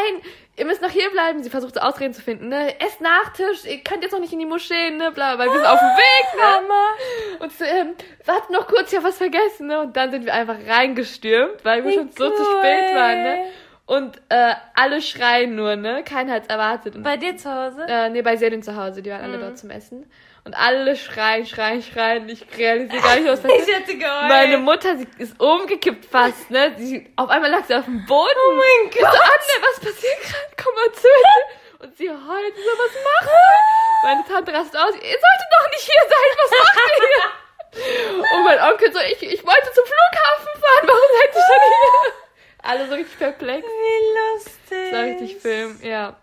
ihr 0.55 0.65
müsst 0.65 0.81
noch 0.81 0.89
hier 0.89 1.09
bleiben. 1.11 1.43
Sie 1.43 1.49
versucht 1.49 1.73
so 1.75 1.81
Ausreden 1.81 2.13
zu 2.13 2.21
finden, 2.21 2.47
ne? 2.47 2.79
Esst 2.79 3.01
Nachtisch, 3.01 3.65
ihr 3.65 3.83
könnt 3.83 4.03
jetzt 4.03 4.13
noch 4.13 4.21
nicht 4.21 4.31
in 4.31 4.39
die 4.39 4.45
Moschee, 4.45 4.91
ne? 4.91 5.11
Bla, 5.11 5.37
weil 5.37 5.49
wir 5.49 5.57
sind 5.57 5.65
auf 5.65 5.79
dem 5.79 5.89
Weg, 5.89 6.35
ne? 6.37 6.67
Mama. 6.67 7.43
Und 7.43 7.51
so, 7.51 7.65
ähm, 7.65 7.93
warte 8.25 8.53
noch 8.53 8.67
kurz, 8.67 8.93
ich 8.93 8.97
hab 8.97 9.03
was 9.03 9.17
vergessen, 9.17 9.67
ne? 9.67 9.81
Und 9.81 9.97
dann 9.97 10.11
sind 10.11 10.23
wir 10.25 10.33
einfach 10.33 10.57
reingestürmt, 10.67 11.65
weil 11.65 11.83
wir 11.83 11.91
Wie 11.91 11.95
schon 11.95 12.11
so 12.11 12.29
zu 12.29 12.43
spät 12.45 12.95
waren, 12.95 13.23
ne? 13.23 13.43
Und 13.85 14.21
äh, 14.29 14.53
alle 14.75 15.01
schreien 15.01 15.55
nur, 15.55 15.75
ne? 15.75 16.03
Keiner 16.05 16.35
hat's 16.35 16.47
erwartet. 16.47 16.95
Und, 16.95 17.03
Bei 17.03 17.17
dir 17.17 17.35
zu 17.35 17.53
Hause? 17.53 17.85
äh, 17.89 18.09
nee, 18.09 18.21
bei 18.21 18.37
Serien 18.37 18.63
zu 18.63 18.77
Hause, 18.77 19.01
die 19.01 19.09
waren 19.09 19.21
alle 19.21 19.37
dort 19.37 19.57
zum 19.57 19.69
Essen. 19.71 20.09
Und 20.43 20.55
alle 20.55 20.95
schreien, 20.95 21.45
schreien, 21.45 21.83
schreien. 21.83 22.27
Ich 22.27 22.45
realisiere 22.57 23.01
gar 23.01 23.15
nicht, 23.15 23.27
was 23.27 23.41
passiert. 23.41 23.67
Ich 23.67 23.75
hätte 23.75 23.97
geheult. 23.97 24.27
Meine 24.27 24.57
Mutter, 24.57 24.97
sie 24.97 25.07
ist 25.19 25.39
umgekippt 25.39 26.05
fast, 26.05 26.49
ne? 26.49 26.73
Sie, 26.77 27.13
auf 27.15 27.29
einmal 27.29 27.51
lag 27.51 27.65
sie 27.65 27.75
auf 27.75 27.85
dem 27.85 28.03
Boden. 28.07 28.39
Oh 28.47 28.53
mein 28.53 28.89
Ich 28.89 28.95
so, 28.95 29.05
Gott. 29.05 29.13
Anne, 29.13 29.61
was 29.61 29.79
passiert 29.79 30.19
gerade? 30.21 30.55
Komm 30.63 30.73
mal 30.73 30.91
zu 30.93 31.07
mir. 31.07 31.85
Und 31.85 31.97
sie 31.97 32.09
heult, 32.09 32.55
sie 32.55 32.63
so, 32.63 32.71
was 32.71 32.93
macht 33.03 33.29
ihr? 33.31 34.03
Meine 34.03 34.23
Tante 34.27 34.53
rastet 34.53 34.79
aus, 34.81 34.93
ihr 34.95 34.99
solltet 34.99 35.49
doch 35.51 35.69
nicht 35.69 35.83
hier 35.83 36.01
sein, 36.09 36.29
was 36.37 36.51
macht 36.59 36.77
ihr 36.77 37.07
hier? 37.07 38.23
Und 38.35 38.43
mein 38.43 38.59
Onkel 38.71 38.91
so, 38.93 38.99
ich, 38.99 39.21
ich 39.21 39.45
wollte 39.45 39.71
zum 39.73 39.85
Flughafen 39.85 40.61
fahren, 40.61 40.87
warum 40.87 41.09
seid 41.21 41.35
ihr 41.35 41.41
schon 41.41 41.61
hier? 41.71 42.13
Alle 42.63 42.87
so 42.87 42.93
richtig 42.95 43.17
perplex. 43.17 43.65
Wie 43.65 44.35
lustig. 44.35 44.91
Das 44.91 44.99
war 44.99 45.05
richtig 45.05 45.37
Film, 45.37 45.79
ja. 45.83 46.15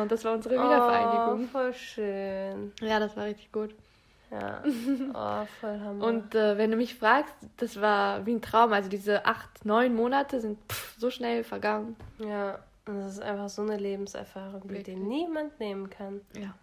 Und 0.00 0.10
das 0.12 0.24
war 0.24 0.32
unsere 0.34 0.56
Oh, 0.56 0.62
Wiedervereinigung. 0.64 1.48
voll 1.48 1.72
schön. 1.74 2.72
Ja, 2.80 2.98
das 3.00 3.16
war 3.16 3.24
richtig 3.24 3.50
gut. 3.52 3.74
Ja. 4.30 4.62
Oh, 5.14 5.46
voll 5.60 5.80
Hammer. 5.80 6.04
Und 6.06 6.34
äh, 6.34 6.56
wenn 6.56 6.70
du 6.70 6.76
mich 6.76 6.94
fragst, 6.94 7.34
das 7.56 7.80
war 7.80 8.24
wie 8.26 8.34
ein 8.34 8.42
Traum. 8.42 8.72
Also 8.72 8.88
diese 8.88 9.24
acht, 9.26 9.64
neun 9.64 9.94
Monate 9.94 10.40
sind 10.40 10.58
pff, 10.70 10.94
so 10.98 11.10
schnell 11.10 11.42
vergangen. 11.44 11.96
ja, 12.18 12.58
und 12.86 12.98
das 13.00 13.12
ist 13.14 13.22
einfach 13.22 13.48
so 13.48 13.62
eine 13.62 13.76
Lebenserfahrung, 13.76 14.62
die 14.62 14.68
dir 14.68 14.74
Wirklich. 14.78 14.96
niemand 14.98 15.58
nehmen 15.60 15.90
kann. 15.90 16.20
Ja. 16.36 16.54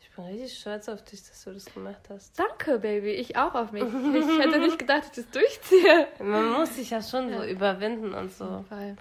Ich 0.00 0.10
bin 0.16 0.24
richtig 0.26 0.58
stolz 0.58 0.88
auf 0.88 1.02
dich, 1.04 1.22
dass 1.26 1.44
du 1.44 1.52
das 1.52 1.64
gemacht 1.66 2.02
hast. 2.10 2.38
Danke, 2.38 2.78
Baby. 2.78 3.12
Ich 3.12 3.36
auch 3.36 3.54
auf 3.54 3.72
mich. 3.72 3.82
Ich 3.84 4.38
hätte 4.38 4.58
nicht 4.58 4.78
gedacht, 4.78 5.02
dass 5.08 5.18
ich 5.18 5.24
das 5.24 5.30
durchziehe. 5.30 6.06
Man 6.20 6.52
muss 6.52 6.76
sich 6.76 6.90
ja 6.90 7.00
schon 7.02 7.28
so 7.32 7.42
Ja. 7.42 7.46
überwinden 7.46 8.12
und 8.12 8.26
Auf 8.26 8.32
so. 8.36 8.44
jeden 8.44 8.64
Fall. 8.66 8.96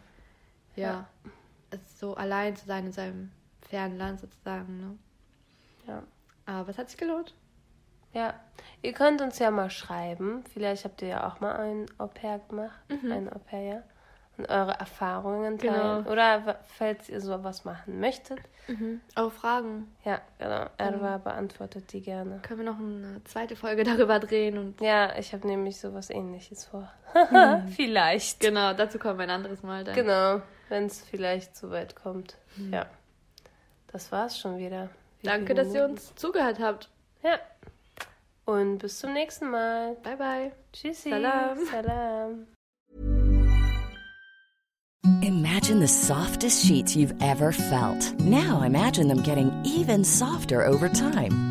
Ja. 0.76 1.06
Es 1.26 1.32
so 1.98 2.16
allein 2.16 2.56
zu 2.56 2.66
sein 2.66 2.88
in 2.88 2.92
seinem 2.92 3.32
fernen 3.68 3.98
Land 3.98 4.20
sozusagen. 4.20 4.78
Ne? 4.78 4.98
Ja. 5.88 6.04
Aber 6.46 6.70
es 6.70 6.78
hat 6.78 6.90
sich 6.90 6.98
gelohnt. 6.98 7.34
Ja, 8.14 8.34
ihr 8.82 8.92
könnt 8.92 9.22
uns 9.22 9.40
ja 9.40 9.52
mal 9.52 9.70
schreiben. 9.70 10.44
Vielleicht 10.54 10.84
habt 10.84 11.02
ihr 11.02 11.08
ja 11.08 11.28
auch 11.28 11.40
mal 11.40 11.56
ein 11.56 11.86
Au-pair 11.98 12.42
gemacht. 12.50 12.82
Ein 12.90 13.32
Au-pair, 13.32 13.62
ja. 13.62 13.84
Und 14.38 14.50
eure 14.50 14.72
Erfahrungen 14.72 15.58
teilen. 15.58 16.04
Genau. 16.04 16.12
Oder 16.12 16.60
falls 16.78 17.10
ihr 17.10 17.22
sowas 17.22 17.64
machen 17.64 18.00
möchtet. 18.00 18.40
Eure 19.16 19.32
Fragen. 19.32 19.94
Ja, 20.06 20.22
genau. 20.40 20.66
Erwa 20.78 21.18
beantwortet 21.18 21.92
die 21.94 22.02
gerne. 22.02 22.40
Können 22.42 22.60
wir 22.60 22.72
noch 22.72 22.80
eine 22.80 23.22
zweite 23.26 23.56
Folge 23.56 23.84
darüber 23.86 24.20
drehen 24.20 24.58
und 24.58 24.80
Ja, 24.82 25.18
ich 25.18 25.34
habe 25.34 25.48
nämlich 25.48 25.80
sowas 25.80 26.10
ähnliches 26.10 26.66
vor. 26.66 26.92
vielleicht. 27.76 28.40
genau, 28.40 28.74
dazu 28.74 29.00
kommen 29.00 29.20
wir 29.20 29.24
ein 29.24 29.32
anderes 29.32 29.64
Mal 29.64 29.84
dann. 29.84 29.96
Genau, 29.96 30.42
wenn 30.72 30.86
es 30.86 31.02
vielleicht 31.02 31.56
so 31.56 31.70
weit 31.70 31.96
kommt. 31.96 32.38
Ja. 32.72 32.88
Das 33.92 34.12
war's 34.12 34.40
schon 34.40 34.58
wieder. 34.58 34.90
Wie 35.20 35.28
Danke, 35.28 35.54
dass 35.54 35.74
ihr 35.76 35.86
uns 35.86 36.16
zugehört 36.16 36.60
habt. 36.60 36.90
Ja. 37.22 37.38
Und 38.46 38.80
bis 38.80 38.98
zum 39.00 39.14
nächsten 39.14 39.50
Mal. 39.50 39.96
Bye 40.02 40.18
bye. 40.18 40.52
Tschüssi. 40.74 41.10
Salam. 41.10 41.58
Salam. 41.70 42.48
Imagine 45.22 45.80
the 45.80 45.88
softest 45.88 46.66
sheets 46.66 46.96
you've 46.96 47.14
ever 47.22 47.52
felt. 47.52 48.20
Now 48.20 48.64
imagine 48.64 49.08
them 49.08 49.22
getting 49.22 49.52
even 49.64 50.04
softer 50.04 50.66
over 50.66 50.90
time. 50.90 51.51